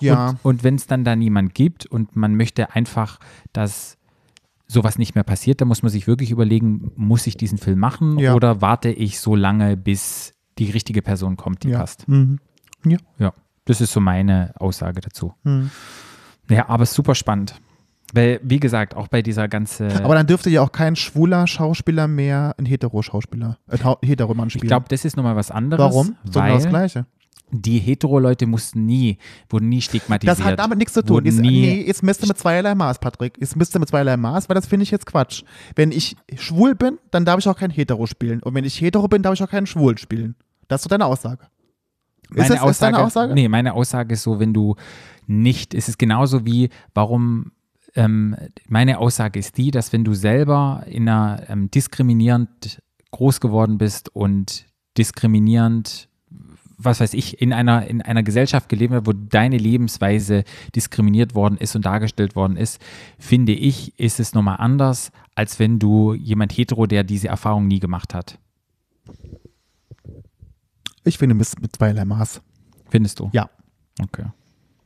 Ja. 0.00 0.30
Und, 0.30 0.44
und 0.44 0.64
wenn 0.64 0.74
es 0.74 0.86
dann 0.86 1.04
da 1.04 1.16
niemand 1.16 1.54
gibt 1.54 1.86
und 1.86 2.16
man 2.16 2.34
möchte 2.34 2.74
einfach, 2.74 3.18
dass 3.52 3.95
sowas 4.68 4.98
nicht 4.98 5.14
mehr 5.14 5.24
passiert, 5.24 5.60
dann 5.60 5.68
muss 5.68 5.82
man 5.82 5.90
sich 5.90 6.06
wirklich 6.06 6.30
überlegen, 6.30 6.90
muss 6.96 7.26
ich 7.26 7.36
diesen 7.36 7.58
Film 7.58 7.78
machen 7.78 8.18
Ja. 8.18 8.34
oder 8.34 8.60
warte 8.60 8.88
ich 8.90 9.20
so 9.20 9.34
lange, 9.36 9.76
bis 9.76 10.32
die 10.58 10.70
richtige 10.70 11.02
Person 11.02 11.36
kommt, 11.36 11.62
die 11.64 11.68
ja. 11.68 11.78
passt. 11.78 12.08
Mhm. 12.08 12.38
Ja. 12.84 12.98
Ja, 13.18 13.32
das 13.64 13.80
ist 13.80 13.92
so 13.92 14.00
meine 14.00 14.52
Aussage 14.58 15.00
dazu. 15.00 15.34
Mhm. 15.44 15.70
Ja, 16.48 16.68
aber 16.68 16.86
super 16.86 17.14
spannend. 17.14 17.60
Weil, 18.14 18.38
wie 18.44 18.60
gesagt, 18.60 18.94
auch 18.94 19.08
bei 19.08 19.20
dieser 19.20 19.48
ganzen. 19.48 19.90
Aber 20.04 20.14
dann 20.14 20.28
dürfte 20.28 20.48
ja 20.48 20.62
auch 20.62 20.70
kein 20.70 20.94
schwuler 20.94 21.46
Schauspieler 21.48 22.06
mehr 22.06 22.54
ein 22.56 22.64
Hetero-Schauspieler, 22.64 23.58
ein 23.66 23.84
Hau- 23.84 23.98
Hetero-Mann 24.02 24.46
ich 24.46 24.54
spielen. 24.54 24.68
glaube, 24.68 24.86
das 24.88 25.04
ist 25.04 25.16
nochmal 25.16 25.34
was 25.34 25.50
anderes. 25.50 25.84
Warum? 25.84 26.14
So 26.24 26.30
genau 26.40 26.44
Weil 26.44 26.54
das 26.54 26.68
Gleiche. 26.68 27.06
Die 27.50 27.78
Hetero-Leute 27.78 28.46
mussten 28.46 28.86
nie, 28.86 29.18
wurden 29.48 29.68
nie 29.68 29.80
stigmatisiert. 29.80 30.38
Das 30.38 30.44
hat 30.44 30.58
damit 30.58 30.78
nichts 30.78 30.94
zu 30.94 31.04
tun. 31.04 31.24
Ist, 31.24 31.38
nee, 31.38 31.84
jetzt 31.86 32.02
müsst 32.02 32.22
ihr 32.22 32.28
mit 32.28 32.38
zweierlei 32.38 32.74
Maß, 32.74 32.98
Patrick. 32.98 33.38
Jetzt 33.38 33.56
müsst 33.56 33.74
ihr 33.76 33.78
mit 33.78 33.88
zweierlei 33.88 34.16
Maß, 34.16 34.48
weil 34.48 34.54
das 34.54 34.66
finde 34.66 34.82
ich 34.82 34.90
jetzt 34.90 35.06
Quatsch. 35.06 35.44
Wenn 35.76 35.92
ich 35.92 36.16
schwul 36.36 36.74
bin, 36.74 36.98
dann 37.10 37.24
darf 37.24 37.38
ich 37.38 37.48
auch 37.48 37.56
kein 37.56 37.70
Hetero 37.70 38.06
spielen. 38.06 38.42
Und 38.42 38.54
wenn 38.54 38.64
ich 38.64 38.80
Hetero 38.80 39.06
bin, 39.06 39.22
darf 39.22 39.34
ich 39.34 39.42
auch 39.42 39.50
keinen 39.50 39.66
Schwul 39.66 39.96
spielen. 39.98 40.34
Das 40.68 40.80
ist 40.80 40.84
so 40.84 40.88
deine 40.88 41.06
Aussage. 41.06 41.46
meine 42.30 42.54
ist 42.54 42.62
das 42.62 42.70
ist 42.70 42.82
deine 42.82 42.98
Aussage? 42.98 43.34
Nee, 43.34 43.48
meine 43.48 43.74
Aussage 43.74 44.14
ist 44.14 44.22
so, 44.22 44.40
wenn 44.40 44.52
du 44.52 44.74
nicht, 45.26 45.74
es 45.74 45.88
ist 45.88 45.98
genauso 45.98 46.44
wie, 46.44 46.70
warum, 46.94 47.52
ähm, 47.94 48.36
meine 48.68 48.98
Aussage 48.98 49.38
ist 49.38 49.56
die, 49.56 49.70
dass 49.70 49.92
wenn 49.92 50.04
du 50.04 50.14
selber 50.14 50.84
in 50.86 51.08
einer 51.08 51.48
ähm, 51.48 51.70
diskriminierend 51.70 52.82
groß 53.12 53.40
geworden 53.40 53.78
bist 53.78 54.14
und 54.14 54.66
diskriminierend, 54.98 56.08
was 56.78 57.00
weiß 57.00 57.14
ich, 57.14 57.40
in 57.40 57.52
einer, 57.52 57.86
in 57.86 58.02
einer 58.02 58.22
Gesellschaft 58.22 58.68
gelebt 58.68 58.92
hast, 58.92 59.06
wo 59.06 59.12
deine 59.12 59.58
Lebensweise 59.58 60.44
diskriminiert 60.74 61.34
worden 61.34 61.56
ist 61.58 61.74
und 61.74 61.86
dargestellt 61.86 62.36
worden 62.36 62.56
ist, 62.56 62.80
finde 63.18 63.52
ich, 63.52 63.98
ist 63.98 64.20
es 64.20 64.34
nochmal 64.34 64.56
anders, 64.58 65.10
als 65.34 65.58
wenn 65.58 65.78
du 65.78 66.14
jemand 66.14 66.52
hetero, 66.52 66.86
der 66.86 67.04
diese 67.04 67.28
Erfahrung 67.28 67.66
nie 67.66 67.80
gemacht 67.80 68.14
hat. 68.14 68.38
Ich 71.04 71.18
finde, 71.18 71.34
mit 71.34 71.60
mit 71.60 71.76
zweierlei 71.76 72.04
Maß. 72.04 72.42
Findest 72.88 73.20
du? 73.20 73.30
Ja. 73.32 73.48
Okay. 74.02 74.24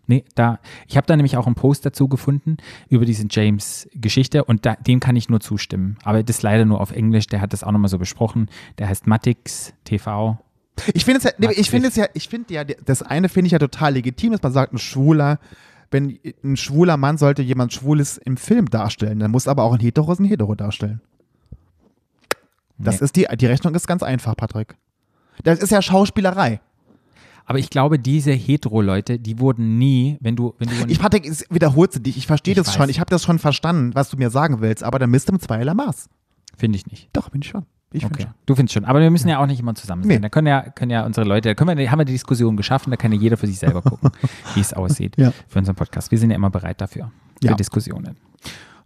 Nee, 0.07 0.25
da, 0.35 0.59
ich 0.89 0.97
habe 0.97 1.07
da 1.07 1.15
nämlich 1.17 1.37
auch 1.37 1.47
einen 1.47 1.55
Post 1.55 1.87
dazu 1.87 2.09
gefunden 2.09 2.57
über 2.89 3.05
diesen 3.05 3.29
James-Geschichte 3.31 4.43
und 4.43 4.67
da, 4.67 4.75
dem 4.75 4.99
kann 4.99 5.15
ich 5.15 5.29
nur 5.29 5.39
zustimmen. 5.39 5.99
Aber 6.03 6.21
das 6.23 6.39
ist 6.39 6.43
leider 6.43 6.65
nur 6.65 6.81
auf 6.81 6.91
Englisch, 6.91 7.29
der 7.29 7.41
hat 7.41 7.53
das 7.53 7.63
auch 7.63 7.71
nochmal 7.71 7.91
so 7.91 7.99
besprochen. 7.99 8.49
Der 8.79 8.89
heißt 8.89 9.07
Matix 9.07 9.73
TV. 9.85 10.37
Ich 10.95 11.05
finde 11.05 11.19
es 11.19 11.25
ja, 11.25 11.31
nee, 11.39 11.49
ich 11.57 11.71
finde 11.71 11.89
es 11.89 11.97
ja, 11.97 12.07
ich 12.15 12.29
finde 12.29 12.55
ja, 12.55 12.65
das 12.65 13.03
eine 13.03 13.29
finde 13.29 13.47
ich 13.47 13.53
ja 13.53 13.59
total 13.59 13.95
legitim, 13.95 14.33
dass 14.33 14.43
man 14.43 14.53
sagt, 14.53 14.73
ein 14.73 14.79
Schwuler, 14.79 15.39
wenn 15.91 16.19
ein 16.45 16.57
schwuler 16.57 16.97
Mann 16.97 17.19
sollte 17.19 17.43
jemand 17.43 17.73
Schwules 17.73 18.17
im 18.19 18.37
Film 18.37 18.67
darstellen, 18.71 19.19
dann 19.19 19.31
muss 19.31 19.49
aber 19.49 19.65
auch 19.65 19.73
ein 19.75 19.81
Hetero 19.81 20.13
ein 20.13 20.25
Hetero 20.25 20.55
darstellen. 20.55 21.01
Das 22.79 23.01
Nee. 23.01 23.05
ist 23.05 23.17
die, 23.17 23.27
die 23.37 23.47
Rechnung 23.47 23.75
ist 23.75 23.87
ganz 23.87 24.03
einfach, 24.03 24.37
Patrick. 24.37 24.77
Das 25.43 25.59
ist 25.59 25.71
ja 25.71 25.83
Schauspielerei. 25.83 26.61
Aber 27.45 27.59
ich 27.59 27.69
glaube, 27.71 27.99
diese 27.99 28.31
Hetero-Leute, 28.31 29.19
die 29.19 29.39
wurden 29.41 29.77
nie, 29.77 30.17
wenn 30.21 30.37
du, 30.37 30.55
wenn 30.59 30.69
du 30.69 30.75
Ich, 30.87 31.01
Patrick, 31.01 31.27
es 31.27 31.45
wiederholst 31.51 32.07
dich. 32.07 32.17
Ich 32.17 32.27
verstehe 32.29 32.55
das 32.55 32.69
weiß. 32.69 32.75
schon. 32.77 32.89
Ich 32.89 33.01
habe 33.01 33.11
das 33.11 33.25
schon 33.25 33.39
verstanden, 33.41 33.91
was 33.95 34.09
du 34.11 34.17
mir 34.17 34.31
sagen 34.31 34.61
willst. 34.61 34.85
Aber 34.85 34.99
dann 35.01 35.11
bist 35.11 35.29
du 35.29 35.33
mit 35.33 35.43
zweierlei 35.43 35.75
Maß. 35.75 36.09
finde 36.57 36.77
ich 36.77 36.87
nicht. 36.87 37.09
Doch, 37.13 37.31
bin 37.31 37.43
ich 37.43 37.49
schon. 37.49 37.67
Ich 37.93 38.05
Okay. 38.05 38.15
finde 38.15 38.23
schon. 38.23 38.35
Du 38.47 38.55
findest 38.55 38.75
schon. 38.75 38.85
Aber 38.85 39.01
wir 39.01 39.11
müssen 39.11 39.29
ja 39.29 39.39
auch 39.43 39.47
nicht 39.47 39.59
immer 39.61 39.75
zusammen 39.75 40.03
sein. 40.05 40.09
Nee. 40.09 40.19
Da 40.21 40.29
können 40.29 40.47
ja, 40.47 40.63
können 40.63 40.91
ja 40.93 41.05
unsere 41.05 41.27
Leute, 41.27 41.49
da 41.49 41.55
können 41.55 41.77
wir, 41.77 41.91
haben 41.91 41.99
wir 41.99 42.05
die 42.05 42.13
Diskussion 42.13 42.57
geschaffen, 42.57 42.91
da 42.91 42.97
kann 42.97 43.13
ja 43.13 43.19
jeder 43.19 43.37
für 43.37 43.47
sich 43.49 43.59
selber 43.59 43.83
gucken, 43.83 44.11
wie 44.55 44.61
es 44.61 44.73
aussieht 44.73 45.17
Ja. 45.19 45.33
für 45.49 45.59
unseren 45.59 45.75
Podcast. 45.77 46.11
Wir 46.11 46.19
sind 46.19 46.31
ja 46.31 46.37
immer 46.37 46.51
bereit 46.51 46.81
dafür, 46.81 47.11
für 47.43 47.49
Ja. 47.49 47.55
Diskussionen. 47.55 48.17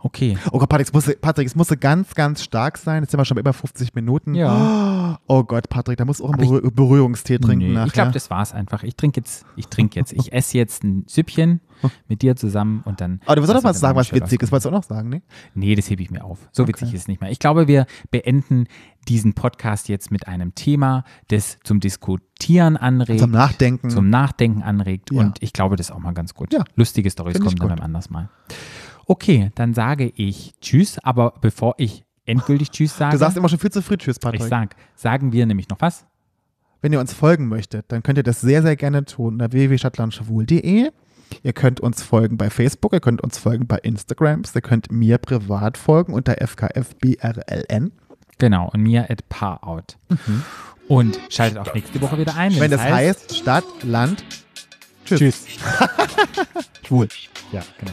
Okay. 0.07 0.37
Oh 0.53 0.59
Gott, 0.59 0.69
Patrick, 0.69 0.87
es 0.89 0.93
musste, 0.93 1.15
Patrick, 1.17 1.47
es 1.47 1.55
musste 1.57 1.79
ganz, 1.79 2.15
ganz 2.15 2.43
stark 2.45 2.77
sein. 2.77 3.03
Jetzt 3.03 3.11
sind 3.13 3.19
wir 3.19 3.25
schon 3.25 3.37
bei 3.37 3.41
über 3.41 3.55
50 3.55 3.95
Minuten. 3.95 4.35
Ja. 4.35 5.19
Oh 5.27 5.45
Gott, 5.45 5.71
Patrick, 5.71 5.97
da 5.97 6.05
musst 6.05 6.21
du 6.21 6.25
auch 6.25 6.29
einen 6.29 6.35
Aber 6.35 6.43
ich- 6.45 6.51
Berühr 6.51 6.71
Berührungstee 6.71 7.39
trinken 7.39 7.69
Nee, 7.69 7.73
nachher. 7.73 7.87
ich 7.87 7.93
glaube, 7.95 8.13
das 8.13 8.29
war's 8.29 8.53
einfach. 8.53 8.83
Ich 8.83 8.97
trinke 8.97 9.21
jetzt, 9.21 9.47
ich 9.57 9.67
trinke 9.69 9.99
jetzt, 9.99 10.13
ich 10.13 10.31
esse 10.35 10.59
jetzt 10.59 10.85
ein 10.85 11.05
Süppchen 11.09 11.63
mit 12.07 12.21
dir 12.21 12.37
zusammen 12.37 12.83
und 12.85 13.01
dann. 13.01 13.21
Aber 13.25 13.37
du 13.37 13.41
doch 13.43 13.49
lassen 13.49 13.65
noch 13.65 13.71
was 13.71 13.81
sagen, 13.81 13.97
was 13.97 14.13
witzig 14.13 14.43
ist. 14.43 14.53
Wolltest 14.53 14.67
du 14.67 14.69
auch 14.69 14.75
noch 14.75 14.83
sagen, 14.85 15.09
ne? 15.09 15.23
Nee, 15.55 15.75
das 15.75 15.89
hebe 15.89 16.03
ich 16.03 16.11
mir 16.11 16.23
auf. 16.23 16.49
So 16.53 16.69
witzig 16.69 16.93
ist 16.93 17.01
es 17.03 17.09
nicht 17.09 17.23
mehr. 17.23 17.31
Ich 17.31 17.39
glaube, 17.39 17.67
wir 17.67 17.87
beenden 18.11 18.67
diesen 19.09 19.33
Podcast 19.33 19.89
jetzt 19.89 20.11
mit 20.11 20.29
einem 20.29 20.55
Thema, 20.55 21.05
das 21.29 21.59
zum 21.65 21.81
Diskutieren 21.81 22.77
anregt, 22.77 23.21
Zum 23.21 23.31
Nachdenken. 23.31 23.89
zum 23.91 24.11
Nachdenken 24.11 24.63
anregt. 24.63 25.11
Ja. 25.13 25.21
Und 25.21 25.43
ich 25.43 25.53
glaube, 25.55 25.77
das 25.77 25.89
ist 25.89 25.93
auch 25.97 25.99
mal 25.99 26.13
ganz 26.13 26.35
gut. 26.35 26.53
Ja. 26.53 26.65
Lustige 26.75 27.09
ich 27.09 27.15
kommen 27.17 27.33
dann 27.57 27.69
beim 27.69 27.81
anders 27.81 28.11
mal. 28.11 28.29
Okay, 29.07 29.51
dann 29.55 29.75
sage 29.75 30.13
ich 30.17 30.55
Tschüss, 30.61 30.99
aber 30.99 31.35
bevor 31.41 31.75
ich 31.79 32.05
endgültig 32.27 32.71
Tschüss 32.71 32.97
sage, 32.97 33.13
du 33.13 33.19
sagst 33.19 33.37
immer 33.37 33.49
schon 33.49 33.59
viel 33.59 33.71
zu 33.71 33.83
früh 33.83 33.97
Tschüss, 33.97 34.17
ich 34.17 34.23
Patrick. 34.23 34.43
sag, 34.43 34.77
sagen 34.95 35.33
wir 35.33 35.47
nämlich 35.47 35.69
noch 35.69 35.81
was. 35.81 36.07
Wenn 36.81 36.93
ihr 36.93 37.01
uns 37.01 37.15
folgen 37.15 37.49
möchtet, 37.49 37.87
dann 37.89 38.03
könnt 38.03 38.19
ihr 38.19 38.25
das 38.25 38.41
sehr, 38.41 38.63
sehr 38.63 38.77
gerne 38.77 39.05
tun 39.05 39.35
unter 39.35 39.53
www.stadtlandschwul.de. 39.53 40.91
Ihr 41.43 41.53
könnt 41.53 41.81
uns 41.81 42.03
folgen 42.03 42.37
bei 42.37 42.51
Facebook, 42.51 42.93
ihr 42.93 43.01
könnt 43.01 43.23
uns 43.23 43.39
folgen 43.39 43.67
bei 43.67 43.79
Instagram, 43.79 44.43
ihr 44.55 44.61
könnt 44.61 44.93
mir 44.93 45.19
privat 45.19 45.79
folgen 45.79 46.13
unter 46.13 46.37
FKFBRLN. 46.47 47.93
Genau, 48.39 48.69
und 48.73 48.83
mir 48.83 49.11
at 49.11 49.29
Parout. 49.29 49.97
Und 50.89 51.19
schaltet 51.31 51.59
auch 51.59 51.73
nächste 51.75 52.01
Woche 52.03 52.19
wieder 52.19 52.37
ein. 52.37 52.53
Mhm. 52.53 52.61
Wenn 52.61 52.71
das 52.71 52.83
heißt 52.83 53.37
Stadt, 53.37 53.65
Land, 53.83 54.25
Tschüss. 55.05 55.19
Tschüss. 55.21 55.47
Schwul. 56.87 57.09
Ja, 57.53 57.63
genau. 57.79 57.93